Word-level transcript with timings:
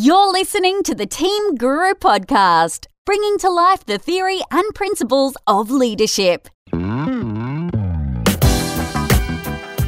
You're 0.00 0.30
listening 0.30 0.84
to 0.84 0.94
the 0.94 1.06
Team 1.06 1.56
Guru 1.56 1.92
podcast, 1.94 2.86
bringing 3.04 3.36
to 3.38 3.50
life 3.50 3.84
the 3.84 3.98
theory 3.98 4.38
and 4.52 4.72
principles 4.72 5.36
of 5.48 5.72
leadership. 5.72 6.46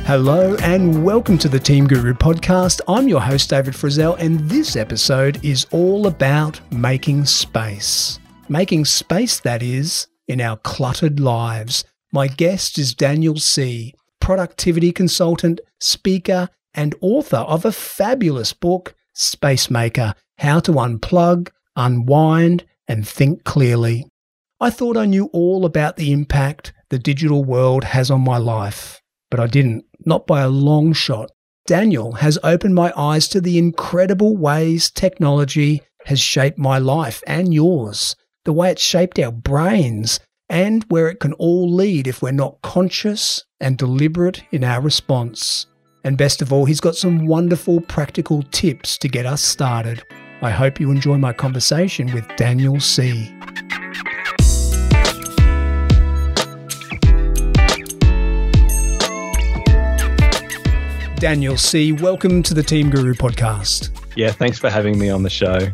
Hello 0.04 0.56
and 0.62 1.04
welcome 1.04 1.38
to 1.38 1.48
the 1.48 1.60
Team 1.60 1.86
Guru 1.86 2.12
podcast. 2.14 2.80
I'm 2.88 3.06
your 3.06 3.20
host, 3.20 3.50
David 3.50 3.74
Frizzell, 3.74 4.18
and 4.18 4.40
this 4.50 4.74
episode 4.74 5.38
is 5.44 5.64
all 5.70 6.08
about 6.08 6.60
making 6.72 7.26
space. 7.26 8.18
Making 8.48 8.86
space, 8.86 9.38
that 9.38 9.62
is, 9.62 10.08
in 10.26 10.40
our 10.40 10.56
cluttered 10.56 11.20
lives. 11.20 11.84
My 12.10 12.26
guest 12.26 12.78
is 12.78 12.94
Daniel 12.94 13.36
Sih., 13.36 13.94
productivity 14.18 14.90
consultant, 14.90 15.60
speaker, 15.78 16.48
and 16.74 16.96
author 17.00 17.36
of 17.36 17.64
a 17.64 17.70
fabulous 17.70 18.52
book, 18.52 18.96
Spacemaker 19.20 20.14
How 20.38 20.60
to 20.60 20.72
Unplug, 20.72 21.50
Unwind, 21.76 22.64
and 22.88 23.06
Think 23.06 23.44
Clearly. 23.44 24.06
I 24.60 24.70
thought 24.70 24.96
I 24.96 25.04
knew 25.04 25.26
all 25.32 25.64
about 25.64 25.96
the 25.96 26.10
impact 26.10 26.72
the 26.88 26.98
digital 26.98 27.44
world 27.44 27.84
has 27.84 28.10
on 28.10 28.22
my 28.22 28.38
life, 28.38 29.00
but 29.30 29.38
I 29.38 29.46
didn't, 29.46 29.84
not 30.04 30.26
by 30.26 30.40
a 30.40 30.48
long 30.48 30.92
shot. 30.92 31.30
Daniel 31.66 32.12
has 32.12 32.38
opened 32.42 32.74
my 32.74 32.92
eyes 32.96 33.28
to 33.28 33.40
the 33.40 33.58
incredible 33.58 34.36
ways 34.36 34.90
technology 34.90 35.82
has 36.06 36.18
shaped 36.18 36.58
my 36.58 36.78
life 36.78 37.22
and 37.26 37.52
yours, 37.52 38.16
the 38.44 38.52
way 38.52 38.70
it's 38.70 38.82
shaped 38.82 39.18
our 39.18 39.30
brains, 39.30 40.18
and 40.48 40.84
where 40.88 41.08
it 41.08 41.20
can 41.20 41.34
all 41.34 41.70
lead 41.70 42.08
if 42.08 42.22
we're 42.22 42.32
not 42.32 42.60
conscious 42.62 43.44
and 43.60 43.76
deliberate 43.76 44.42
in 44.50 44.64
our 44.64 44.80
response. 44.80 45.66
And 46.02 46.16
best 46.16 46.40
of 46.40 46.50
all, 46.50 46.64
he's 46.64 46.80
got 46.80 46.96
some 46.96 47.26
wonderful 47.26 47.82
practical 47.82 48.42
tips 48.44 48.96
to 48.98 49.08
get 49.08 49.26
us 49.26 49.42
started. 49.42 50.02
I 50.40 50.50
hope 50.50 50.80
you 50.80 50.90
enjoy 50.90 51.18
my 51.18 51.34
conversation 51.34 52.10
with 52.14 52.26
Daniel 52.36 52.80
Sih. 52.80 53.28
Daniel 61.16 61.58
Sih., 61.58 61.92
welcome 61.92 62.42
to 62.44 62.54
the 62.54 62.62
Team 62.62 62.88
Guru 62.88 63.12
podcast. 63.12 63.90
Yeah, 64.16 64.32
thanks 64.32 64.58
for 64.58 64.70
having 64.70 64.98
me 64.98 65.10
on 65.10 65.22
the 65.22 65.28
show. 65.28 65.68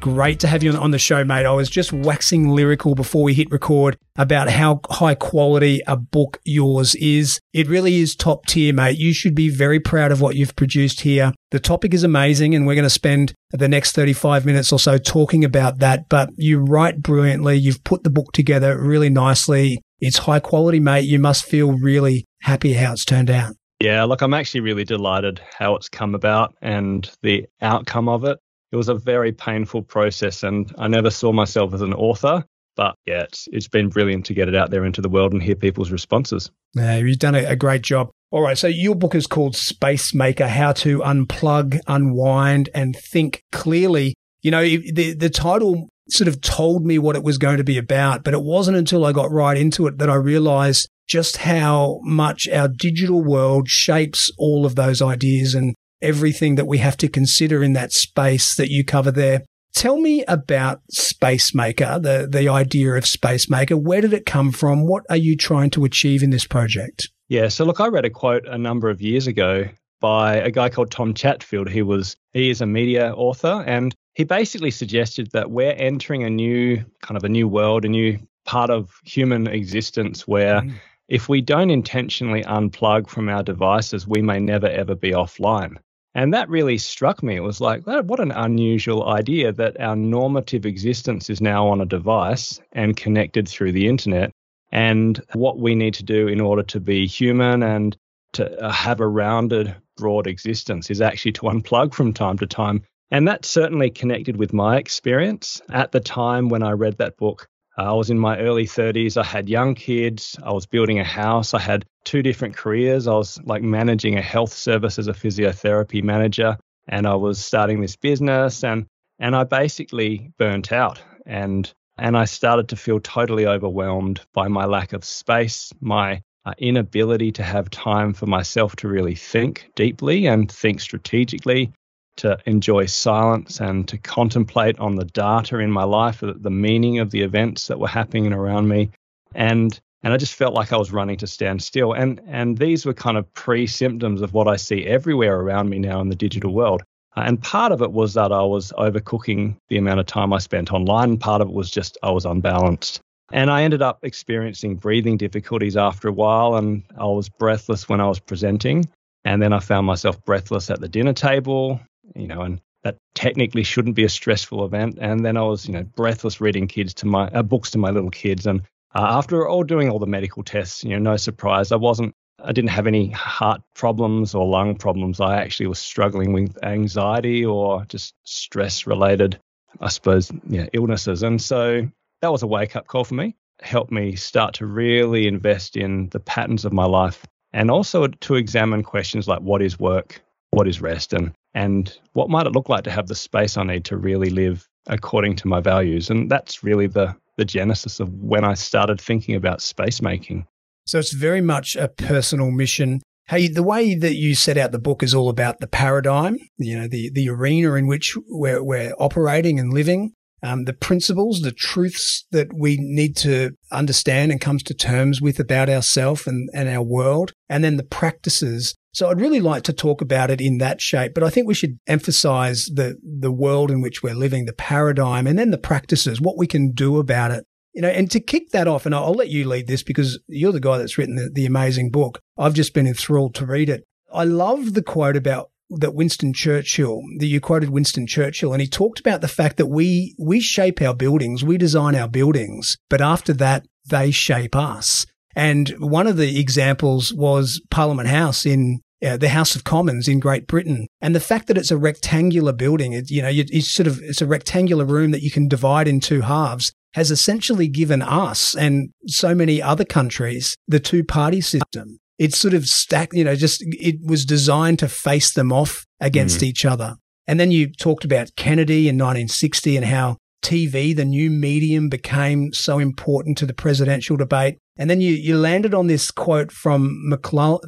Great 0.00 0.40
to 0.40 0.46
have 0.46 0.62
you 0.62 0.72
on 0.72 0.92
the 0.92 0.98
show, 0.98 1.24
mate. 1.24 1.44
I 1.44 1.52
was 1.52 1.68
just 1.68 1.92
waxing 1.92 2.48
lyrical 2.48 2.94
before 2.94 3.22
we 3.22 3.34
hit 3.34 3.50
record 3.50 3.98
about 4.16 4.48
how 4.48 4.80
high 4.88 5.14
quality 5.14 5.82
a 5.86 5.94
book 5.94 6.40
yours 6.42 6.94
is. 6.94 7.38
It 7.52 7.68
really 7.68 7.96
is 7.96 8.16
top 8.16 8.46
tier, 8.46 8.72
mate. 8.72 8.96
You 8.96 9.12
should 9.12 9.34
be 9.34 9.50
very 9.50 9.78
proud 9.78 10.10
of 10.10 10.22
what 10.22 10.36
you've 10.36 10.56
produced 10.56 11.02
here. 11.02 11.34
The 11.50 11.60
topic 11.60 11.92
is 11.92 12.02
amazing, 12.02 12.54
and 12.54 12.66
we're 12.66 12.76
going 12.76 12.84
to 12.84 12.90
spend 12.90 13.34
the 13.50 13.68
next 13.68 13.92
35 13.92 14.46
minutes 14.46 14.72
or 14.72 14.78
so 14.78 14.96
talking 14.96 15.44
about 15.44 15.80
that. 15.80 16.08
But 16.08 16.30
you 16.36 16.60
write 16.60 17.02
brilliantly. 17.02 17.56
You've 17.56 17.84
put 17.84 18.02
the 18.02 18.10
book 18.10 18.32
together 18.32 18.80
really 18.80 19.10
nicely. 19.10 19.82
It's 20.00 20.16
high 20.16 20.40
quality, 20.40 20.80
mate. 20.80 21.04
You 21.04 21.18
must 21.18 21.44
feel 21.44 21.72
really 21.72 22.24
happy 22.40 22.72
how 22.72 22.94
it's 22.94 23.04
turned 23.04 23.30
out. 23.30 23.54
Yeah, 23.80 24.04
look, 24.04 24.22
I'm 24.22 24.34
actually 24.34 24.60
really 24.60 24.84
delighted 24.84 25.42
how 25.58 25.76
it's 25.76 25.90
come 25.90 26.14
about 26.14 26.54
and 26.62 27.10
the 27.22 27.46
outcome 27.60 28.08
of 28.08 28.24
it 28.24 28.38
it 28.72 28.76
was 28.76 28.88
a 28.88 28.94
very 28.94 29.32
painful 29.32 29.82
process 29.82 30.42
and 30.42 30.72
I 30.78 30.88
never 30.88 31.10
saw 31.10 31.32
myself 31.32 31.74
as 31.74 31.82
an 31.82 31.94
author. 31.94 32.44
But 32.76 32.94
yeah, 33.04 33.22
it's, 33.22 33.48
it's 33.52 33.68
been 33.68 33.88
brilliant 33.88 34.24
to 34.26 34.34
get 34.34 34.48
it 34.48 34.54
out 34.54 34.70
there 34.70 34.84
into 34.84 35.02
the 35.02 35.08
world 35.08 35.32
and 35.32 35.42
hear 35.42 35.56
people's 35.56 35.90
responses. 35.90 36.50
Yeah, 36.74 36.96
you've 36.96 37.18
done 37.18 37.34
a, 37.34 37.44
a 37.44 37.56
great 37.56 37.82
job. 37.82 38.10
All 38.30 38.42
right, 38.42 38.56
so 38.56 38.68
your 38.68 38.94
book 38.94 39.14
is 39.16 39.26
called 39.26 39.56
Space 39.56 40.14
Maker 40.14 40.46
How 40.46 40.72
to 40.74 41.00
Unplug, 41.00 41.80
Unwind, 41.88 42.70
and 42.72 42.94
Think 42.94 43.42
Clearly. 43.50 44.14
You 44.40 44.52
know, 44.52 44.62
the, 44.62 45.14
the 45.14 45.28
title 45.28 45.88
sort 46.08 46.28
of 46.28 46.40
told 46.40 46.86
me 46.86 46.98
what 46.98 47.16
it 47.16 47.24
was 47.24 47.38
going 47.38 47.56
to 47.56 47.64
be 47.64 47.76
about, 47.76 48.22
but 48.22 48.34
it 48.34 48.42
wasn't 48.42 48.76
until 48.76 49.04
I 49.04 49.12
got 49.12 49.32
right 49.32 49.56
into 49.56 49.86
it 49.88 49.98
that 49.98 50.08
I 50.08 50.14
realized 50.14 50.88
just 51.08 51.38
how 51.38 51.98
much 52.04 52.48
our 52.48 52.68
digital 52.68 53.22
world 53.22 53.68
shapes 53.68 54.30
all 54.38 54.64
of 54.64 54.76
those 54.76 55.02
ideas 55.02 55.54
and 55.54 55.74
everything 56.02 56.54
that 56.56 56.66
we 56.66 56.78
have 56.78 56.96
to 56.98 57.08
consider 57.08 57.62
in 57.62 57.72
that 57.74 57.92
space 57.92 58.56
that 58.56 58.68
you 58.70 58.84
cover 58.84 59.10
there. 59.10 59.42
Tell 59.74 60.00
me 60.00 60.24
about 60.24 60.80
Spacemaker, 60.90 62.00
the, 62.00 62.28
the 62.30 62.48
idea 62.48 62.94
of 62.94 63.06
Spacemaker. 63.06 63.76
Where 63.76 64.00
did 64.00 64.12
it 64.12 64.26
come 64.26 64.50
from? 64.50 64.86
What 64.86 65.04
are 65.08 65.16
you 65.16 65.36
trying 65.36 65.70
to 65.70 65.84
achieve 65.84 66.22
in 66.22 66.30
this 66.30 66.46
project? 66.46 67.08
Yeah, 67.28 67.48
so 67.48 67.64
look, 67.64 67.80
I 67.80 67.86
read 67.86 68.04
a 68.04 68.10
quote 68.10 68.46
a 68.48 68.58
number 68.58 68.90
of 68.90 69.00
years 69.00 69.28
ago 69.28 69.68
by 70.00 70.36
a 70.36 70.50
guy 70.50 70.68
called 70.68 70.90
Tom 70.90 71.14
Chatfield. 71.14 71.68
He 71.68 71.82
was 71.82 72.16
he 72.32 72.50
is 72.50 72.60
a 72.60 72.66
media 72.66 73.12
author 73.12 73.62
and 73.66 73.94
he 74.14 74.24
basically 74.24 74.70
suggested 74.70 75.30
that 75.32 75.50
we're 75.50 75.72
entering 75.72 76.24
a 76.24 76.30
new 76.30 76.84
kind 77.02 77.16
of 77.16 77.24
a 77.24 77.28
new 77.28 77.46
world, 77.46 77.84
a 77.84 77.88
new 77.88 78.18
part 78.44 78.70
of 78.70 78.90
human 79.04 79.46
existence 79.46 80.26
where 80.26 80.62
mm. 80.62 80.72
if 81.08 81.28
we 81.28 81.40
don't 81.40 81.70
intentionally 81.70 82.42
unplug 82.42 83.08
from 83.08 83.28
our 83.28 83.42
devices, 83.42 84.08
we 84.08 84.22
may 84.22 84.40
never 84.40 84.66
ever 84.66 84.94
be 84.94 85.12
offline. 85.12 85.76
And 86.14 86.34
that 86.34 86.48
really 86.48 86.78
struck 86.78 87.22
me. 87.22 87.36
It 87.36 87.40
was 87.40 87.60
like, 87.60 87.86
what 87.86 88.20
an 88.20 88.32
unusual 88.32 89.08
idea 89.08 89.52
that 89.52 89.80
our 89.80 89.94
normative 89.94 90.66
existence 90.66 91.30
is 91.30 91.40
now 91.40 91.68
on 91.68 91.80
a 91.80 91.86
device 91.86 92.60
and 92.72 92.96
connected 92.96 93.48
through 93.48 93.72
the 93.72 93.86
internet. 93.86 94.32
And 94.72 95.20
what 95.34 95.58
we 95.58 95.74
need 95.74 95.94
to 95.94 96.04
do 96.04 96.28
in 96.28 96.40
order 96.40 96.62
to 96.64 96.80
be 96.80 97.06
human 97.06 97.62
and 97.62 97.96
to 98.32 98.60
uh, 98.60 98.70
have 98.70 99.00
a 99.00 99.06
rounded, 99.06 99.74
broad 99.96 100.26
existence 100.26 100.90
is 100.90 101.00
actually 101.00 101.32
to 101.32 101.42
unplug 101.42 101.94
from 101.94 102.12
time 102.12 102.38
to 102.38 102.46
time. 102.46 102.82
And 103.10 103.26
that 103.26 103.44
certainly 103.44 103.90
connected 103.90 104.36
with 104.36 104.52
my 104.52 104.76
experience. 104.78 105.60
At 105.70 105.92
the 105.92 106.00
time 106.00 106.48
when 106.48 106.62
I 106.62 106.72
read 106.72 106.98
that 106.98 107.16
book, 107.16 107.48
I 107.80 107.92
was 107.92 108.10
in 108.10 108.18
my 108.18 108.38
early 108.38 108.66
30s. 108.66 109.16
I 109.16 109.24
had 109.24 109.48
young 109.48 109.74
kids. 109.74 110.38
I 110.42 110.52
was 110.52 110.66
building 110.66 111.00
a 111.00 111.04
house. 111.04 111.54
I 111.54 111.60
had 111.60 111.86
two 112.04 112.22
different 112.22 112.56
careers. 112.56 113.06
I 113.06 113.14
was 113.14 113.40
like 113.44 113.62
managing 113.62 114.16
a 114.18 114.22
health 114.22 114.52
service 114.52 114.98
as 114.98 115.08
a 115.08 115.12
physiotherapy 115.12 116.02
manager, 116.02 116.58
and 116.88 117.06
I 117.06 117.14
was 117.14 117.42
starting 117.42 117.80
this 117.80 117.96
business, 117.96 118.64
and 118.64 118.86
and 119.18 119.34
I 119.34 119.44
basically 119.44 120.30
burnt 120.38 120.72
out, 120.72 121.02
and 121.24 121.72
and 121.96 122.16
I 122.16 122.26
started 122.26 122.68
to 122.68 122.76
feel 122.76 123.00
totally 123.00 123.46
overwhelmed 123.46 124.20
by 124.34 124.48
my 124.48 124.66
lack 124.66 124.92
of 124.92 125.04
space, 125.04 125.72
my 125.80 126.22
uh, 126.44 126.52
inability 126.58 127.32
to 127.32 127.42
have 127.42 127.70
time 127.70 128.12
for 128.12 128.26
myself 128.26 128.76
to 128.76 128.88
really 128.88 129.14
think 129.14 129.70
deeply 129.74 130.26
and 130.26 130.50
think 130.50 130.80
strategically, 130.80 131.72
to 132.20 132.38
enjoy 132.46 132.86
silence 132.86 133.60
and 133.60 133.88
to 133.88 133.98
contemplate 133.98 134.78
on 134.78 134.94
the 134.94 135.04
data 135.04 135.58
in 135.58 135.70
my 135.70 135.84
life, 135.84 136.20
the 136.22 136.50
meaning 136.50 136.98
of 136.98 137.10
the 137.10 137.22
events 137.22 137.66
that 137.68 137.80
were 137.80 137.88
happening 137.88 138.32
around 138.32 138.68
me. 138.68 138.90
And 139.34 139.78
and 140.02 140.14
I 140.14 140.16
just 140.16 140.34
felt 140.34 140.54
like 140.54 140.72
I 140.72 140.78
was 140.78 140.92
running 140.92 141.18
to 141.18 141.26
stand 141.26 141.62
still. 141.62 141.92
And 141.92 142.20
and 142.26 142.56
these 142.56 142.86
were 142.86 142.94
kind 142.94 143.16
of 143.16 143.32
pre-symptoms 143.34 144.22
of 144.22 144.32
what 144.32 144.48
I 144.48 144.56
see 144.56 144.86
everywhere 144.86 145.38
around 145.40 145.68
me 145.68 145.78
now 145.78 146.00
in 146.00 146.08
the 146.08 146.16
digital 146.16 146.52
world. 146.52 146.82
Uh, 147.16 147.24
and 147.26 147.42
part 147.42 147.72
of 147.72 147.82
it 147.82 147.92
was 147.92 148.14
that 148.14 148.32
I 148.32 148.42
was 148.42 148.72
overcooking 148.72 149.56
the 149.68 149.78
amount 149.78 150.00
of 150.00 150.06
time 150.06 150.32
I 150.32 150.38
spent 150.38 150.72
online. 150.72 151.18
Part 151.18 151.42
of 151.42 151.48
it 151.48 151.54
was 151.54 151.70
just 151.70 151.98
I 152.02 152.10
was 152.10 152.24
unbalanced. 152.24 153.00
And 153.32 153.50
I 153.50 153.62
ended 153.62 153.82
up 153.82 154.00
experiencing 154.02 154.76
breathing 154.76 155.16
difficulties 155.16 155.76
after 155.76 156.08
a 156.08 156.12
while, 156.12 156.56
and 156.56 156.82
I 156.98 157.04
was 157.04 157.28
breathless 157.28 157.88
when 157.88 158.00
I 158.00 158.08
was 158.08 158.18
presenting. 158.18 158.88
And 159.24 159.40
then 159.40 159.52
I 159.52 159.60
found 159.60 159.86
myself 159.86 160.22
breathless 160.24 160.70
at 160.70 160.80
the 160.80 160.88
dinner 160.88 161.12
table 161.12 161.80
you 162.14 162.26
know, 162.26 162.42
and 162.42 162.60
that 162.82 162.96
technically 163.14 163.62
shouldn't 163.62 163.94
be 163.94 164.04
a 164.04 164.08
stressful 164.08 164.64
event. 164.64 164.98
And 165.00 165.24
then 165.24 165.36
I 165.36 165.42
was, 165.42 165.66
you 165.66 165.74
know, 165.74 165.82
breathless 165.82 166.40
reading 166.40 166.66
kids 166.66 166.94
to 166.94 167.06
my 167.06 167.28
uh, 167.28 167.42
books 167.42 167.70
to 167.72 167.78
my 167.78 167.90
little 167.90 168.10
kids. 168.10 168.46
And 168.46 168.62
uh, 168.94 169.06
after 169.18 169.46
all 169.46 169.64
doing 169.64 169.90
all 169.90 169.98
the 169.98 170.06
medical 170.06 170.42
tests, 170.42 170.82
you 170.82 170.90
know, 170.90 171.10
no 171.10 171.16
surprise, 171.16 171.72
I 171.72 171.76
wasn't, 171.76 172.14
I 172.42 172.52
didn't 172.52 172.70
have 172.70 172.86
any 172.86 173.10
heart 173.10 173.60
problems 173.74 174.34
or 174.34 174.46
lung 174.46 174.76
problems. 174.76 175.20
I 175.20 175.42
actually 175.42 175.66
was 175.66 175.78
struggling 175.78 176.32
with 176.32 176.56
anxiety 176.64 177.44
or 177.44 177.84
just 177.84 178.14
stress 178.24 178.86
related, 178.86 179.38
I 179.80 179.88
suppose, 179.88 180.32
yeah, 180.48 180.66
illnesses. 180.72 181.22
And 181.22 181.40
so 181.40 181.86
that 182.22 182.32
was 182.32 182.42
a 182.42 182.46
wake 182.46 182.76
up 182.76 182.86
call 182.86 183.04
for 183.04 183.14
me. 183.14 183.36
Helped 183.60 183.92
me 183.92 184.16
start 184.16 184.54
to 184.54 184.66
really 184.66 185.26
invest 185.26 185.76
in 185.76 186.08
the 186.08 186.20
patterns 186.20 186.64
of 186.64 186.72
my 186.72 186.86
life 186.86 187.26
and 187.52 187.70
also 187.70 188.06
to 188.06 188.34
examine 188.36 188.82
questions 188.82 189.28
like 189.28 189.40
what 189.40 189.60
is 189.60 189.78
work, 189.78 190.22
what 190.60 190.68
is 190.68 190.82
rest, 190.82 191.14
and 191.14 191.32
and 191.54 191.96
what 192.12 192.28
might 192.28 192.46
it 192.46 192.52
look 192.52 192.68
like 192.68 192.84
to 192.84 192.90
have 192.90 193.06
the 193.06 193.14
space 193.14 193.56
I 193.56 193.62
need 193.62 193.86
to 193.86 193.96
really 193.96 194.28
live 194.28 194.68
according 194.88 195.36
to 195.36 195.48
my 195.48 195.58
values. 195.58 196.10
And 196.10 196.30
that's 196.30 196.62
really 196.62 196.86
the 196.86 197.16
the 197.38 197.46
genesis 197.46 197.98
of 197.98 198.12
when 198.12 198.44
I 198.44 198.52
started 198.52 199.00
thinking 199.00 199.34
about 199.34 199.62
space 199.62 200.02
making. 200.02 200.46
So 200.84 200.98
it's 200.98 201.14
very 201.14 201.40
much 201.40 201.76
a 201.76 201.88
personal 201.88 202.50
mission. 202.50 203.00
Hey, 203.26 203.48
the 203.48 203.62
way 203.62 203.94
that 203.94 204.16
you 204.16 204.34
set 204.34 204.58
out 204.58 204.70
the 204.70 204.78
book 204.78 205.02
is 205.02 205.14
all 205.14 205.30
about 205.30 205.60
the 205.60 205.66
paradigm, 205.66 206.36
you 206.58 206.78
know, 206.78 206.86
the, 206.86 207.10
the 207.14 207.30
arena 207.30 207.72
in 207.74 207.86
which 207.86 208.18
we're, 208.28 208.62
we're 208.62 208.92
operating 208.98 209.58
and 209.58 209.72
living, 209.72 210.12
um, 210.42 210.64
the 210.64 210.74
principles, 210.74 211.40
the 211.40 211.52
truths 211.52 212.26
that 212.32 212.48
we 212.52 212.76
need 212.78 213.16
to 213.18 213.52
understand 213.72 214.32
and 214.32 214.40
comes 214.40 214.62
to 214.64 214.74
terms 214.74 215.22
with 215.22 215.40
about 215.40 215.70
ourselves 215.70 216.26
and, 216.26 216.50
and 216.52 216.68
our 216.68 216.82
world, 216.82 217.32
and 217.48 217.64
then 217.64 217.78
the 217.78 217.84
practices 217.84 218.74
So 218.92 219.08
I'd 219.08 219.20
really 219.20 219.40
like 219.40 219.62
to 219.64 219.72
talk 219.72 220.00
about 220.00 220.30
it 220.30 220.40
in 220.40 220.58
that 220.58 220.80
shape, 220.80 221.14
but 221.14 221.22
I 221.22 221.30
think 221.30 221.46
we 221.46 221.54
should 221.54 221.78
emphasize 221.86 222.66
the, 222.66 222.96
the 223.02 223.30
world 223.30 223.70
in 223.70 223.80
which 223.80 224.02
we're 224.02 224.14
living, 224.14 224.46
the 224.46 224.52
paradigm, 224.52 225.26
and 225.26 225.38
then 225.38 225.50
the 225.50 225.58
practices, 225.58 226.20
what 226.20 226.36
we 226.36 226.46
can 226.46 226.72
do 226.72 226.98
about 226.98 227.30
it. 227.30 227.46
You 227.72 227.82
know, 227.82 227.88
and 227.88 228.10
to 228.10 228.18
kick 228.18 228.50
that 228.50 228.66
off, 228.66 228.84
and 228.84 228.94
I'll 228.94 229.12
let 229.12 229.28
you 229.28 229.46
lead 229.46 229.68
this 229.68 229.84
because 229.84 230.18
you're 230.26 230.50
the 230.50 230.58
guy 230.58 230.78
that's 230.78 230.98
written 230.98 231.14
the, 231.14 231.30
the 231.32 231.46
amazing 231.46 231.90
book. 231.90 232.20
I've 232.36 232.54
just 232.54 232.74
been 232.74 232.88
enthralled 232.88 233.36
to 233.36 233.46
read 233.46 233.68
it. 233.68 233.84
I 234.12 234.24
love 234.24 234.74
the 234.74 234.82
quote 234.82 235.16
about 235.16 235.50
that 235.70 235.94
Winston 235.94 236.32
Churchill, 236.32 237.02
that 237.18 237.26
you 237.26 237.40
quoted 237.40 237.70
Winston 237.70 238.08
Churchill, 238.08 238.52
and 238.52 238.60
he 238.60 238.66
talked 238.66 238.98
about 238.98 239.20
the 239.20 239.28
fact 239.28 239.56
that 239.56 239.66
we, 239.66 240.16
we 240.18 240.40
shape 240.40 240.82
our 240.82 240.94
buildings, 240.94 241.44
we 241.44 241.56
design 241.56 241.94
our 241.94 242.08
buildings, 242.08 242.76
but 242.88 243.00
after 243.00 243.32
that, 243.34 243.66
they 243.88 244.10
shape 244.10 244.56
us. 244.56 245.06
And 245.36 245.68
one 245.78 246.06
of 246.06 246.16
the 246.16 246.40
examples 246.40 247.12
was 247.12 247.60
Parliament 247.70 248.08
House 248.08 248.44
in 248.44 248.80
uh, 249.04 249.16
the 249.16 249.28
House 249.30 249.56
of 249.56 249.64
Commons 249.64 250.08
in 250.08 250.20
Great 250.20 250.46
Britain, 250.46 250.86
and 251.00 251.14
the 251.14 251.20
fact 251.20 251.46
that 251.46 251.56
it's 251.56 251.70
a 251.70 251.78
rectangular 251.78 252.52
building, 252.52 252.92
it, 252.92 253.10
you 253.10 253.22
know, 253.22 253.30
it's 253.32 253.70
sort 253.70 253.86
of 253.86 253.98
it's 254.02 254.20
a 254.20 254.26
rectangular 254.26 254.84
room 254.84 255.10
that 255.12 255.22
you 255.22 255.30
can 255.30 255.48
divide 255.48 255.88
in 255.88 256.00
two 256.00 256.20
halves, 256.20 256.72
has 256.94 257.10
essentially 257.10 257.68
given 257.68 258.02
us 258.02 258.54
and 258.54 258.90
so 259.06 259.34
many 259.34 259.62
other 259.62 259.84
countries 259.84 260.56
the 260.66 260.80
two 260.80 261.04
party 261.04 261.40
system. 261.40 261.98
It's 262.18 262.38
sort 262.38 262.52
of 262.52 262.66
stacked, 262.66 263.14
you 263.14 263.24
know, 263.24 263.36
just 263.36 263.64
it 263.66 263.96
was 264.04 264.24
designed 264.24 264.78
to 264.80 264.88
face 264.88 265.32
them 265.32 265.52
off 265.52 265.86
against 266.00 266.40
mm. 266.40 266.44
each 266.44 266.64
other. 266.64 266.96
And 267.26 267.38
then 267.38 267.50
you 267.50 267.72
talked 267.72 268.04
about 268.04 268.34
Kennedy 268.36 268.88
in 268.88 268.96
1960 268.96 269.76
and 269.76 269.86
how 269.86 270.18
TV, 270.42 270.94
the 270.94 271.04
new 271.04 271.30
medium, 271.30 271.88
became 271.88 272.52
so 272.52 272.78
important 272.78 273.38
to 273.38 273.46
the 273.46 273.54
presidential 273.54 274.16
debate. 274.16 274.58
And 274.76 274.88
then 274.88 275.00
you, 275.00 275.12
you 275.12 275.36
landed 275.36 275.74
on 275.74 275.86
this 275.86 276.10
quote 276.10 276.50
from 276.50 277.10
McClu- 277.10 277.60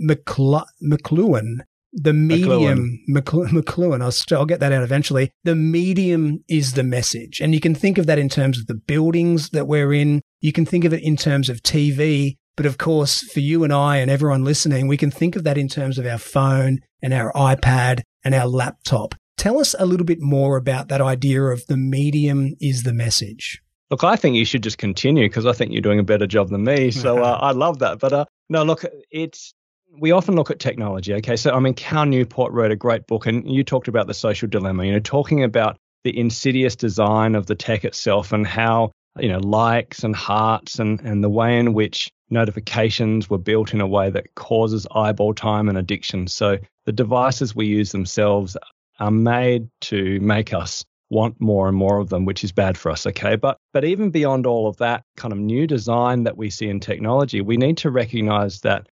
McClu- 0.00 0.66
McLuhan, 0.82 1.58
the 1.92 2.12
medium, 2.12 3.00
McLuhan, 3.08 3.48
McLuhan 3.62 4.02
I'll, 4.02 4.38
I'll 4.38 4.46
get 4.46 4.60
that 4.60 4.72
out 4.72 4.82
eventually. 4.82 5.30
The 5.44 5.54
medium 5.54 6.42
is 6.48 6.72
the 6.72 6.82
message. 6.82 7.40
And 7.40 7.54
you 7.54 7.60
can 7.60 7.74
think 7.74 7.98
of 7.98 8.06
that 8.06 8.18
in 8.18 8.28
terms 8.28 8.58
of 8.58 8.66
the 8.66 8.74
buildings 8.74 9.50
that 9.50 9.68
we're 9.68 9.92
in. 9.92 10.20
You 10.40 10.52
can 10.52 10.66
think 10.66 10.84
of 10.84 10.92
it 10.92 11.02
in 11.02 11.16
terms 11.16 11.48
of 11.48 11.62
TV. 11.62 12.36
But 12.56 12.66
of 12.66 12.78
course, 12.78 13.20
for 13.20 13.40
you 13.40 13.64
and 13.64 13.72
I 13.72 13.96
and 13.96 14.10
everyone 14.10 14.44
listening, 14.44 14.86
we 14.86 14.96
can 14.96 15.10
think 15.10 15.36
of 15.36 15.44
that 15.44 15.58
in 15.58 15.68
terms 15.68 15.98
of 15.98 16.06
our 16.06 16.18
phone 16.18 16.78
and 17.02 17.12
our 17.12 17.32
iPad 17.32 18.02
and 18.24 18.34
our 18.34 18.46
laptop. 18.46 19.14
Tell 19.36 19.58
us 19.58 19.74
a 19.78 19.86
little 19.86 20.06
bit 20.06 20.20
more 20.20 20.56
about 20.56 20.88
that 20.88 21.00
idea 21.00 21.42
of 21.42 21.66
the 21.66 21.76
medium 21.76 22.54
is 22.60 22.82
the 22.82 22.92
message. 22.92 23.60
Look, 23.90 24.04
I 24.04 24.16
think 24.16 24.36
you 24.36 24.44
should 24.44 24.62
just 24.62 24.78
continue 24.78 25.28
because 25.28 25.46
I 25.46 25.52
think 25.52 25.72
you're 25.72 25.82
doing 25.82 25.98
a 25.98 26.04
better 26.04 26.26
job 26.26 26.48
than 26.48 26.64
me. 26.64 26.90
So 26.90 27.18
uh, 27.22 27.38
I 27.40 27.52
love 27.52 27.80
that. 27.80 27.98
But 27.98 28.12
uh, 28.12 28.24
no, 28.48 28.64
look, 28.64 28.84
it's 29.10 29.52
we 29.98 30.10
often 30.10 30.34
look 30.34 30.50
at 30.50 30.58
technology. 30.58 31.14
Okay, 31.14 31.36
so 31.36 31.52
I 31.52 31.60
mean, 31.60 31.74
Cal 31.74 32.06
Newport 32.06 32.52
wrote 32.52 32.72
a 32.72 32.76
great 32.76 33.06
book, 33.06 33.26
and 33.26 33.50
you 33.50 33.64
talked 33.64 33.88
about 33.88 34.06
the 34.06 34.14
social 34.14 34.48
dilemma. 34.48 34.84
You 34.84 34.92
know, 34.92 35.00
talking 35.00 35.44
about 35.44 35.76
the 36.04 36.18
insidious 36.18 36.76
design 36.76 37.34
of 37.34 37.46
the 37.46 37.54
tech 37.54 37.84
itself 37.84 38.32
and 38.32 38.46
how 38.46 38.92
you 39.18 39.28
know 39.28 39.38
likes 39.38 40.02
and 40.02 40.14
hearts 40.14 40.78
and 40.78 41.00
and 41.00 41.22
the 41.22 41.28
way 41.28 41.58
in 41.58 41.72
which 41.74 42.10
notifications 42.30 43.30
were 43.30 43.38
built 43.38 43.72
in 43.74 43.80
a 43.80 43.86
way 43.86 44.10
that 44.10 44.34
causes 44.34 44.86
eyeball 44.94 45.34
time 45.34 45.68
and 45.68 45.78
addiction. 45.78 46.26
So 46.26 46.58
the 46.84 46.92
devices 46.92 47.54
we 47.54 47.66
use 47.66 47.92
themselves 47.92 48.56
are 49.00 49.10
made 49.10 49.68
to 49.82 50.20
make 50.20 50.52
us 50.52 50.84
want 51.10 51.40
more 51.40 51.68
and 51.68 51.76
more 51.76 51.98
of 51.98 52.08
them, 52.08 52.24
which 52.24 52.44
is 52.44 52.52
bad 52.52 52.76
for 52.76 52.90
us. 52.90 53.06
Okay. 53.06 53.36
But 53.36 53.58
but 53.72 53.84
even 53.84 54.10
beyond 54.10 54.46
all 54.46 54.66
of 54.68 54.76
that 54.78 55.02
kind 55.16 55.32
of 55.32 55.38
new 55.38 55.66
design 55.66 56.24
that 56.24 56.36
we 56.36 56.50
see 56.50 56.68
in 56.68 56.80
technology, 56.80 57.40
we 57.40 57.56
need 57.56 57.76
to 57.78 57.90
recognize 57.90 58.60
that 58.60 58.88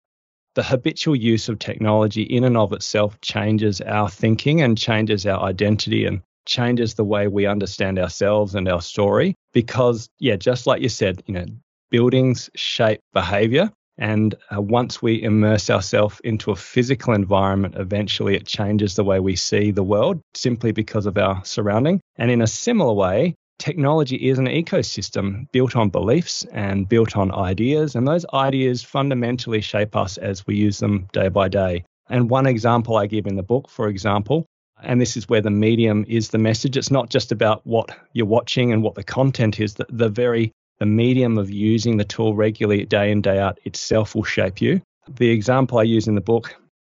the 0.54 0.62
habitual 0.62 1.14
use 1.14 1.48
of 1.48 1.58
technology 1.58 2.22
in 2.22 2.42
and 2.42 2.56
of 2.56 2.72
itself 2.72 3.20
changes 3.20 3.80
our 3.82 4.08
thinking 4.08 4.62
and 4.62 4.78
changes 4.78 5.26
our 5.26 5.40
identity 5.42 6.06
and 6.06 6.22
changes 6.46 6.94
the 6.94 7.04
way 7.04 7.28
we 7.28 7.44
understand 7.44 7.98
ourselves 7.98 8.54
and 8.54 8.66
our 8.66 8.80
story. 8.80 9.34
Because, 9.52 10.08
yeah, 10.18 10.36
just 10.36 10.66
like 10.66 10.80
you 10.80 10.88
said, 10.88 11.22
you 11.26 11.34
know, 11.34 11.44
buildings 11.90 12.48
shape 12.54 13.00
behavior 13.12 13.70
and 13.98 14.34
uh, 14.54 14.60
once 14.60 15.00
we 15.00 15.22
immerse 15.22 15.70
ourselves 15.70 16.20
into 16.20 16.50
a 16.50 16.56
physical 16.56 17.14
environment, 17.14 17.76
eventually 17.76 18.36
it 18.36 18.46
changes 18.46 18.94
the 18.94 19.04
way 19.04 19.20
we 19.20 19.36
see 19.36 19.70
the 19.70 19.82
world 19.82 20.20
simply 20.34 20.72
because 20.72 21.06
of 21.06 21.16
our 21.16 21.44
surrounding. 21.44 22.00
And 22.16 22.30
in 22.30 22.42
a 22.42 22.46
similar 22.46 22.92
way, 22.92 23.34
technology 23.58 24.16
is 24.16 24.38
an 24.38 24.46
ecosystem 24.46 25.50
built 25.52 25.76
on 25.76 25.88
beliefs 25.88 26.44
and 26.52 26.88
built 26.88 27.16
on 27.16 27.32
ideas. 27.32 27.94
And 27.94 28.06
those 28.06 28.26
ideas 28.34 28.82
fundamentally 28.82 29.62
shape 29.62 29.96
us 29.96 30.18
as 30.18 30.46
we 30.46 30.56
use 30.56 30.78
them 30.78 31.08
day 31.12 31.28
by 31.28 31.48
day. 31.48 31.84
And 32.08 32.30
one 32.30 32.46
example 32.46 32.96
I 32.96 33.06
give 33.06 33.26
in 33.26 33.36
the 33.36 33.42
book, 33.42 33.68
for 33.68 33.88
example, 33.88 34.46
and 34.82 35.00
this 35.00 35.16
is 35.16 35.28
where 35.28 35.40
the 35.40 35.50
medium 35.50 36.04
is 36.06 36.28
the 36.28 36.38
message. 36.38 36.76
It's 36.76 36.90
not 36.90 37.08
just 37.08 37.32
about 37.32 37.66
what 37.66 37.90
you're 38.12 38.26
watching 38.26 38.72
and 38.72 38.82
what 38.82 38.94
the 38.94 39.02
content 39.02 39.58
is, 39.58 39.74
the, 39.74 39.86
the 39.88 40.10
very 40.10 40.52
the 40.78 40.86
medium 40.86 41.38
of 41.38 41.50
using 41.50 41.96
the 41.96 42.04
tool 42.04 42.34
regularly 42.34 42.84
day 42.84 43.10
in, 43.10 43.22
day 43.22 43.38
out 43.38 43.58
itself 43.64 44.14
will 44.14 44.24
shape 44.24 44.60
you. 44.60 44.80
The 45.08 45.30
example 45.30 45.78
I 45.78 45.82
use 45.82 46.08
in 46.08 46.14
the 46.14 46.20
book 46.20 46.54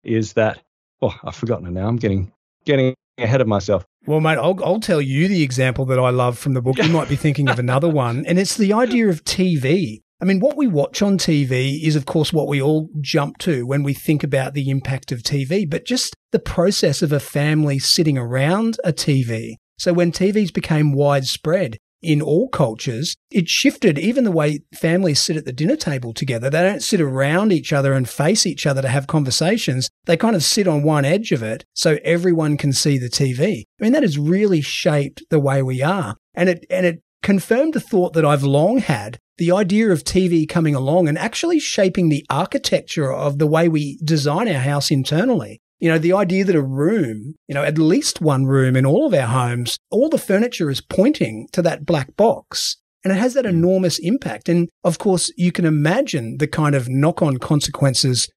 is 0.05 0.35
that, 0.35 0.61
oh, 1.03 1.15
I've 1.25 1.35
forgotten 1.35 1.67
it 1.67 1.73
now. 1.73 1.89
I'm 1.89 1.97
getting 1.97 2.33
getting 2.65 2.95
ahead 3.19 3.41
of 3.41 3.47
myself. 3.47 3.85
Well, 4.07 4.21
mate, 4.21 4.39
I'll, 4.39 4.63
I'll 4.65 4.81
tell 4.81 5.01
you 5.01 5.29
the 5.29 5.43
example 5.43 5.85
that 5.87 5.99
I 5.99 6.11
love 6.11 6.39
from 6.39 6.55
the 6.55 6.63
book. 6.63 6.79
You 6.79 6.89
might 6.89 7.09
be 7.09 7.17
thinking 7.17 7.49
of 7.49 7.59
another 7.59 7.89
one, 8.07 8.25
and 8.27 8.39
it's 8.39 8.57
the 8.57 8.73
idea 8.73 9.09
of 9.09 9.25
TV. 9.25 10.01
I 10.21 10.25
mean, 10.25 10.41
what 10.41 10.57
we 10.57 10.67
watch 10.67 11.03
on 11.03 11.19
TV 11.19 11.83
is, 11.83 11.95
of 11.95 12.07
course, 12.07 12.33
what 12.33 12.49
we 12.49 12.63
all 12.63 12.89
jump 13.01 13.37
to 13.39 13.67
when 13.67 13.83
we 13.83 13.93
think 13.93 14.25
about 14.25 14.55
the 14.55 14.71
impact 14.71 15.13
of 15.13 15.23
TV, 15.23 15.69
but 15.69 15.85
just 15.85 16.15
the 16.33 16.39
process 16.39 17.03
of 17.03 17.13
a 17.13 17.21
family 17.21 17.79
sitting 17.79 18.17
around 18.17 18.79
a 18.83 18.93
TV. 18.93 19.57
So 19.79 19.93
when 19.93 20.13
TVs 20.13 20.55
became 20.55 20.93
widespread, 20.93 21.77
in 22.03 22.23
all 22.23 22.49
cultures, 22.49 23.17
it 23.31 23.49
shifted 23.49 23.99
even 23.99 24.25
the 24.25 24.31
way 24.31 24.61
families 24.75 25.21
sit 25.21 25.37
at 25.37 25.45
the 25.45 25.53
dinner 25.53 25.77
table 25.77 26.13
together. 26.13 26.51
They 26.51 26.63
don't 26.63 26.83
sit 26.83 27.01
around 27.01 27.53
each 27.53 27.73
other 27.73 27.93
and 27.93 28.09
face 28.09 28.47
each 28.47 28.67
other 28.67 28.83
to 28.83 28.89
have 28.89 29.07
conversations. 29.07 29.91
They 30.05 30.17
kind 30.17 30.37
of 30.37 30.45
sit 30.45 30.69
on 30.69 30.83
one 30.83 31.05
edge 31.05 31.33
of 31.33 31.43
it 31.43 31.65
so 31.75 31.99
everyone 32.05 32.57
can 32.57 32.73
see 32.73 32.99
the 32.99 33.09
TV. 33.09 33.65
I 33.81 33.85
mean, 33.85 33.93
that 33.93 34.03
has 34.03 34.19
really 34.19 34.61
shaped 34.61 35.23
the 35.31 35.41
way 35.41 35.63
we 35.63 35.83
are. 35.83 36.17
And 36.35 36.49
it, 36.49 36.67
and 36.71 36.87
it 36.87 37.03
confirmed 37.23 37.75
a 37.77 37.81
thought 37.81 38.13
that 38.13 38.25
I've 38.25 38.45
long 38.45 38.79
had 38.79 39.19
the 39.39 39.53
idea 39.53 39.91
of 39.91 40.05
TV 40.05 40.49
coming 40.49 40.75
along 40.75 41.09
and 41.09 41.19
actually 41.19 41.59
shaping 41.59 42.09
the 42.09 42.25
architecture 42.31 43.13
of 43.13 43.39
the 43.39 43.47
way 43.47 43.69
we 43.69 43.99
design 44.03 44.49
our 44.49 44.61
house 44.61 44.91
internally. 44.91 45.61
You 45.79 45.91
know, 45.91 45.99
the 45.99 46.13
idea 46.13 46.45
that 46.45 46.57
a 46.57 46.63
room, 46.63 47.35
you 47.49 47.55
know, 47.55 47.63
at 47.63 47.79
least 47.79 48.21
one 48.21 48.47
room 48.47 48.77
in 48.77 48.87
all 48.87 49.07
of 49.07 49.15
our 49.15 49.27
homes, 49.27 49.79
all 49.91 50.09
the 50.09 50.19
furniture 50.19 50.71
is 50.71 50.81
pointing 50.81 51.49
to 51.53 51.63
that 51.63 51.85
black 51.85 52.17
box. 52.17 52.79
And 53.05 53.13
it 53.13 53.21
has 53.21 53.35
that 53.35 53.45
hmm. 53.45 53.51
enormous 53.51 53.99
impact. 53.99 54.49
And 54.49 54.69
of 54.83 54.99
course, 54.99 55.31
you 55.37 55.53
can 55.53 55.65
imagine 55.65 56.39
the 56.39 56.49
kind 56.49 56.75
of 56.75 56.89
knock 56.89 57.23
on 57.23 57.37
consequences 57.39 58.29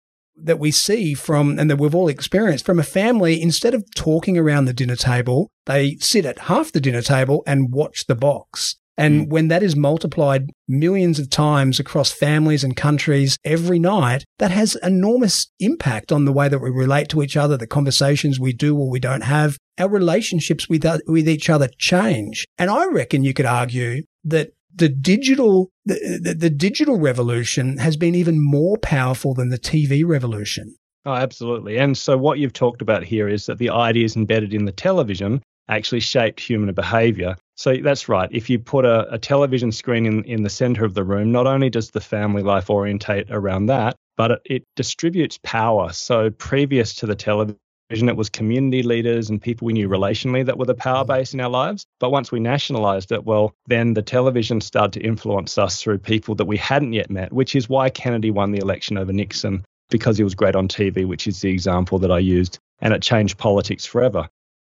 that 0.42 0.60
we 0.60 0.72
see 0.72 1.14
from 1.14 1.60
and 1.60 1.70
that 1.70 1.78
we've 1.78 1.96
all 1.96 2.08
experienced 2.08 2.66
from 2.66 2.80
a 2.80 2.84
family. 2.84 3.42
Instead 3.42 3.74
of 3.74 3.84
talking 3.96 4.38
around 4.38 4.66
the 4.66 4.74
dinner 4.74 4.96
table, 4.96 5.50
they 5.66 5.96
sit 6.00 6.26
at 6.26 6.40
half 6.40 6.72
the 6.72 6.82
dinner 6.82 7.02
table 7.02 7.44
and 7.46 7.72
watch 7.72 8.06
the 8.08 8.16
box. 8.16 8.76
And 9.00 9.28
mm. 9.28 9.30
when 9.30 9.48
that 9.48 9.64
is 9.64 9.78
multiplied 9.78 10.52
millions 10.68 11.20
of 11.20 11.30
times 11.30 11.80
across 11.80 12.12
families 12.12 12.66
and 12.66 12.76
countries 12.76 13.38
every 13.46 13.80
night, 13.80 14.26
that 14.40 14.52
has 14.52 14.76
enormous 14.84 15.50
impact 15.60 16.12
on 16.12 16.26
the 16.26 16.34
way 16.34 16.50
that 16.50 16.60
we 16.60 16.70
relate 16.70 17.08
to 17.10 17.24
each 17.24 17.38
other, 17.38 17.56
the 17.56 17.66
conversations 17.66 18.40
we 18.40 18.52
do 18.52 18.78
or 18.78 18.90
we 18.90 19.00
don't 19.00 19.24
have. 19.24 19.58
Our 19.78 19.88
relationships 19.88 20.68
with, 20.68 20.86
uh, 20.86 21.00
with 21.08 21.30
each 21.30 21.50
other 21.50 21.70
change. 21.78 22.46
And 22.58 22.70
I 22.70 22.88
reckon 22.88 23.24
you 23.24 23.34
could 23.34 23.46
argue 23.46 24.04
that 24.26 24.52
the 24.76 24.90
digital, 24.90 25.72
the, 25.86 26.20
the, 26.22 26.34
the 26.34 26.50
digital 26.50 27.00
revolution 27.00 27.78
has 27.78 27.96
been 27.96 28.16
even 28.16 28.36
more 28.38 28.78
powerful 28.78 29.34
than 29.34 29.48
the 29.48 29.58
TV 29.58 30.06
revolution. 30.06 30.76
Oh, 31.06 31.14
absolutely. 31.14 31.78
And 31.78 31.98
so 31.98 32.18
what 32.18 32.40
you've 32.40 32.54
talked 32.54 32.82
about 32.82 33.04
here 33.04 33.30
is 33.30 33.46
that 33.46 33.60
the 33.60 33.70
ideas 33.70 34.18
embedded 34.18 34.54
in 34.54 34.66
the 34.66 34.74
television 34.74 35.42
actually 35.70 36.02
shaped 36.02 36.42
human 36.42 36.74
behavior. 36.74 37.36
So 37.60 37.76
that's 37.76 38.08
right. 38.08 38.30
If 38.32 38.50
you 38.50 38.58
put 38.58 38.86
a, 38.86 39.14
a, 39.14 39.18
television 39.18 39.74
screen 39.74 40.06
in, 40.06 40.24
in 40.24 40.44
the 40.44 40.50
center 40.50 40.86
of 40.86 40.94
the 40.94 41.04
room, 41.04 41.34
not 41.34 41.46
only 41.46 41.70
does 41.70 41.92
the 41.92 42.00
family 42.00 42.42
life 42.42 42.70
orientate 42.70 43.30
around 43.30 43.66
that, 43.66 43.98
but 44.16 44.32
it, 44.32 44.42
it 44.46 44.64
distributes 44.78 45.38
power. 45.44 45.92
So 45.92 46.30
previous 46.30 46.94
to 46.96 47.06
the 47.06 47.16
television, 47.16 47.58
it 47.92 48.16
was 48.16 48.30
community 48.30 48.82
leaders 48.82 49.30
and 49.30 49.42
people 49.42 49.66
we 49.66 49.74
knew 49.74 49.90
relationally 49.90 50.46
that 50.46 50.58
were 50.58 50.68
the 50.68 50.74
power 50.74 51.04
mm-hmm. 51.04 51.12
base 51.12 51.34
in 51.34 51.42
our 51.42 51.50
lives. 51.50 51.86
But 52.00 52.12
once 52.12 52.32
we 52.32 52.40
nationalized 52.40 53.12
it, 53.12 53.26
well, 53.26 53.54
then 53.68 53.94
the 53.94 54.04
television 54.04 54.62
started 54.62 54.98
to 54.98 55.06
influence 55.06 55.58
us 55.58 55.84
through 55.84 55.98
people 55.98 56.36
that 56.36 56.46
we 56.46 56.56
hadn't 56.56 56.94
yet 56.94 57.10
met, 57.10 57.34
which 57.34 57.58
is 57.58 57.68
why 57.68 57.90
Kennedy 57.90 58.32
won 58.32 58.54
the 58.54 58.60
election 58.60 58.98
over 58.98 59.12
Nixon 59.12 59.66
because 59.90 60.18
he 60.18 60.24
was 60.24 60.34
great 60.34 60.56
on 60.56 60.70
TV, 60.70 61.06
which 61.06 61.28
is 61.28 61.42
the 61.42 61.50
example 61.50 62.00
that 62.00 62.12
I 62.12 62.20
used. 62.20 62.58
And 62.80 62.94
it 62.94 63.02
changed 63.02 63.38
politics 63.38 63.86
forever. 63.86 64.30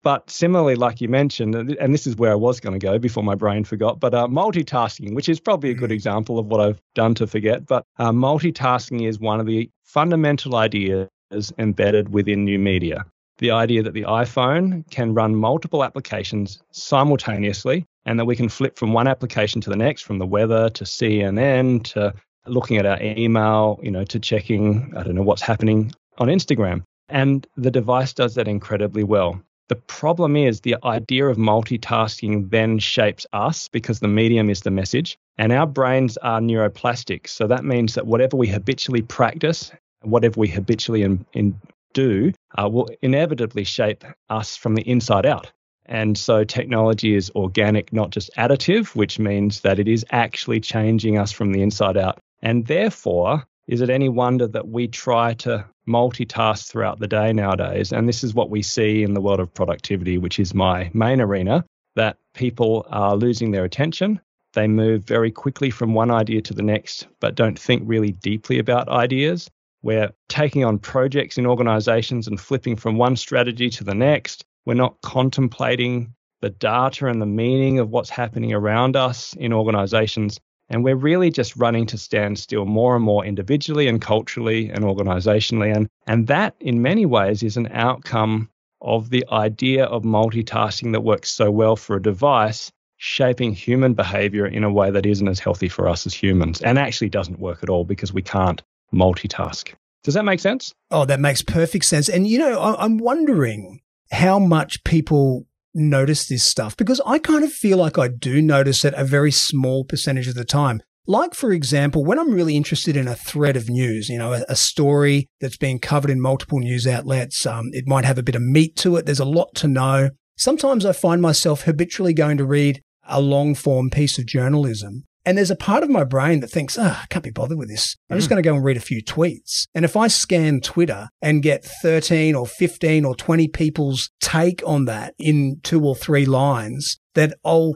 But 0.07 0.29
similarly, 0.29 0.75
like 0.75 1.01
you 1.01 1.09
mentioned, 1.09 1.53
and 1.53 1.93
this 1.93 2.07
is 2.07 2.15
where 2.15 2.31
I 2.31 2.35
was 2.35 2.61
going 2.61 2.79
to 2.79 2.79
go 2.79 2.97
before 2.97 3.25
my 3.25 3.35
brain 3.35 3.65
forgot, 3.65 3.99
but 3.99 4.13
uh, 4.13 4.25
multitasking, 4.27 5.13
which 5.13 5.27
is 5.27 5.37
probably 5.37 5.69
a 5.71 5.73
good 5.73 5.89
mm. 5.89 5.95
example 5.95 6.39
of 6.39 6.45
what 6.45 6.61
I've 6.61 6.79
done 6.95 7.13
to 7.15 7.27
forget. 7.27 7.65
But 7.65 7.83
uh, 7.99 8.13
multitasking 8.13 9.05
is 9.05 9.19
one 9.19 9.41
of 9.41 9.47
the 9.47 9.69
fundamental 9.83 10.55
ideas 10.55 11.09
embedded 11.57 12.13
within 12.13 12.45
new 12.45 12.57
media. 12.57 13.03
The 13.39 13.51
idea 13.51 13.83
that 13.83 13.93
the 13.93 14.03
iPhone 14.03 14.89
can 14.91 15.13
run 15.13 15.35
multiple 15.35 15.83
applications 15.83 16.61
simultaneously 16.71 17.83
and 18.05 18.17
that 18.17 18.23
we 18.23 18.37
can 18.37 18.47
flip 18.47 18.77
from 18.77 18.93
one 18.93 19.07
application 19.07 19.59
to 19.59 19.69
the 19.69 19.75
next, 19.75 20.03
from 20.03 20.19
the 20.19 20.25
weather 20.25 20.69
to 20.69 20.85
CNN 20.85 21.83
to 21.95 22.13
looking 22.45 22.77
at 22.77 22.85
our 22.85 23.01
email, 23.01 23.77
you 23.83 23.91
know, 23.91 24.05
to 24.05 24.21
checking, 24.21 24.93
I 24.95 25.03
don't 25.03 25.15
know, 25.15 25.21
what's 25.21 25.41
happening 25.41 25.91
on 26.17 26.29
Instagram. 26.29 26.83
And 27.09 27.45
the 27.57 27.71
device 27.71 28.13
does 28.13 28.35
that 28.35 28.47
incredibly 28.47 29.03
well. 29.03 29.41
The 29.69 29.75
problem 29.75 30.37
is 30.37 30.61
the 30.61 30.77
idea 30.83 31.27
of 31.27 31.37
multitasking 31.37 32.49
then 32.49 32.79
shapes 32.79 33.25
us 33.33 33.67
because 33.67 33.99
the 33.99 34.07
medium 34.07 34.49
is 34.49 34.61
the 34.61 34.71
message, 34.71 35.17
and 35.37 35.51
our 35.51 35.67
brains 35.67 36.17
are 36.17 36.39
neuroplastic. 36.39 37.27
So 37.27 37.47
that 37.47 37.65
means 37.65 37.95
that 37.95 38.07
whatever 38.07 38.37
we 38.37 38.47
habitually 38.47 39.01
practice, 39.01 39.71
whatever 40.01 40.39
we 40.39 40.47
habitually 40.47 41.01
in, 41.01 41.25
in 41.33 41.59
do, 41.93 42.31
uh, 42.57 42.69
will 42.69 42.89
inevitably 43.01 43.65
shape 43.65 44.03
us 44.29 44.55
from 44.55 44.75
the 44.75 44.87
inside 44.87 45.25
out. 45.25 45.51
And 45.85 46.17
so 46.17 46.43
technology 46.43 47.15
is 47.15 47.31
organic, 47.31 47.91
not 47.91 48.11
just 48.11 48.29
additive, 48.37 48.95
which 48.95 49.19
means 49.19 49.61
that 49.61 49.79
it 49.79 49.87
is 49.87 50.05
actually 50.11 50.59
changing 50.59 51.17
us 51.17 51.31
from 51.31 51.53
the 51.53 51.61
inside 51.61 51.97
out. 51.97 52.19
And 52.41 52.67
therefore, 52.67 53.45
is 53.67 53.81
it 53.81 53.89
any 53.89 54.09
wonder 54.09 54.47
that 54.47 54.69
we 54.69 54.87
try 54.87 55.33
to 55.35 55.65
multitask 55.87 56.69
throughout 56.69 56.99
the 56.99 57.07
day 57.07 57.33
nowadays? 57.33 57.91
And 57.91 58.07
this 58.07 58.23
is 58.23 58.33
what 58.33 58.49
we 58.49 58.61
see 58.61 59.03
in 59.03 59.13
the 59.13 59.21
world 59.21 59.39
of 59.39 59.53
productivity, 59.53 60.17
which 60.17 60.39
is 60.39 60.53
my 60.53 60.89
main 60.93 61.19
arena, 61.19 61.65
that 61.95 62.17
people 62.33 62.85
are 62.89 63.15
losing 63.15 63.51
their 63.51 63.65
attention. 63.65 64.21
They 64.53 64.67
move 64.67 65.03
very 65.03 65.31
quickly 65.31 65.69
from 65.69 65.93
one 65.93 66.11
idea 66.11 66.41
to 66.43 66.53
the 66.53 66.63
next, 66.63 67.07
but 67.19 67.35
don't 67.35 67.59
think 67.59 67.83
really 67.85 68.13
deeply 68.13 68.57
about 68.57 68.87
ideas. 68.87 69.49
We're 69.83 70.11
taking 70.29 70.63
on 70.63 70.79
projects 70.79 71.37
in 71.37 71.45
organizations 71.45 72.27
and 72.27 72.39
flipping 72.39 72.75
from 72.75 72.97
one 72.97 73.15
strategy 73.15 73.69
to 73.71 73.83
the 73.83 73.93
next. 73.93 74.45
We're 74.65 74.73
not 74.73 75.01
contemplating 75.01 76.13
the 76.41 76.49
data 76.49 77.07
and 77.07 77.21
the 77.21 77.25
meaning 77.25 77.79
of 77.79 77.89
what's 77.89 78.09
happening 78.09 78.53
around 78.53 78.95
us 78.95 79.33
in 79.33 79.53
organizations. 79.53 80.39
And 80.69 80.83
we're 80.83 80.95
really 80.95 81.29
just 81.29 81.55
running 81.55 81.85
to 81.87 81.97
stand 81.97 82.39
still 82.39 82.65
more 82.65 82.95
and 82.95 83.03
more 83.03 83.25
individually 83.25 83.87
and 83.87 84.01
culturally 84.01 84.69
and 84.69 84.83
organizationally. 84.83 85.75
And, 85.75 85.87
and 86.07 86.27
that, 86.27 86.55
in 86.59 86.81
many 86.81 87.05
ways, 87.05 87.41
is 87.43 87.57
an 87.57 87.69
outcome 87.71 88.49
of 88.81 89.09
the 89.09 89.25
idea 89.31 89.85
of 89.85 90.03
multitasking 90.03 90.91
that 90.91 91.01
works 91.01 91.29
so 91.29 91.49
well 91.49 91.75
for 91.75 91.95
a 91.95 92.01
device, 92.01 92.71
shaping 92.97 93.53
human 93.53 93.93
behavior 93.93 94.45
in 94.45 94.63
a 94.63 94.71
way 94.71 94.91
that 94.91 95.05
isn't 95.05 95.27
as 95.27 95.39
healthy 95.39 95.69
for 95.69 95.87
us 95.87 96.05
as 96.05 96.13
humans 96.13 96.61
and 96.61 96.77
actually 96.77 97.09
doesn't 97.09 97.39
work 97.39 97.63
at 97.63 97.69
all 97.69 97.85
because 97.85 98.13
we 98.13 98.21
can't 98.21 98.61
multitask. 98.93 99.73
Does 100.03 100.13
that 100.13 100.25
make 100.25 100.39
sense? 100.39 100.73
Oh, 100.91 101.05
that 101.05 101.19
makes 101.19 101.41
perfect 101.41 101.85
sense. 101.85 102.07
And, 102.09 102.27
you 102.27 102.39
know, 102.39 102.61
I'm 102.61 102.97
wondering 102.97 103.81
how 104.11 104.39
much 104.39 104.83
people 104.83 105.45
notice 105.77 106.27
this 106.27 106.43
stuff 106.43 106.75
because 106.75 107.01
I 107.05 107.19
kind 107.19 107.43
of 107.43 107.51
feel 107.51 107.77
like 107.77 107.97
I 107.97 108.07
do 108.07 108.41
notice 108.41 108.83
it 108.83 108.93
a 108.97 109.03
very 109.03 109.31
small 109.31 109.83
percentage 109.83 110.27
of 110.27 110.35
the 110.35 110.45
time. 110.45 110.81
Like, 111.09 111.33
for 111.33 111.53
example, 111.53 112.03
when 112.03 112.19
I'm 112.19 112.33
really 112.33 112.57
interested 112.57 112.97
in 112.97 113.07
a 113.07 113.15
thread 113.15 113.55
of 113.55 113.69
news, 113.69 114.09
you 114.09 114.17
know, 114.17 114.33
a, 114.33 114.43
a 114.49 114.55
story 114.57 115.27
that's 115.39 115.55
being 115.55 115.79
covered 115.79 116.11
in 116.11 116.19
multiple 116.19 116.59
news 116.59 116.85
outlets, 116.85 117.45
um, 117.45 117.69
it 117.71 117.87
might 117.87 118.03
have 118.03 118.17
a 118.17 118.23
bit 118.23 118.35
of 118.35 118.41
meat 118.41 118.75
to 118.77 118.97
it. 118.97 119.05
There's 119.05 119.21
a 119.21 119.25
lot 119.25 119.55
to 119.55 119.69
know. 119.69 120.09
Sometimes 120.37 120.85
I 120.85 120.91
find 120.91 121.21
myself 121.21 121.63
habitually 121.63 122.13
going 122.13 122.37
to 122.37 122.45
read 122.45 122.81
a 123.07 123.21
long 123.21 123.55
form 123.55 123.89
piece 123.89 124.19
of 124.19 124.25
journalism 124.25 125.06
and 125.27 125.37
there's 125.37 125.51
a 125.51 125.57
part 125.57 125.83
of 125.83 125.89
my 125.89 126.05
brain 126.05 126.39
that 126.39 126.47
thinks, 126.47 126.77
oh, 126.77 127.01
I 127.03 127.05
can't 127.09 127.25
be 127.25 127.31
bothered 127.31 127.57
with 127.57 127.67
this. 127.67 127.97
I'm 128.09 128.17
just 128.17 128.27
mm. 128.27 128.29
going 128.29 128.43
to 128.43 128.47
go 128.47 128.55
and 128.55 128.63
read 128.63 128.77
a 128.77 128.79
few 128.79 129.03
tweets. 129.03 129.67
And 129.75 129.83
if 129.83 129.97
I 129.97 130.07
scan 130.07 130.61
Twitter 130.61 131.09
and 131.21 131.43
get 131.43 131.65
13 131.65 132.33
or 132.33 132.47
15 132.47 133.03
or 133.03 133.13
20 133.13 133.49
people's 133.49 134.09
take 134.21 134.63
on 134.65 134.85
that 134.85 135.15
in 135.19 135.59
two 135.63 135.83
or 135.83 135.97
three 135.97 136.25
lines, 136.25 136.97
that 137.13 137.33
I'll, 137.43 137.75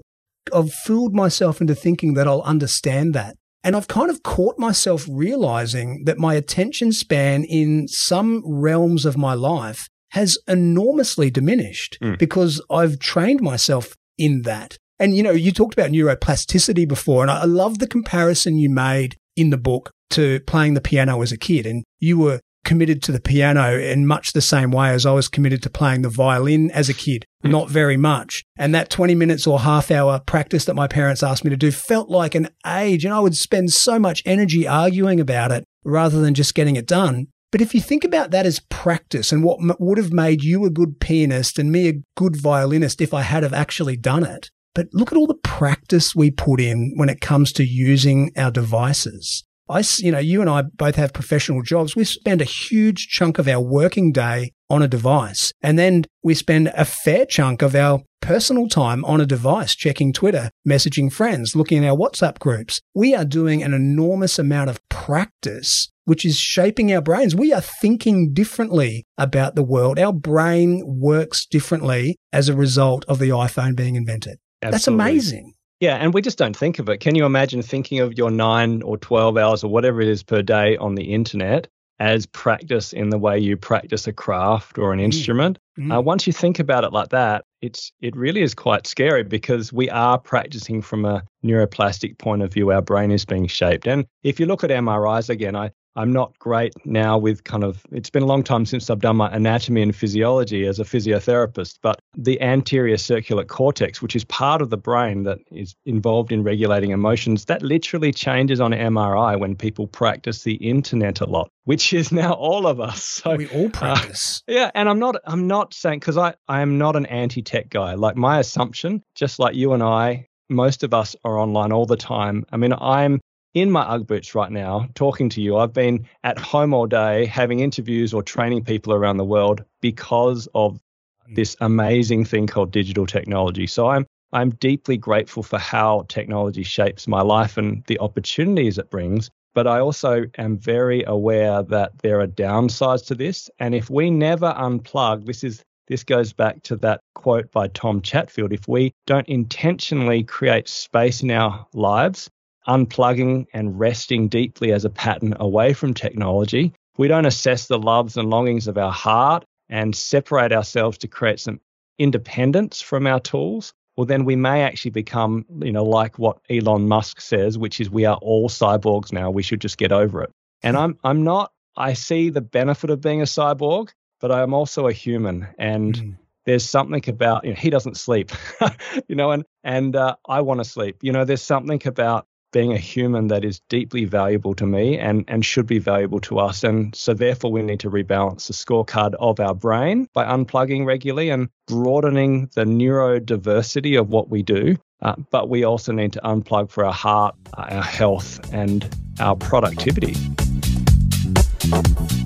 I've 0.55 0.71
fooled 0.71 1.13
myself 1.13 1.59
into 1.59 1.75
thinking 1.75 2.13
that 2.13 2.25
I'll 2.25 2.41
understand 2.43 3.13
that. 3.15 3.35
And 3.65 3.75
I've 3.75 3.89
kind 3.89 4.09
of 4.09 4.23
caught 4.23 4.57
myself 4.57 5.05
realizing 5.11 6.03
that 6.05 6.17
my 6.17 6.35
attention 6.35 6.93
span 6.93 7.43
in 7.43 7.85
some 7.89 8.43
realms 8.45 9.05
of 9.05 9.17
my 9.17 9.33
life 9.33 9.89
has 10.11 10.37
enormously 10.47 11.29
diminished 11.29 11.97
mm. 12.01 12.17
because 12.17 12.61
I've 12.71 12.97
trained 12.97 13.41
myself 13.41 13.97
in 14.17 14.43
that. 14.43 14.77
And, 15.01 15.17
you 15.17 15.23
know, 15.23 15.31
you 15.31 15.51
talked 15.51 15.73
about 15.73 15.89
neuroplasticity 15.89 16.87
before, 16.87 17.23
and 17.23 17.31
I 17.31 17.45
love 17.45 17.79
the 17.79 17.87
comparison 17.87 18.59
you 18.59 18.69
made 18.69 19.15
in 19.35 19.49
the 19.49 19.57
book 19.57 19.89
to 20.11 20.41
playing 20.41 20.75
the 20.75 20.81
piano 20.81 21.23
as 21.23 21.31
a 21.31 21.37
kid. 21.37 21.65
And 21.65 21.83
you 21.99 22.19
were 22.19 22.39
committed 22.65 23.01
to 23.01 23.11
the 23.11 23.19
piano 23.19 23.79
in 23.79 24.05
much 24.05 24.33
the 24.33 24.41
same 24.41 24.69
way 24.69 24.91
as 24.91 25.03
I 25.03 25.11
was 25.11 25.27
committed 25.27 25.63
to 25.63 25.71
playing 25.71 26.03
the 26.03 26.09
violin 26.09 26.69
as 26.69 26.87
a 26.87 26.93
kid, 26.93 27.25
mm. 27.43 27.49
not 27.49 27.67
very 27.67 27.97
much. 27.97 28.43
And 28.57 28.75
that 28.75 28.91
20 28.91 29.15
minutes 29.15 29.47
or 29.47 29.61
half 29.61 29.89
hour 29.89 30.19
practice 30.19 30.65
that 30.65 30.75
my 30.75 30.87
parents 30.87 31.23
asked 31.23 31.43
me 31.43 31.49
to 31.49 31.57
do 31.57 31.71
felt 31.71 32.09
like 32.09 32.35
an 32.35 32.49
age. 32.67 33.03
And 33.03 33.11
I 33.11 33.21
would 33.21 33.35
spend 33.35 33.71
so 33.71 33.97
much 33.97 34.21
energy 34.23 34.67
arguing 34.67 35.19
about 35.19 35.51
it 35.51 35.63
rather 35.83 36.21
than 36.21 36.35
just 36.35 36.53
getting 36.53 36.75
it 36.75 36.85
done. 36.85 37.25
But 37.51 37.61
if 37.61 37.73
you 37.73 37.81
think 37.81 38.03
about 38.03 38.29
that 38.31 38.45
as 38.45 38.61
practice 38.69 39.31
and 39.31 39.43
what 39.43 39.59
m- 39.59 39.75
would 39.79 39.97
have 39.97 40.13
made 40.13 40.43
you 40.43 40.63
a 40.63 40.69
good 40.69 40.99
pianist 40.99 41.57
and 41.57 41.71
me 41.71 41.89
a 41.89 42.01
good 42.15 42.39
violinist 42.39 43.01
if 43.01 43.15
I 43.15 43.23
had 43.23 43.41
have 43.41 43.53
actually 43.53 43.97
done 43.97 44.23
it, 44.23 44.51
but 44.73 44.87
look 44.93 45.11
at 45.11 45.17
all 45.17 45.27
the 45.27 45.35
practice 45.35 46.15
we 46.15 46.31
put 46.31 46.59
in 46.59 46.93
when 46.95 47.09
it 47.09 47.21
comes 47.21 47.51
to 47.53 47.63
using 47.63 48.31
our 48.37 48.51
devices. 48.51 49.43
I, 49.69 49.83
you 49.99 50.11
know, 50.11 50.19
you 50.19 50.41
and 50.41 50.49
I 50.49 50.63
both 50.63 50.95
have 50.95 51.13
professional 51.13 51.61
jobs. 51.61 51.95
We 51.95 52.03
spend 52.03 52.41
a 52.41 52.45
huge 52.45 53.07
chunk 53.07 53.39
of 53.39 53.47
our 53.47 53.61
working 53.61 54.11
day 54.11 54.51
on 54.69 54.81
a 54.81 54.87
device. 54.87 55.53
And 55.61 55.79
then 55.79 56.05
we 56.23 56.33
spend 56.33 56.71
a 56.75 56.83
fair 56.83 57.25
chunk 57.25 57.61
of 57.61 57.73
our 57.73 58.01
personal 58.21 58.67
time 58.67 59.05
on 59.05 59.21
a 59.21 59.25
device, 59.25 59.73
checking 59.73 60.11
Twitter, 60.11 60.49
messaging 60.67 61.11
friends, 61.11 61.55
looking 61.55 61.83
at 61.83 61.89
our 61.89 61.97
WhatsApp 61.97 62.39
groups. 62.39 62.81
We 62.93 63.15
are 63.15 63.25
doing 63.25 63.63
an 63.63 63.73
enormous 63.73 64.37
amount 64.37 64.69
of 64.69 64.79
practice, 64.89 65.89
which 66.03 66.25
is 66.25 66.37
shaping 66.37 66.93
our 66.93 67.01
brains. 67.01 67.33
We 67.33 67.53
are 67.53 67.61
thinking 67.61 68.33
differently 68.33 69.05
about 69.17 69.55
the 69.55 69.63
world. 69.63 69.97
Our 69.97 70.13
brain 70.13 70.83
works 70.85 71.45
differently 71.45 72.17
as 72.33 72.49
a 72.49 72.55
result 72.55 73.05
of 73.07 73.19
the 73.19 73.29
iPhone 73.29 73.75
being 73.75 73.95
invented. 73.95 74.37
Absolutely. 74.61 74.71
That's 74.71 74.87
amazing. 74.87 75.53
Yeah, 75.79 75.95
and 75.95 76.13
we 76.13 76.21
just 76.21 76.37
don't 76.37 76.55
think 76.55 76.77
of 76.77 76.87
it. 76.89 76.99
Can 76.99 77.15
you 77.15 77.25
imagine 77.25 77.63
thinking 77.63 77.99
of 77.99 78.15
your 78.15 78.29
nine 78.29 78.83
or 78.83 78.97
12 78.97 79.35
hours 79.35 79.63
or 79.63 79.71
whatever 79.71 79.99
it 79.99 80.07
is 80.07 80.21
per 80.21 80.43
day 80.43 80.77
on 80.77 80.93
the 80.93 81.11
internet 81.11 81.67
as 81.99 82.27
practice 82.27 82.93
in 82.93 83.09
the 83.09 83.17
way 83.17 83.39
you 83.39 83.57
practice 83.57 84.05
a 84.05 84.13
craft 84.13 84.77
or 84.77 84.93
an 84.93 84.99
mm. 84.99 85.05
instrument? 85.05 85.57
Mm. 85.79 85.97
Uh, 85.97 86.01
once 86.01 86.27
you 86.27 86.33
think 86.33 86.59
about 86.59 86.83
it 86.83 86.93
like 86.93 87.09
that, 87.09 87.45
it's 87.61 87.91
it 87.99 88.15
really 88.15 88.43
is 88.43 88.53
quite 88.53 88.85
scary 88.85 89.23
because 89.23 89.73
we 89.73 89.89
are 89.89 90.19
practicing 90.19 90.83
from 90.83 91.03
a 91.03 91.23
neuroplastic 91.43 92.19
point 92.19 92.43
of 92.43 92.53
view. 92.53 92.71
Our 92.71 92.83
brain 92.83 93.09
is 93.09 93.25
being 93.25 93.47
shaped, 93.47 93.87
and 93.87 94.05
if 94.21 94.39
you 94.39 94.45
look 94.45 94.63
at 94.63 94.69
MRIs 94.69 95.29
again, 95.29 95.55
I 95.55 95.71
I'm 95.95 96.13
not 96.13 96.37
great 96.39 96.73
now 96.85 97.17
with 97.17 97.43
kind 97.43 97.63
of, 97.63 97.85
it's 97.91 98.09
been 98.09 98.23
a 98.23 98.27
long 98.27 98.43
time 98.43 98.65
since 98.65 98.89
I've 98.89 98.99
done 98.99 99.17
my 99.17 99.29
anatomy 99.29 99.81
and 99.81 99.95
physiology 99.95 100.65
as 100.65 100.79
a 100.79 100.83
physiotherapist, 100.83 101.79
but 101.81 101.99
the 102.15 102.41
anterior 102.41 102.95
cingulate 102.95 103.47
cortex, 103.47 104.01
which 104.01 104.15
is 104.15 104.23
part 104.25 104.61
of 104.61 104.69
the 104.69 104.77
brain 104.77 105.23
that 105.23 105.39
is 105.51 105.75
involved 105.85 106.31
in 106.31 106.43
regulating 106.43 106.91
emotions, 106.91 107.45
that 107.45 107.61
literally 107.61 108.11
changes 108.13 108.61
on 108.61 108.71
MRI 108.71 109.39
when 109.39 109.55
people 109.55 109.87
practice 109.87 110.43
the 110.43 110.55
internet 110.55 111.19
a 111.19 111.25
lot, 111.25 111.49
which 111.65 111.93
is 111.93 112.11
now 112.11 112.33
all 112.33 112.67
of 112.67 112.79
us. 112.79 113.03
So 113.21 113.35
we 113.35 113.47
all 113.49 113.67
uh, 113.67 113.69
practice. 113.69 114.43
Uh, 114.49 114.53
yeah. 114.53 114.71
And 114.73 114.89
I'm 114.89 114.99
not, 114.99 115.17
I'm 115.25 115.47
not 115.47 115.73
saying, 115.73 115.99
because 115.99 116.17
I, 116.17 116.35
I 116.47 116.61
am 116.61 116.77
not 116.77 116.95
an 116.95 117.05
anti 117.07 117.41
tech 117.41 117.69
guy. 117.69 117.95
Like 117.95 118.15
my 118.15 118.39
assumption, 118.39 119.03
just 119.15 119.39
like 119.39 119.55
you 119.55 119.73
and 119.73 119.83
I, 119.83 120.27
most 120.49 120.83
of 120.83 120.93
us 120.93 121.15
are 121.23 121.37
online 121.37 121.71
all 121.71 121.85
the 121.85 121.97
time. 121.97 122.45
I 122.51 122.57
mean, 122.57 122.73
I'm 122.73 123.21
in 123.53 123.69
my 123.71 123.81
Ugg 123.83 124.07
boots 124.07 124.33
right 124.35 124.51
now 124.51 124.87
talking 124.95 125.29
to 125.29 125.41
you. 125.41 125.57
I've 125.57 125.73
been 125.73 126.05
at 126.23 126.37
home 126.37 126.73
all 126.73 126.87
day 126.87 127.25
having 127.25 127.59
interviews 127.59 128.13
or 128.13 128.23
training 128.23 128.63
people 128.63 128.93
around 128.93 129.17
the 129.17 129.25
world 129.25 129.63
because 129.81 130.47
of 130.55 130.79
hmm. 131.25 131.33
this 131.33 131.55
amazing 131.61 132.25
thing 132.25 132.47
called 132.47 132.71
digital 132.71 133.05
technology. 133.05 133.67
So 133.67 133.87
I'm 133.87 134.05
I'm 134.33 134.51
deeply 134.51 134.95
grateful 134.95 135.43
for 135.43 135.59
how 135.59 136.05
technology 136.07 136.63
shapes 136.63 137.05
my 137.05 137.21
life 137.21 137.57
and 137.57 137.83
the 137.87 137.99
opportunities 137.99 138.77
it 138.77 138.89
brings. 138.89 139.29
But 139.53 139.67
I 139.67 139.81
also 139.81 140.23
am 140.37 140.57
very 140.57 141.03
aware 141.03 141.61
that 141.63 141.97
there 141.99 142.21
are 142.21 142.27
downsides 142.27 143.05
to 143.07 143.15
this. 143.15 143.49
And 143.59 143.75
if 143.75 143.89
we 143.89 144.09
never 144.09 144.53
unplug, 144.53 145.25
this 145.25 145.43
is 145.43 145.61
this 145.87 146.05
goes 146.05 146.31
back 146.31 146.63
to 146.63 146.77
that 146.77 147.01
quote 147.15 147.51
by 147.51 147.67
Tom 147.67 148.01
Chatfield. 148.01 148.53
If 148.53 148.69
we 148.69 148.93
don't 149.05 149.27
intentionally 149.27 150.23
create 150.23 150.69
space 150.69 151.21
in 151.21 151.31
our 151.31 151.67
lives 151.73 152.29
unplugging 152.67 153.47
and 153.53 153.79
resting 153.79 154.27
deeply 154.27 154.71
as 154.71 154.85
a 154.85 154.89
pattern 154.89 155.35
away 155.39 155.73
from 155.73 155.93
technology. 155.93 156.73
We 156.97 157.07
don't 157.07 157.25
assess 157.25 157.67
the 157.67 157.79
loves 157.79 158.17
and 158.17 158.29
longings 158.29 158.67
of 158.67 158.77
our 158.77 158.91
heart 158.91 159.45
and 159.69 159.95
separate 159.95 160.51
ourselves 160.51 160.97
to 160.99 161.07
create 161.07 161.39
some 161.39 161.59
independence 161.97 162.81
from 162.81 163.07
our 163.07 163.19
tools. 163.19 163.73
Well, 163.97 164.05
then 164.05 164.25
we 164.25 164.35
may 164.35 164.63
actually 164.63 164.91
become, 164.91 165.45
you 165.61 165.71
know, 165.71 165.83
like 165.83 166.17
what 166.17 166.39
Elon 166.49 166.87
Musk 166.87 167.21
says, 167.21 167.57
which 167.57 167.79
is 167.79 167.89
we 167.89 168.05
are 168.05 168.17
all 168.17 168.49
cyborgs 168.49 169.11
now. 169.11 169.31
We 169.31 169.43
should 169.43 169.61
just 169.61 169.77
get 169.77 169.91
over 169.91 170.21
it. 170.21 170.31
And 170.63 170.77
I'm 170.77 170.97
I'm 171.03 171.23
not 171.23 171.51
I 171.75 171.93
see 171.93 172.29
the 172.29 172.41
benefit 172.41 172.89
of 172.89 173.01
being 173.01 173.21
a 173.21 173.25
cyborg, 173.25 173.89
but 174.19 174.31
I 174.31 174.41
am 174.41 174.53
also 174.53 174.87
a 174.87 174.93
human. 174.93 175.47
And 175.57 175.95
mm. 175.95 176.17
there's 176.45 176.67
something 176.67 177.01
about, 177.07 177.43
you 177.43 177.51
know, 177.51 177.55
he 177.55 177.69
doesn't 177.69 177.97
sleep, 177.97 178.31
you 179.07 179.15
know, 179.15 179.31
and, 179.31 179.45
and 179.63 179.95
uh, 179.95 180.15
I 180.27 180.41
want 180.41 180.59
to 180.59 180.65
sleep. 180.65 180.97
You 181.01 181.11
know, 181.11 181.25
there's 181.25 181.41
something 181.41 181.81
about 181.85 182.27
being 182.51 182.73
a 182.73 182.77
human 182.77 183.27
that 183.27 183.43
is 183.43 183.61
deeply 183.69 184.05
valuable 184.05 184.53
to 184.55 184.65
me 184.65 184.97
and, 184.97 185.25
and 185.27 185.45
should 185.45 185.65
be 185.65 185.79
valuable 185.79 186.19
to 186.21 186.39
us. 186.39 186.63
And 186.63 186.95
so, 186.95 187.13
therefore, 187.13 187.51
we 187.51 187.61
need 187.61 187.79
to 187.81 187.89
rebalance 187.89 188.47
the 188.47 188.53
scorecard 188.53 189.13
of 189.19 189.39
our 189.39 189.55
brain 189.55 190.07
by 190.13 190.25
unplugging 190.25 190.85
regularly 190.85 191.29
and 191.29 191.49
broadening 191.67 192.49
the 192.55 192.65
neurodiversity 192.65 193.99
of 193.99 194.09
what 194.09 194.29
we 194.29 194.43
do. 194.43 194.77
Uh, 195.01 195.15
but 195.31 195.49
we 195.49 195.63
also 195.63 195.91
need 195.91 196.13
to 196.13 196.21
unplug 196.21 196.69
for 196.69 196.85
our 196.85 196.93
heart, 196.93 197.35
our 197.55 197.81
health, 197.81 198.53
and 198.53 198.87
our 199.19 199.35
productivity. 199.35 200.15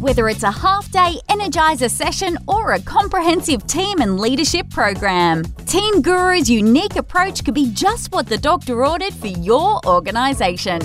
Whether 0.05 0.29
it's 0.29 0.43
a 0.43 0.51
half 0.51 0.91
day 0.91 1.15
Energizer 1.31 1.89
session 1.89 2.37
or 2.47 2.73
a 2.73 2.79
comprehensive 2.79 3.65
team 3.65 4.01
and 4.01 4.19
leadership 4.19 4.69
program, 4.69 5.41
Team 5.65 6.03
Guru's 6.03 6.47
unique 6.47 6.95
approach 6.95 7.43
could 7.43 7.55
be 7.55 7.71
just 7.71 8.11
what 8.11 8.27
the 8.27 8.37
doctor 8.37 8.85
ordered 8.85 9.15
for 9.15 9.25
your 9.25 9.83
organization. 9.83 10.79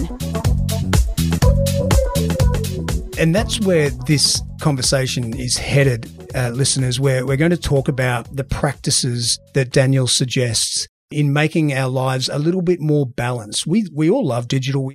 And 3.18 3.34
that's 3.34 3.60
where 3.60 3.90
this 3.90 4.40
conversation 4.62 5.38
is 5.38 5.58
headed, 5.58 6.10
uh, 6.34 6.48
listeners, 6.54 6.98
where 6.98 7.26
we're 7.26 7.36
going 7.36 7.50
to 7.50 7.58
talk 7.58 7.88
about 7.88 8.34
the 8.34 8.44
practices 8.44 9.38
that 9.52 9.70
Daniel 9.70 10.06
suggests 10.06 10.88
in 11.10 11.30
making 11.30 11.74
our 11.74 11.90
lives 11.90 12.30
a 12.30 12.38
little 12.38 12.62
bit 12.62 12.80
more 12.80 13.04
balanced. 13.04 13.66
We, 13.66 13.86
we 13.92 14.08
all 14.08 14.24
love 14.24 14.48
digital. 14.48 14.92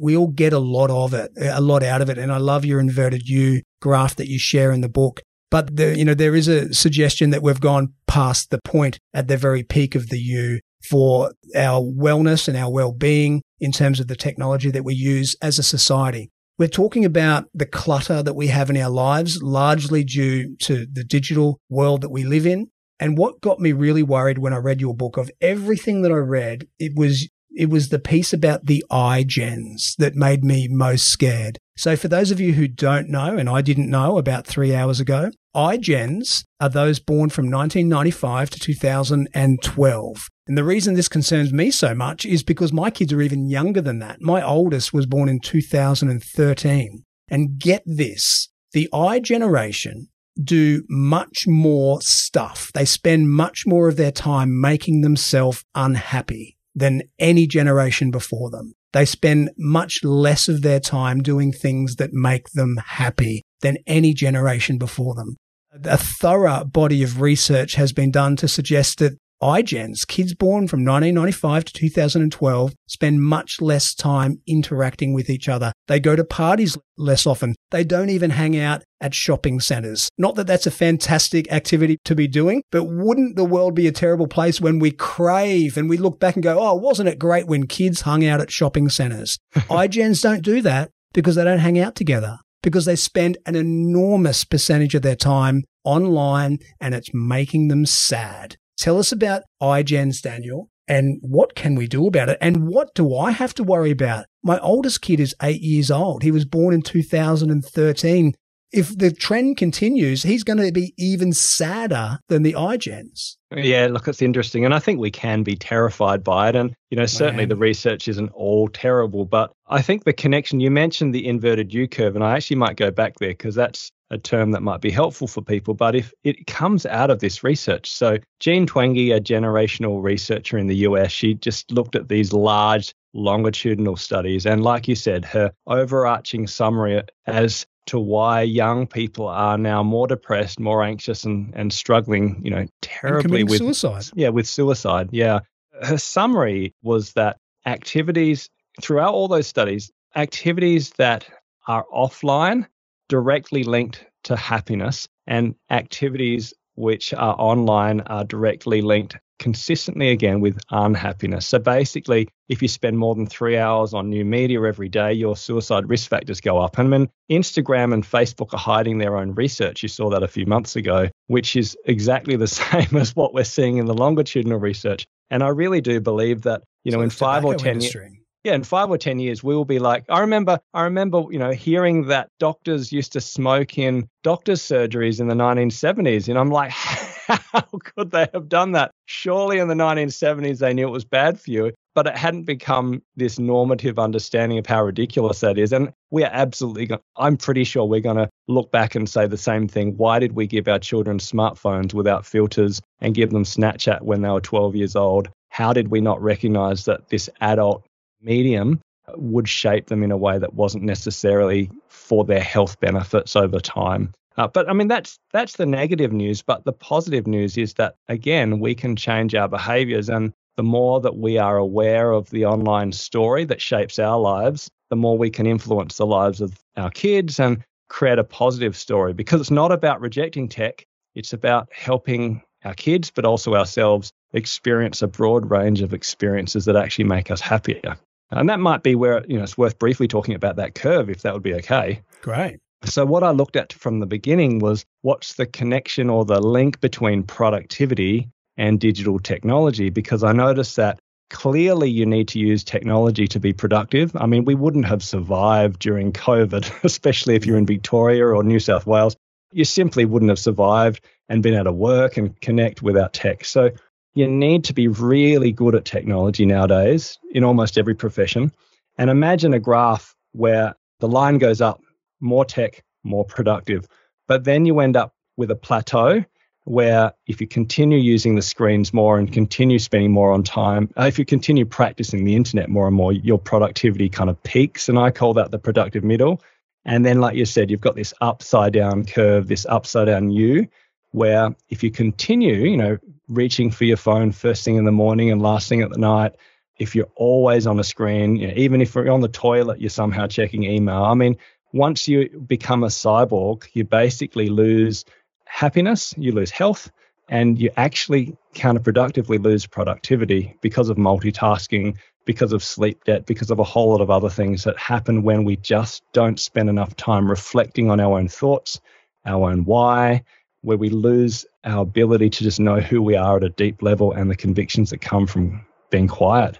We 0.00 0.16
all 0.16 0.28
get 0.28 0.52
a 0.52 0.58
lot 0.58 0.90
of 0.90 1.14
it, 1.14 1.30
a 1.40 1.60
lot 1.60 1.82
out 1.82 2.02
of 2.02 2.10
it. 2.10 2.18
And 2.18 2.32
I 2.32 2.38
love 2.38 2.64
your 2.64 2.80
inverted 2.80 3.28
U 3.28 3.62
graph 3.80 4.16
that 4.16 4.28
you 4.28 4.38
share 4.38 4.72
in 4.72 4.80
the 4.80 4.88
book. 4.88 5.20
But 5.50 5.76
the, 5.76 5.96
you 5.96 6.04
know, 6.04 6.14
there 6.14 6.34
is 6.34 6.48
a 6.48 6.74
suggestion 6.74 7.30
that 7.30 7.42
we've 7.42 7.60
gone 7.60 7.94
past 8.06 8.50
the 8.50 8.60
point 8.64 8.98
at 9.12 9.28
the 9.28 9.36
very 9.36 9.62
peak 9.62 9.94
of 9.94 10.08
the 10.08 10.18
U 10.18 10.60
for 10.88 11.32
our 11.56 11.80
wellness 11.80 12.48
and 12.48 12.56
our 12.56 12.70
well-being 12.70 13.42
in 13.60 13.72
terms 13.72 14.00
of 14.00 14.08
the 14.08 14.16
technology 14.16 14.70
that 14.70 14.84
we 14.84 14.94
use 14.94 15.36
as 15.40 15.58
a 15.58 15.62
society. 15.62 16.30
We're 16.58 16.68
talking 16.68 17.04
about 17.04 17.46
the 17.54 17.66
clutter 17.66 18.22
that 18.22 18.34
we 18.34 18.48
have 18.48 18.70
in 18.70 18.76
our 18.76 18.90
lives, 18.90 19.42
largely 19.42 20.04
due 20.04 20.56
to 20.62 20.86
the 20.86 21.04
digital 21.04 21.58
world 21.68 22.00
that 22.02 22.10
we 22.10 22.24
live 22.24 22.46
in. 22.46 22.68
And 23.00 23.18
what 23.18 23.40
got 23.40 23.58
me 23.58 23.72
really 23.72 24.04
worried 24.04 24.38
when 24.38 24.52
I 24.52 24.58
read 24.58 24.80
your 24.80 24.94
book 24.94 25.16
of 25.16 25.30
everything 25.40 26.02
that 26.02 26.12
I 26.12 26.16
read, 26.16 26.68
it 26.78 26.92
was 26.94 27.28
it 27.56 27.70
was 27.70 27.88
the 27.88 27.98
piece 27.98 28.32
about 28.32 28.66
the 28.66 28.84
iGens 28.90 29.96
that 29.96 30.14
made 30.14 30.44
me 30.44 30.68
most 30.68 31.08
scared. 31.08 31.58
So 31.76 31.96
for 31.96 32.08
those 32.08 32.30
of 32.30 32.40
you 32.40 32.52
who 32.52 32.68
don't 32.68 33.08
know, 33.08 33.36
and 33.36 33.48
I 33.48 33.60
didn't 33.60 33.90
know 33.90 34.18
about 34.18 34.46
three 34.46 34.74
hours 34.74 35.00
ago, 35.00 35.30
iGens 35.54 36.44
are 36.60 36.68
those 36.68 37.00
born 37.00 37.30
from 37.30 37.50
1995 37.50 38.50
to 38.50 38.58
2012. 38.60 40.28
And 40.46 40.58
the 40.58 40.64
reason 40.64 40.94
this 40.94 41.08
concerns 41.08 41.52
me 41.52 41.70
so 41.70 41.94
much 41.94 42.26
is 42.26 42.42
because 42.42 42.72
my 42.72 42.90
kids 42.90 43.12
are 43.12 43.22
even 43.22 43.48
younger 43.48 43.80
than 43.80 43.98
that. 44.00 44.20
My 44.20 44.42
oldest 44.42 44.92
was 44.92 45.06
born 45.06 45.28
in 45.28 45.40
2013. 45.40 47.04
And 47.28 47.58
get 47.58 47.82
this, 47.86 48.48
the 48.72 48.88
I 48.92 49.20
generation 49.20 50.08
do 50.42 50.82
much 50.88 51.46
more 51.46 52.00
stuff. 52.02 52.70
They 52.74 52.84
spend 52.84 53.30
much 53.30 53.66
more 53.66 53.88
of 53.88 53.96
their 53.96 54.10
time 54.10 54.60
making 54.60 55.00
themselves 55.00 55.64
unhappy 55.74 56.53
than 56.74 57.02
any 57.18 57.46
generation 57.46 58.10
before 58.10 58.50
them. 58.50 58.74
They 58.92 59.04
spend 59.04 59.50
much 59.58 60.04
less 60.04 60.48
of 60.48 60.62
their 60.62 60.80
time 60.80 61.22
doing 61.22 61.52
things 61.52 61.96
that 61.96 62.12
make 62.12 62.50
them 62.50 62.76
happy 62.84 63.42
than 63.60 63.78
any 63.86 64.14
generation 64.14 64.78
before 64.78 65.14
them. 65.14 65.36
A 65.84 65.96
thorough 65.96 66.64
body 66.64 67.02
of 67.02 67.20
research 67.20 67.74
has 67.74 67.92
been 67.92 68.12
done 68.12 68.36
to 68.36 68.46
suggest 68.46 69.00
that 69.00 69.18
iGens, 69.42 70.06
kids 70.06 70.32
born 70.32 70.68
from 70.68 70.84
1995 70.84 71.64
to 71.66 71.72
2012, 71.72 72.72
spend 72.86 73.22
much 73.22 73.60
less 73.60 73.94
time 73.94 74.40
interacting 74.46 75.12
with 75.12 75.28
each 75.28 75.48
other. 75.48 75.72
They 75.88 76.00
go 76.00 76.16
to 76.16 76.24
parties 76.24 76.78
less 76.96 77.26
often. 77.26 77.54
They 77.70 77.84
don't 77.84 78.10
even 78.10 78.30
hang 78.30 78.56
out 78.56 78.84
at 79.04 79.14
shopping 79.14 79.60
centers. 79.60 80.08
Not 80.16 80.34
that 80.36 80.46
that's 80.46 80.66
a 80.66 80.70
fantastic 80.70 81.52
activity 81.52 81.98
to 82.06 82.14
be 82.14 82.26
doing, 82.26 82.62
but 82.72 82.84
wouldn't 82.84 83.36
the 83.36 83.44
world 83.44 83.74
be 83.74 83.86
a 83.86 83.92
terrible 83.92 84.26
place 84.26 84.60
when 84.60 84.78
we 84.78 84.90
crave 84.90 85.76
and 85.76 85.88
we 85.88 85.98
look 85.98 86.18
back 86.18 86.34
and 86.34 86.42
go, 86.42 86.58
oh, 86.58 86.74
wasn't 86.74 87.10
it 87.10 87.18
great 87.18 87.46
when 87.46 87.66
kids 87.66 88.00
hung 88.00 88.24
out 88.24 88.40
at 88.40 88.50
shopping 88.50 88.88
centers? 88.88 89.38
iGens 89.54 90.22
don't 90.22 90.42
do 90.42 90.62
that 90.62 90.90
because 91.12 91.36
they 91.36 91.44
don't 91.44 91.58
hang 91.58 91.78
out 91.78 91.94
together 91.94 92.38
because 92.62 92.86
they 92.86 92.96
spend 92.96 93.36
an 93.44 93.54
enormous 93.54 94.42
percentage 94.42 94.94
of 94.94 95.02
their 95.02 95.14
time 95.14 95.64
online 95.84 96.58
and 96.80 96.94
it's 96.94 97.10
making 97.12 97.68
them 97.68 97.84
sad. 97.84 98.56
Tell 98.78 98.98
us 98.98 99.12
about 99.12 99.42
iGens, 99.62 100.22
Daniel, 100.22 100.70
and 100.88 101.18
what 101.20 101.54
can 101.54 101.74
we 101.74 101.86
do 101.86 102.06
about 102.06 102.30
it? 102.30 102.38
And 102.40 102.68
what 102.68 102.94
do 102.94 103.14
I 103.14 103.32
have 103.32 103.54
to 103.54 103.62
worry 103.62 103.90
about? 103.90 104.24
My 104.42 104.58
oldest 104.60 105.02
kid 105.02 105.20
is 105.20 105.34
eight 105.42 105.60
years 105.60 105.90
old. 105.90 106.22
He 106.22 106.30
was 106.30 106.44
born 106.44 106.74
in 106.74 106.82
2013. 106.82 108.34
If 108.74 108.98
the 108.98 109.12
trend 109.12 109.56
continues, 109.56 110.24
he's 110.24 110.42
going 110.42 110.58
to 110.58 110.72
be 110.72 110.92
even 110.98 111.32
sadder 111.32 112.18
than 112.28 112.42
the 112.42 112.54
iGens. 112.54 113.36
Yeah, 113.54 113.86
look, 113.88 114.08
it's 114.08 114.20
interesting. 114.20 114.64
And 114.64 114.74
I 114.74 114.80
think 114.80 114.98
we 114.98 115.12
can 115.12 115.44
be 115.44 115.54
terrified 115.54 116.24
by 116.24 116.48
it. 116.48 116.56
And, 116.56 116.74
you 116.90 116.96
know, 116.96 117.06
certainly 117.06 117.42
Man. 117.42 117.50
the 117.50 117.56
research 117.56 118.08
isn't 118.08 118.30
all 118.30 118.68
terrible, 118.68 119.26
but 119.26 119.52
I 119.68 119.80
think 119.80 120.02
the 120.02 120.12
connection, 120.12 120.58
you 120.58 120.72
mentioned 120.72 121.14
the 121.14 121.26
inverted 121.26 121.72
U 121.72 121.86
curve, 121.86 122.16
and 122.16 122.24
I 122.24 122.34
actually 122.34 122.56
might 122.56 122.76
go 122.76 122.90
back 122.90 123.14
there 123.20 123.28
because 123.28 123.54
that's 123.54 123.92
a 124.10 124.18
term 124.18 124.50
that 124.50 124.62
might 124.62 124.80
be 124.80 124.90
helpful 124.90 125.26
for 125.26 125.40
people, 125.40 125.74
but 125.74 125.94
if 125.94 126.12
it 126.24 126.46
comes 126.46 126.84
out 126.86 127.10
of 127.10 127.20
this 127.20 127.42
research. 127.42 127.90
So, 127.90 128.18
Jean 128.38 128.66
Twenge, 128.66 129.14
a 129.14 129.20
generational 129.20 130.02
researcher 130.02 130.58
in 130.58 130.66
the 130.66 130.76
US, 130.76 131.10
she 131.10 131.34
just 131.34 131.70
looked 131.70 131.96
at 131.96 132.08
these 132.08 132.32
large 132.32 132.94
longitudinal 133.14 133.96
studies. 133.96 134.44
And 134.44 134.62
like 134.62 134.88
you 134.88 134.94
said, 134.94 135.24
her 135.24 135.52
overarching 135.66 136.46
summary 136.46 137.02
as 137.26 137.66
to 137.86 137.98
why 137.98 138.42
young 138.42 138.86
people 138.86 139.28
are 139.28 139.58
now 139.58 139.82
more 139.82 140.06
depressed, 140.06 140.58
more 140.58 140.82
anxious, 140.82 141.24
and, 141.24 141.52
and 141.54 141.72
struggling, 141.72 142.40
you 142.42 142.50
know, 142.50 142.66
terribly 142.80 143.44
with 143.44 143.58
suicide. 143.58 144.04
Yeah, 144.14 144.30
with 144.30 144.46
suicide. 144.46 145.10
Yeah. 145.12 145.40
Her 145.82 145.98
summary 145.98 146.74
was 146.82 147.12
that 147.12 147.38
activities 147.66 148.48
throughout 148.80 149.12
all 149.12 149.28
those 149.28 149.46
studies, 149.46 149.90
activities 150.16 150.90
that 150.98 151.28
are 151.66 151.84
offline 151.92 152.66
directly 153.08 153.64
linked 153.64 154.04
to 154.24 154.36
happiness, 154.36 155.08
and 155.26 155.54
activities 155.70 156.54
which 156.74 157.14
are 157.14 157.34
online 157.38 158.00
are 158.02 158.24
directly 158.24 158.82
linked 158.82 159.16
consistently 159.38 160.10
again 160.10 160.40
with 160.40 160.58
unhappiness. 160.70 161.46
So 161.46 161.58
basically, 161.58 162.28
if 162.48 162.62
you 162.62 162.68
spend 162.68 162.98
more 162.98 163.14
than 163.14 163.26
three 163.26 163.58
hours 163.58 163.92
on 163.92 164.08
new 164.08 164.24
media 164.24 164.62
every 164.62 164.88
day, 164.88 165.12
your 165.12 165.36
suicide 165.36 165.88
risk 165.88 166.08
factors 166.08 166.40
go 166.40 166.58
up. 166.58 166.78
And 166.78 166.90
when 166.90 167.08
Instagram 167.30 167.92
and 167.92 168.04
Facebook 168.04 168.54
are 168.54 168.58
hiding 168.58 168.98
their 168.98 169.16
own 169.16 169.34
research, 169.34 169.82
you 169.82 169.88
saw 169.88 170.10
that 170.10 170.22
a 170.22 170.28
few 170.28 170.46
months 170.46 170.76
ago, 170.76 171.08
which 171.26 171.56
is 171.56 171.76
exactly 171.84 172.36
the 172.36 172.46
same 172.62 172.96
as 172.96 173.14
what 173.16 173.34
we're 173.34 173.44
seeing 173.44 173.78
in 173.78 173.86
the 173.86 173.94
longitudinal 173.94 174.58
research. 174.58 175.06
And 175.30 175.42
I 175.42 175.48
really 175.48 175.80
do 175.80 176.00
believe 176.00 176.42
that, 176.42 176.62
you 176.84 176.92
know, 176.92 176.98
so 176.98 177.02
in 177.02 177.10
five 177.10 177.44
or 177.44 177.54
10 177.54 177.80
years 177.80 177.96
yeah, 178.44 178.54
in 178.54 178.62
five 178.62 178.90
or 178.90 178.98
ten 178.98 179.18
years, 179.18 179.42
we 179.42 179.56
will 179.56 179.64
be 179.64 179.78
like, 179.78 180.04
I 180.10 180.20
remember, 180.20 180.60
I 180.74 180.82
remember, 180.82 181.24
you 181.30 181.38
know, 181.38 181.52
hearing 181.52 182.08
that 182.08 182.28
doctors 182.38 182.92
used 182.92 183.12
to 183.14 183.20
smoke 183.20 183.78
in 183.78 184.08
doctors' 184.22 184.60
surgeries 184.60 185.18
in 185.18 185.28
the 185.28 185.34
1970s, 185.34 186.28
and 186.28 186.38
I'm 186.38 186.50
like, 186.50 186.70
how 187.26 187.62
could 187.82 188.10
they 188.10 188.28
have 188.34 188.50
done 188.50 188.72
that? 188.72 188.90
Surely 189.06 189.58
in 189.58 189.68
the 189.68 189.74
1970s 189.74 190.58
they 190.58 190.74
knew 190.74 190.86
it 190.86 190.90
was 190.90 191.06
bad 191.06 191.40
for 191.40 191.50
you, 191.50 191.72
but 191.94 192.06
it 192.06 192.18
hadn't 192.18 192.44
become 192.44 193.02
this 193.16 193.38
normative 193.38 193.98
understanding 193.98 194.58
of 194.58 194.66
how 194.66 194.84
ridiculous 194.84 195.40
that 195.40 195.56
is. 195.56 195.72
And 195.72 195.92
we 196.10 196.22
are 196.22 196.30
absolutely, 196.30 196.86
going, 196.86 197.00
I'm 197.16 197.38
pretty 197.38 197.64
sure 197.64 197.86
we're 197.86 198.00
going 198.00 198.16
to 198.16 198.28
look 198.46 198.70
back 198.70 198.94
and 198.94 199.08
say 199.08 199.26
the 199.26 199.38
same 199.38 199.68
thing. 199.68 199.96
Why 199.96 200.18
did 200.18 200.32
we 200.32 200.46
give 200.46 200.68
our 200.68 200.78
children 200.78 201.18
smartphones 201.18 201.94
without 201.94 202.26
filters 202.26 202.82
and 203.00 203.14
give 203.14 203.30
them 203.30 203.44
Snapchat 203.44 204.02
when 204.02 204.20
they 204.20 204.28
were 204.28 204.42
12 204.42 204.76
years 204.76 204.96
old? 204.96 205.28
How 205.48 205.72
did 205.72 205.88
we 205.88 206.02
not 206.02 206.20
recognize 206.20 206.84
that 206.84 207.08
this 207.08 207.30
adult 207.40 207.86
medium 208.24 208.80
would 209.16 209.48
shape 209.48 209.86
them 209.86 210.02
in 210.02 210.10
a 210.10 210.16
way 210.16 210.38
that 210.38 210.54
wasn't 210.54 210.84
necessarily 210.84 211.70
for 211.88 212.24
their 212.24 212.40
health 212.40 212.80
benefits 212.80 213.36
over 213.36 213.60
time. 213.60 214.12
Uh, 214.36 214.48
but 214.48 214.68
I 214.68 214.72
mean 214.72 214.88
that's 214.88 215.18
that's 215.32 215.56
the 215.56 215.66
negative 215.66 216.12
news. 216.12 216.42
But 216.42 216.64
the 216.64 216.72
positive 216.72 217.26
news 217.26 217.56
is 217.56 217.74
that 217.74 217.96
again 218.08 218.60
we 218.60 218.74
can 218.74 218.96
change 218.96 219.34
our 219.34 219.48
behaviors, 219.48 220.08
and 220.08 220.32
the 220.56 220.62
more 220.62 221.00
that 221.00 221.16
we 221.16 221.38
are 221.38 221.56
aware 221.56 222.10
of 222.10 222.30
the 222.30 222.46
online 222.46 222.92
story 222.92 223.44
that 223.44 223.60
shapes 223.60 223.98
our 223.98 224.18
lives, 224.18 224.70
the 224.90 224.96
more 224.96 225.16
we 225.16 225.30
can 225.30 225.46
influence 225.46 225.96
the 225.96 226.06
lives 226.06 226.40
of 226.40 226.58
our 226.76 226.90
kids 226.90 227.38
and 227.38 227.62
create 227.88 228.18
a 228.18 228.24
positive 228.24 228.76
story. 228.76 229.12
Because 229.12 229.40
it's 229.40 229.50
not 229.50 229.70
about 229.70 230.00
rejecting 230.00 230.48
tech; 230.48 230.84
it's 231.14 231.32
about 231.32 231.68
helping 231.72 232.42
our 232.64 232.74
kids, 232.74 233.12
but 233.14 233.24
also 233.24 233.54
ourselves 233.54 234.12
experience 234.32 235.00
a 235.00 235.06
broad 235.06 235.48
range 235.48 235.80
of 235.80 235.94
experiences 235.94 236.64
that 236.64 236.74
actually 236.74 237.04
make 237.04 237.30
us 237.30 237.40
happier. 237.40 237.96
And 238.30 238.48
that 238.48 238.60
might 238.60 238.82
be 238.82 238.94
where 238.94 239.24
you 239.26 239.36
know 239.36 239.44
it's 239.44 239.58
worth 239.58 239.78
briefly 239.78 240.08
talking 240.08 240.34
about 240.34 240.56
that 240.56 240.74
curve, 240.74 241.10
if 241.10 241.22
that 241.22 241.34
would 241.34 241.42
be 241.42 241.54
okay. 241.54 242.02
Great. 242.22 242.58
So, 242.84 243.06
what 243.06 243.22
I 243.22 243.30
looked 243.30 243.56
at 243.56 243.72
from 243.72 244.00
the 244.00 244.06
beginning 244.06 244.58
was 244.58 244.84
what's 245.02 245.34
the 245.34 245.46
connection 245.46 246.10
or 246.10 246.24
the 246.24 246.40
link 246.40 246.80
between 246.80 247.22
productivity 247.22 248.28
and 248.56 248.78
digital 248.78 249.18
technology? 249.18 249.90
Because 249.90 250.22
I 250.22 250.32
noticed 250.32 250.76
that 250.76 250.98
clearly 251.30 251.90
you 251.90 252.04
need 252.04 252.28
to 252.28 252.38
use 252.38 252.62
technology 252.62 253.26
to 253.28 253.40
be 253.40 253.52
productive. 253.52 254.14
I 254.16 254.26
mean, 254.26 254.44
we 254.44 254.54
wouldn't 254.54 254.86
have 254.86 255.02
survived 255.02 255.78
during 255.78 256.12
COVID, 256.12 256.70
especially 256.84 257.34
if 257.36 257.46
you're 257.46 257.58
in 257.58 257.66
Victoria 257.66 258.26
or 258.26 258.42
New 258.44 258.60
South 258.60 258.86
Wales. 258.86 259.16
You 259.52 259.64
simply 259.64 260.04
wouldn't 260.04 260.30
have 260.30 260.38
survived 260.38 261.04
and 261.28 261.42
been 261.42 261.54
able 261.54 261.64
to 261.64 261.72
work 261.72 262.16
and 262.16 262.38
connect 262.40 262.82
without 262.82 263.14
tech. 263.14 263.44
So, 263.44 263.70
you 264.14 264.28
need 264.28 264.64
to 264.64 264.72
be 264.72 264.88
really 264.88 265.52
good 265.52 265.74
at 265.74 265.84
technology 265.84 266.46
nowadays 266.46 267.18
in 267.32 267.44
almost 267.44 267.76
every 267.76 267.94
profession. 267.94 268.52
And 268.96 269.10
imagine 269.10 269.54
a 269.54 269.58
graph 269.58 270.14
where 270.32 270.74
the 271.00 271.08
line 271.08 271.38
goes 271.38 271.60
up, 271.60 271.80
more 272.20 272.44
tech, 272.44 272.84
more 273.02 273.24
productive. 273.24 273.86
But 274.28 274.44
then 274.44 274.64
you 274.66 274.80
end 274.80 274.96
up 274.96 275.14
with 275.36 275.50
a 275.50 275.56
plateau 275.56 276.24
where 276.64 277.12
if 277.26 277.40
you 277.40 277.46
continue 277.46 277.98
using 277.98 278.36
the 278.36 278.42
screens 278.42 278.94
more 278.94 279.18
and 279.18 279.30
continue 279.30 279.78
spending 279.78 280.12
more 280.12 280.32
on 280.32 280.42
time, 280.42 280.88
uh, 280.98 281.04
if 281.04 281.18
you 281.18 281.24
continue 281.24 281.66
practicing 281.66 282.24
the 282.24 282.36
internet 282.36 282.70
more 282.70 282.86
and 282.86 282.96
more, 282.96 283.12
your 283.12 283.38
productivity 283.38 284.08
kind 284.08 284.30
of 284.30 284.42
peaks. 284.44 284.88
And 284.88 284.98
I 284.98 285.10
call 285.10 285.34
that 285.34 285.50
the 285.50 285.58
productive 285.58 286.04
middle. 286.04 286.40
And 286.86 287.04
then, 287.04 287.20
like 287.20 287.36
you 287.36 287.44
said, 287.44 287.70
you've 287.70 287.80
got 287.80 287.96
this 287.96 288.14
upside 288.20 288.72
down 288.72 289.04
curve, 289.04 289.48
this 289.48 289.66
upside 289.66 290.06
down 290.06 290.30
U, 290.30 290.66
where 291.14 291.54
if 291.68 291.84
you 291.84 291.92
continue, 291.92 292.68
you 292.68 292.76
know, 292.76 292.98
reaching 293.28 293.70
for 293.70 293.84
your 293.84 293.96
phone 293.96 294.32
first 294.32 294.64
thing 294.64 294.74
in 294.74 294.84
the 294.84 294.90
morning 294.90 295.30
and 295.30 295.40
last 295.40 295.68
thing 295.68 295.80
at 295.80 295.90
the 295.90 295.98
night, 295.98 296.32
if 296.80 296.96
you're 296.96 297.10
always 297.14 297.68
on 297.68 297.78
a 297.78 297.84
screen, 297.84 298.34
you 298.34 298.48
know, 298.48 298.54
even 298.56 298.80
if 298.80 298.96
you're 298.96 299.08
on 299.12 299.20
the 299.20 299.28
toilet, 299.28 299.80
you're 299.80 299.90
somehow 299.90 300.26
checking 300.26 300.64
email. 300.64 301.04
I 301.04 301.14
mean, 301.14 301.36
once 301.72 302.08
you 302.08 302.28
become 302.48 302.82
a 302.82 302.88
cyborg, 302.88 303.62
you 303.74 303.84
basically 303.84 304.48
lose 304.48 305.04
happiness, 305.44 306.14
you 306.18 306.32
lose 306.32 306.50
health, 306.50 306.90
and 307.28 307.60
you 307.60 307.70
actually 307.76 308.36
counterproductively 308.56 309.40
lose 309.40 309.66
productivity 309.66 310.56
because 310.62 310.88
of 310.88 310.96
multitasking, 310.96 311.96
because 312.24 312.52
of 312.52 312.64
sleep 312.64 313.04
debt, 313.04 313.24
because 313.24 313.52
of 313.52 313.60
a 313.60 313.64
whole 313.64 313.90
lot 313.90 314.00
of 314.00 314.10
other 314.10 314.30
things 314.30 314.64
that 314.64 314.76
happen 314.78 315.22
when 315.22 315.44
we 315.44 315.54
just 315.58 316.02
don't 316.12 316.40
spend 316.40 316.68
enough 316.68 316.96
time 316.96 317.30
reflecting 317.30 317.88
on 317.88 318.00
our 318.00 318.18
own 318.18 318.26
thoughts, 318.26 318.80
our 319.24 319.48
own 319.48 319.64
why, 319.64 320.24
where 320.64 320.78
we 320.78 320.88
lose 320.88 321.46
our 321.64 321.82
ability 321.82 322.30
to 322.30 322.42
just 322.42 322.58
know 322.58 322.80
who 322.80 323.02
we 323.02 323.16
are 323.16 323.36
at 323.36 323.44
a 323.44 323.50
deep 323.50 323.82
level 323.82 324.12
and 324.12 324.30
the 324.30 324.36
convictions 324.36 324.90
that 324.90 325.00
come 325.00 325.26
from 325.26 325.64
being 325.90 326.08
quiet 326.08 326.58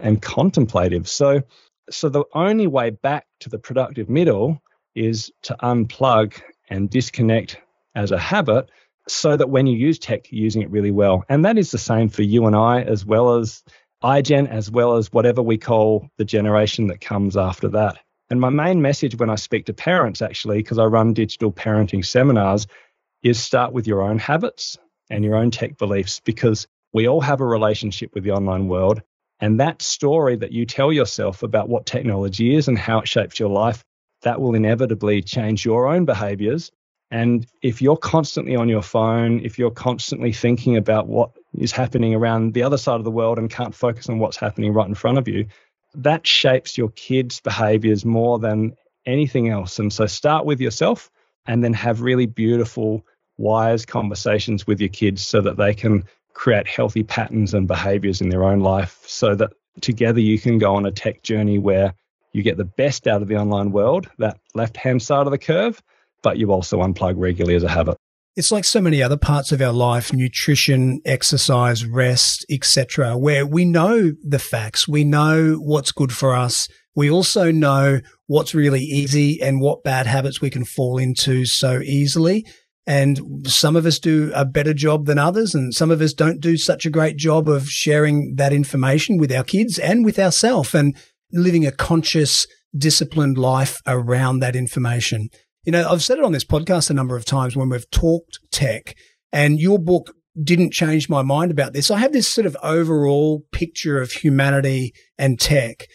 and 0.00 0.20
contemplative. 0.20 1.08
So 1.08 1.42
so 1.90 2.08
the 2.08 2.24
only 2.32 2.66
way 2.66 2.90
back 2.90 3.26
to 3.40 3.50
the 3.50 3.58
productive 3.58 4.08
middle 4.08 4.62
is 4.94 5.30
to 5.42 5.56
unplug 5.62 6.40
and 6.70 6.88
disconnect 6.88 7.58
as 7.94 8.10
a 8.10 8.18
habit 8.18 8.70
so 9.06 9.36
that 9.36 9.50
when 9.50 9.66
you 9.66 9.76
use 9.76 9.98
tech, 9.98 10.30
you're 10.32 10.42
using 10.42 10.62
it 10.62 10.70
really 10.70 10.90
well. 10.90 11.24
And 11.28 11.44
that 11.44 11.58
is 11.58 11.70
the 11.70 11.78
same 11.78 12.08
for 12.08 12.22
you 12.22 12.46
and 12.46 12.56
I, 12.56 12.82
as 12.82 13.04
well 13.04 13.36
as 13.36 13.62
iGen, 14.02 14.48
as 14.48 14.70
well 14.70 14.96
as 14.96 15.12
whatever 15.12 15.42
we 15.42 15.58
call 15.58 16.08
the 16.16 16.24
generation 16.24 16.86
that 16.86 17.00
comes 17.00 17.36
after 17.36 17.68
that. 17.68 17.98
And 18.30 18.40
my 18.40 18.48
main 18.48 18.80
message 18.80 19.16
when 19.16 19.28
I 19.28 19.34
speak 19.34 19.66
to 19.66 19.74
parents, 19.74 20.22
actually, 20.22 20.58
because 20.58 20.78
I 20.78 20.84
run 20.84 21.12
digital 21.12 21.52
parenting 21.52 22.04
seminars, 22.04 22.66
is 23.24 23.42
start 23.42 23.72
with 23.72 23.88
your 23.88 24.02
own 24.02 24.18
habits 24.18 24.76
and 25.10 25.24
your 25.24 25.34
own 25.34 25.50
tech 25.50 25.78
beliefs 25.78 26.20
because 26.24 26.68
we 26.92 27.08
all 27.08 27.22
have 27.22 27.40
a 27.40 27.46
relationship 27.46 28.10
with 28.14 28.22
the 28.22 28.30
online 28.30 28.68
world. 28.68 29.02
And 29.40 29.58
that 29.58 29.82
story 29.82 30.36
that 30.36 30.52
you 30.52 30.66
tell 30.66 30.92
yourself 30.92 31.42
about 31.42 31.68
what 31.68 31.86
technology 31.86 32.54
is 32.54 32.68
and 32.68 32.78
how 32.78 33.00
it 33.00 33.08
shapes 33.08 33.40
your 33.40 33.48
life, 33.48 33.82
that 34.22 34.40
will 34.40 34.54
inevitably 34.54 35.22
change 35.22 35.64
your 35.64 35.88
own 35.88 36.04
behaviors. 36.04 36.70
And 37.10 37.46
if 37.62 37.82
you're 37.82 37.96
constantly 37.96 38.56
on 38.56 38.68
your 38.68 38.82
phone, 38.82 39.40
if 39.40 39.58
you're 39.58 39.70
constantly 39.70 40.32
thinking 40.32 40.76
about 40.76 41.08
what 41.08 41.30
is 41.54 41.72
happening 41.72 42.14
around 42.14 42.52
the 42.52 42.62
other 42.62 42.78
side 42.78 42.96
of 42.96 43.04
the 43.04 43.10
world 43.10 43.38
and 43.38 43.50
can't 43.50 43.74
focus 43.74 44.08
on 44.08 44.18
what's 44.18 44.36
happening 44.36 44.72
right 44.72 44.88
in 44.88 44.94
front 44.94 45.18
of 45.18 45.28
you, 45.28 45.46
that 45.94 46.26
shapes 46.26 46.76
your 46.76 46.90
kids' 46.90 47.40
behaviors 47.40 48.04
more 48.04 48.38
than 48.38 48.76
anything 49.06 49.48
else. 49.48 49.78
And 49.78 49.92
so 49.92 50.06
start 50.06 50.44
with 50.44 50.60
yourself 50.60 51.10
and 51.46 51.62
then 51.62 51.72
have 51.74 52.00
really 52.00 52.26
beautiful, 52.26 53.04
wise 53.36 53.84
conversations 53.84 54.66
with 54.66 54.80
your 54.80 54.88
kids 54.88 55.26
so 55.26 55.40
that 55.40 55.56
they 55.56 55.74
can 55.74 56.04
create 56.34 56.66
healthy 56.66 57.02
patterns 57.02 57.54
and 57.54 57.66
behaviors 57.66 58.20
in 58.20 58.28
their 58.28 58.44
own 58.44 58.60
life 58.60 59.02
so 59.06 59.34
that 59.34 59.50
together 59.80 60.20
you 60.20 60.38
can 60.38 60.58
go 60.58 60.74
on 60.74 60.86
a 60.86 60.90
tech 60.90 61.22
journey 61.22 61.58
where 61.58 61.94
you 62.32 62.42
get 62.42 62.56
the 62.56 62.64
best 62.64 63.06
out 63.06 63.22
of 63.22 63.28
the 63.28 63.36
online 63.36 63.70
world, 63.70 64.10
that 64.18 64.38
left 64.54 64.76
hand 64.76 65.02
side 65.02 65.26
of 65.26 65.30
the 65.30 65.38
curve, 65.38 65.80
but 66.22 66.36
you 66.36 66.50
also 66.50 66.80
unplug 66.80 67.14
regularly 67.16 67.54
as 67.54 67.62
a 67.62 67.68
habit. 67.68 67.96
It's 68.36 68.50
like 68.50 68.64
so 68.64 68.80
many 68.80 69.00
other 69.00 69.16
parts 69.16 69.52
of 69.52 69.62
our 69.62 69.72
life, 69.72 70.12
nutrition, 70.12 71.00
exercise, 71.04 71.86
rest, 71.86 72.44
etc., 72.50 73.16
where 73.16 73.46
we 73.46 73.64
know 73.64 74.12
the 74.24 74.40
facts, 74.40 74.88
we 74.88 75.04
know 75.04 75.54
what's 75.54 75.92
good 75.92 76.12
for 76.12 76.34
us. 76.34 76.68
We 76.96 77.08
also 77.08 77.52
know 77.52 78.00
what's 78.26 78.54
really 78.54 78.82
easy 78.82 79.40
and 79.40 79.60
what 79.60 79.84
bad 79.84 80.06
habits 80.06 80.40
we 80.40 80.50
can 80.50 80.64
fall 80.64 80.98
into 80.98 81.44
so 81.44 81.80
easily. 81.80 82.44
And 82.86 83.46
some 83.46 83.76
of 83.76 83.86
us 83.86 83.98
do 83.98 84.30
a 84.34 84.44
better 84.44 84.74
job 84.74 85.06
than 85.06 85.18
others, 85.18 85.54
and 85.54 85.72
some 85.72 85.90
of 85.90 86.02
us 86.02 86.12
don't 86.12 86.40
do 86.40 86.56
such 86.56 86.84
a 86.84 86.90
great 86.90 87.16
job 87.16 87.48
of 87.48 87.68
sharing 87.68 88.34
that 88.36 88.52
information 88.52 89.16
with 89.16 89.32
our 89.32 89.44
kids 89.44 89.78
and 89.78 90.04
with 90.04 90.18
ourselves 90.18 90.74
and 90.74 90.94
living 91.32 91.66
a 91.66 91.72
conscious, 91.72 92.46
disciplined 92.76 93.38
life 93.38 93.80
around 93.86 94.40
that 94.40 94.54
information. 94.54 95.30
You 95.64 95.72
know, 95.72 95.88
I've 95.88 96.02
said 96.02 96.18
it 96.18 96.24
on 96.24 96.32
this 96.32 96.44
podcast 96.44 96.90
a 96.90 96.94
number 96.94 97.16
of 97.16 97.24
times 97.24 97.56
when 97.56 97.70
we've 97.70 97.90
talked 97.90 98.38
tech, 98.52 98.94
and 99.32 99.58
your 99.58 99.78
book 99.78 100.14
didn't 100.42 100.72
change 100.72 101.08
my 101.08 101.22
mind 101.22 101.50
about 101.50 101.72
this. 101.72 101.90
I 101.90 101.98
have 101.98 102.12
this 102.12 102.28
sort 102.28 102.46
of 102.46 102.56
overall 102.62 103.44
picture 103.50 104.00
of 104.00 104.12
humanity 104.12 104.92
and 105.16 105.40
tech, 105.40 105.86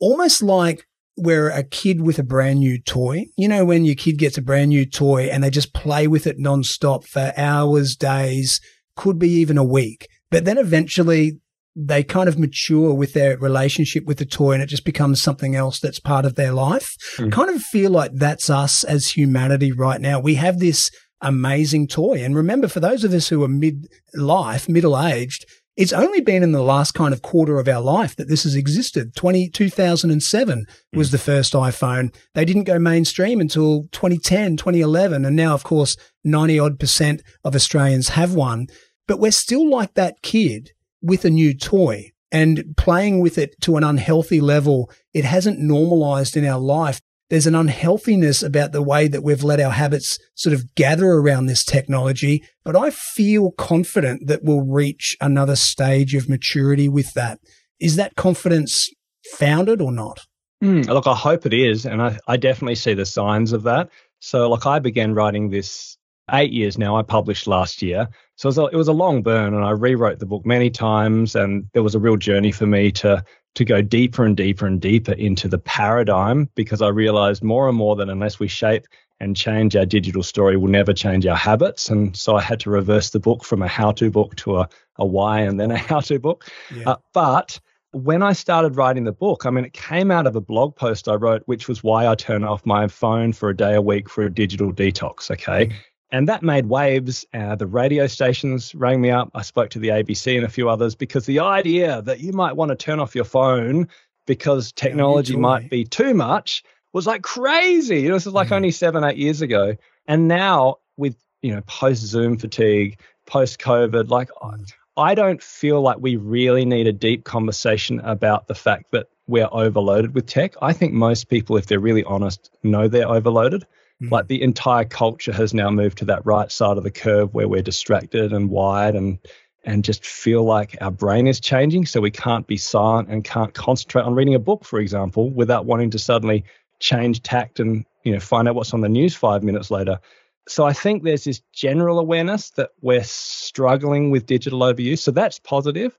almost 0.00 0.42
like 0.42 0.86
where 1.18 1.48
a 1.48 1.62
kid 1.62 2.02
with 2.02 2.18
a 2.18 2.22
brand 2.22 2.60
new 2.60 2.80
toy, 2.80 3.26
you 3.36 3.48
know, 3.48 3.64
when 3.64 3.84
your 3.84 3.94
kid 3.94 4.18
gets 4.18 4.38
a 4.38 4.42
brand 4.42 4.70
new 4.70 4.86
toy 4.86 5.24
and 5.24 5.42
they 5.42 5.50
just 5.50 5.74
play 5.74 6.06
with 6.06 6.26
it 6.26 6.38
nonstop 6.38 7.04
for 7.04 7.32
hours, 7.36 7.96
days, 7.96 8.60
could 8.96 9.18
be 9.18 9.30
even 9.30 9.58
a 9.58 9.64
week. 9.64 10.08
But 10.30 10.44
then 10.44 10.58
eventually 10.58 11.40
they 11.74 12.02
kind 12.02 12.28
of 12.28 12.38
mature 12.38 12.92
with 12.92 13.12
their 13.12 13.38
relationship 13.38 14.04
with 14.04 14.18
the 14.18 14.26
toy 14.26 14.52
and 14.52 14.62
it 14.62 14.66
just 14.66 14.84
becomes 14.84 15.22
something 15.22 15.54
else 15.54 15.78
that's 15.78 16.00
part 16.00 16.24
of 16.24 16.34
their 16.34 16.52
life. 16.52 16.96
Mm. 17.16 17.30
Kind 17.32 17.50
of 17.50 17.62
feel 17.62 17.90
like 17.90 18.10
that's 18.14 18.50
us 18.50 18.82
as 18.82 19.10
humanity 19.10 19.70
right 19.70 20.00
now. 20.00 20.18
We 20.18 20.34
have 20.34 20.58
this 20.58 20.90
amazing 21.20 21.88
toy. 21.88 22.24
And 22.24 22.36
remember, 22.36 22.68
for 22.68 22.80
those 22.80 23.04
of 23.04 23.12
us 23.12 23.28
who 23.28 23.42
are 23.44 23.48
mid 23.48 23.86
life, 24.14 24.68
middle 24.68 24.98
aged, 25.00 25.46
it's 25.78 25.92
only 25.92 26.20
been 26.20 26.42
in 26.42 26.50
the 26.50 26.60
last 26.60 26.92
kind 26.92 27.14
of 27.14 27.22
quarter 27.22 27.60
of 27.60 27.68
our 27.68 27.80
life 27.80 28.16
that 28.16 28.28
this 28.28 28.42
has 28.42 28.56
existed. 28.56 29.14
20, 29.14 29.48
2007 29.50 30.66
was 30.92 31.08
mm. 31.08 31.10
the 31.12 31.18
first 31.18 31.52
iPhone. 31.52 32.12
They 32.34 32.44
didn't 32.44 32.64
go 32.64 32.80
mainstream 32.80 33.40
until 33.40 33.84
2010, 33.92 34.56
2011. 34.56 35.24
And 35.24 35.36
now, 35.36 35.54
of 35.54 35.62
course, 35.62 35.96
90 36.24 36.58
odd 36.58 36.80
percent 36.80 37.22
of 37.44 37.54
Australians 37.54 38.08
have 38.08 38.34
one. 38.34 38.66
But 39.06 39.20
we're 39.20 39.30
still 39.30 39.70
like 39.70 39.94
that 39.94 40.20
kid 40.20 40.72
with 41.00 41.24
a 41.24 41.30
new 41.30 41.54
toy 41.54 42.10
and 42.32 42.76
playing 42.76 43.20
with 43.20 43.38
it 43.38 43.54
to 43.60 43.76
an 43.76 43.84
unhealthy 43.84 44.40
level. 44.40 44.90
It 45.14 45.24
hasn't 45.24 45.60
normalized 45.60 46.36
in 46.36 46.44
our 46.44 46.58
life 46.58 47.00
there's 47.30 47.46
an 47.46 47.54
unhealthiness 47.54 48.42
about 48.42 48.72
the 48.72 48.82
way 48.82 49.08
that 49.08 49.22
we've 49.22 49.44
let 49.44 49.60
our 49.60 49.72
habits 49.72 50.18
sort 50.34 50.54
of 50.54 50.74
gather 50.74 51.10
around 51.10 51.46
this 51.46 51.64
technology. 51.64 52.42
But 52.64 52.76
I 52.76 52.90
feel 52.90 53.50
confident 53.52 54.26
that 54.26 54.42
we'll 54.42 54.62
reach 54.62 55.16
another 55.20 55.56
stage 55.56 56.14
of 56.14 56.28
maturity 56.28 56.88
with 56.88 57.12
that. 57.14 57.38
Is 57.80 57.96
that 57.96 58.16
confidence 58.16 58.88
founded 59.32 59.80
or 59.80 59.92
not? 59.92 60.20
Mm, 60.62 60.86
look, 60.88 61.06
I 61.06 61.14
hope 61.14 61.46
it 61.46 61.54
is. 61.54 61.84
And 61.84 62.02
I, 62.02 62.18
I 62.26 62.36
definitely 62.36 62.74
see 62.74 62.94
the 62.94 63.06
signs 63.06 63.52
of 63.52 63.62
that. 63.64 63.90
So, 64.20 64.48
like, 64.50 64.66
I 64.66 64.78
began 64.80 65.14
writing 65.14 65.50
this 65.50 65.96
eight 66.32 66.52
years 66.52 66.76
now. 66.76 66.96
I 66.96 67.02
published 67.02 67.46
last 67.46 67.82
year. 67.82 68.08
So 68.36 68.46
it 68.46 68.50
was, 68.50 68.58
a, 68.58 68.64
it 68.66 68.76
was 68.76 68.88
a 68.88 68.92
long 68.92 69.22
burn, 69.22 69.54
and 69.54 69.64
I 69.64 69.70
rewrote 69.70 70.18
the 70.18 70.26
book 70.26 70.44
many 70.44 70.70
times. 70.70 71.36
And 71.36 71.66
there 71.74 71.82
was 71.82 71.94
a 71.94 72.00
real 72.00 72.16
journey 72.16 72.52
for 72.52 72.66
me 72.66 72.90
to 72.92 73.22
to 73.54 73.64
go 73.64 73.82
deeper 73.82 74.24
and 74.24 74.36
deeper 74.36 74.66
and 74.66 74.80
deeper 74.80 75.12
into 75.12 75.48
the 75.48 75.58
paradigm 75.58 76.48
because 76.54 76.82
I 76.82 76.88
realized 76.88 77.42
more 77.42 77.68
and 77.68 77.76
more 77.76 77.96
that 77.96 78.08
unless 78.08 78.38
we 78.38 78.48
shape 78.48 78.86
and 79.20 79.36
change 79.36 79.74
our 79.74 79.86
digital 79.86 80.22
story, 80.22 80.56
we'll 80.56 80.70
never 80.70 80.92
change 80.92 81.26
our 81.26 81.36
habits. 81.36 81.88
And 81.88 82.16
so 82.16 82.36
I 82.36 82.40
had 82.40 82.60
to 82.60 82.70
reverse 82.70 83.10
the 83.10 83.18
book 83.18 83.44
from 83.44 83.62
a 83.62 83.68
how 83.68 83.92
to 83.92 84.10
book 84.10 84.36
to 84.36 84.58
a, 84.58 84.68
a 84.96 85.06
why 85.06 85.40
and 85.40 85.58
then 85.58 85.70
a 85.70 85.76
how 85.90 86.00
to 86.00 86.18
book. 86.18 86.48
Yeah. 86.74 86.90
Uh, 86.90 86.96
but 87.12 87.58
when 87.92 88.22
I 88.22 88.32
started 88.32 88.76
writing 88.76 89.04
the 89.04 89.12
book, 89.12 89.46
I 89.46 89.50
mean, 89.50 89.64
it 89.64 89.72
came 89.72 90.10
out 90.10 90.26
of 90.26 90.36
a 90.36 90.40
blog 90.40 90.76
post 90.76 91.08
I 91.08 91.14
wrote, 91.14 91.42
which 91.46 91.68
was 91.68 91.82
why 91.82 92.06
I 92.06 92.14
turn 92.14 92.44
off 92.44 92.64
my 92.66 92.86
phone 92.86 93.32
for 93.32 93.48
a 93.48 93.56
day 93.56 93.74
a 93.74 93.82
week 93.82 94.08
for 94.08 94.24
a 94.24 94.32
digital 94.32 94.72
detox. 94.72 95.30
Okay. 95.30 95.66
Mm. 95.66 95.72
And 96.10 96.28
that 96.28 96.42
made 96.42 96.66
waves. 96.66 97.26
Uh, 97.34 97.54
the 97.54 97.66
radio 97.66 98.06
stations 98.06 98.74
rang 98.74 99.00
me 99.00 99.10
up. 99.10 99.30
I 99.34 99.42
spoke 99.42 99.70
to 99.70 99.78
the 99.78 99.88
ABC 99.88 100.36
and 100.36 100.44
a 100.44 100.48
few 100.48 100.68
others 100.68 100.94
because 100.94 101.26
the 101.26 101.40
idea 101.40 102.00
that 102.02 102.20
you 102.20 102.32
might 102.32 102.56
want 102.56 102.70
to 102.70 102.76
turn 102.76 102.98
off 102.98 103.14
your 103.14 103.24
phone 103.24 103.88
because 104.26 104.72
technology 104.72 105.36
might 105.36 105.70
be 105.70 105.84
too 105.84 106.14
much 106.14 106.62
was 106.92 107.06
like 107.06 107.22
crazy. 107.22 108.00
You 108.00 108.08
know, 108.08 108.14
this 108.14 108.26
is 108.26 108.32
like 108.32 108.48
mm. 108.48 108.56
only 108.56 108.70
seven, 108.70 109.04
eight 109.04 109.16
years 109.16 109.42
ago. 109.42 109.76
And 110.06 110.28
now 110.28 110.76
with, 110.96 111.16
you 111.42 111.54
know, 111.54 111.60
post 111.62 112.02
Zoom 112.02 112.38
fatigue, 112.38 113.00
post 113.26 113.58
COVID, 113.58 114.08
like 114.08 114.30
mm. 114.30 114.72
I 114.96 115.14
don't 115.14 115.42
feel 115.42 115.80
like 115.80 115.98
we 116.00 116.16
really 116.16 116.64
need 116.64 116.86
a 116.86 116.92
deep 116.92 117.24
conversation 117.24 118.00
about 118.00 118.48
the 118.48 118.54
fact 118.54 118.90
that 118.92 119.06
we're 119.28 119.48
overloaded 119.50 120.14
with 120.14 120.26
tech. 120.26 120.54
I 120.60 120.72
think 120.72 120.92
most 120.92 121.28
people, 121.28 121.56
if 121.56 121.66
they're 121.66 121.78
really 121.78 122.02
honest, 122.02 122.50
know 122.62 122.88
they're 122.88 123.08
overloaded. 123.08 123.64
Mm. 124.02 124.10
Like 124.10 124.28
the 124.28 124.42
entire 124.42 124.84
culture 124.84 125.32
has 125.32 125.52
now 125.52 125.70
moved 125.70 125.98
to 125.98 126.04
that 126.06 126.24
right 126.24 126.50
side 126.50 126.76
of 126.76 126.84
the 126.84 126.90
curve 126.90 127.34
where 127.34 127.48
we're 127.48 127.62
distracted 127.62 128.32
and 128.32 128.50
wired 128.50 128.94
and 128.94 129.18
and 129.64 129.84
just 129.84 130.06
feel 130.06 130.44
like 130.44 130.76
our 130.80 130.90
brain 130.90 131.26
is 131.26 131.40
changing. 131.40 131.84
So 131.84 132.00
we 132.00 132.10
can't 132.10 132.46
be 132.46 132.56
silent 132.56 133.08
and 133.08 133.24
can't 133.24 133.52
concentrate 133.52 134.02
on 134.02 134.14
reading 134.14 134.34
a 134.34 134.38
book 134.38 134.64
for 134.64 134.78
example 134.78 135.30
without 135.30 135.66
wanting 135.66 135.90
to 135.90 135.98
suddenly 135.98 136.44
change 136.80 137.22
tact 137.22 137.58
and 137.58 137.84
you 138.04 138.12
know 138.12 138.20
find 138.20 138.46
out 138.48 138.54
what's 138.54 138.72
on 138.72 138.82
the 138.82 138.88
news 138.88 139.14
5 139.14 139.42
minutes 139.42 139.70
later. 139.70 139.98
So 140.46 140.64
i 140.64 140.72
think 140.72 141.02
there's 141.02 141.24
this 141.24 141.42
general 141.52 141.98
awareness 141.98 142.50
that 142.50 142.70
we're 142.80 143.04
struggling 143.04 144.10
with 144.10 144.26
digital 144.26 144.60
overuse. 144.60 145.00
So 145.00 145.10
that's 145.10 145.38
positive. 145.40 145.98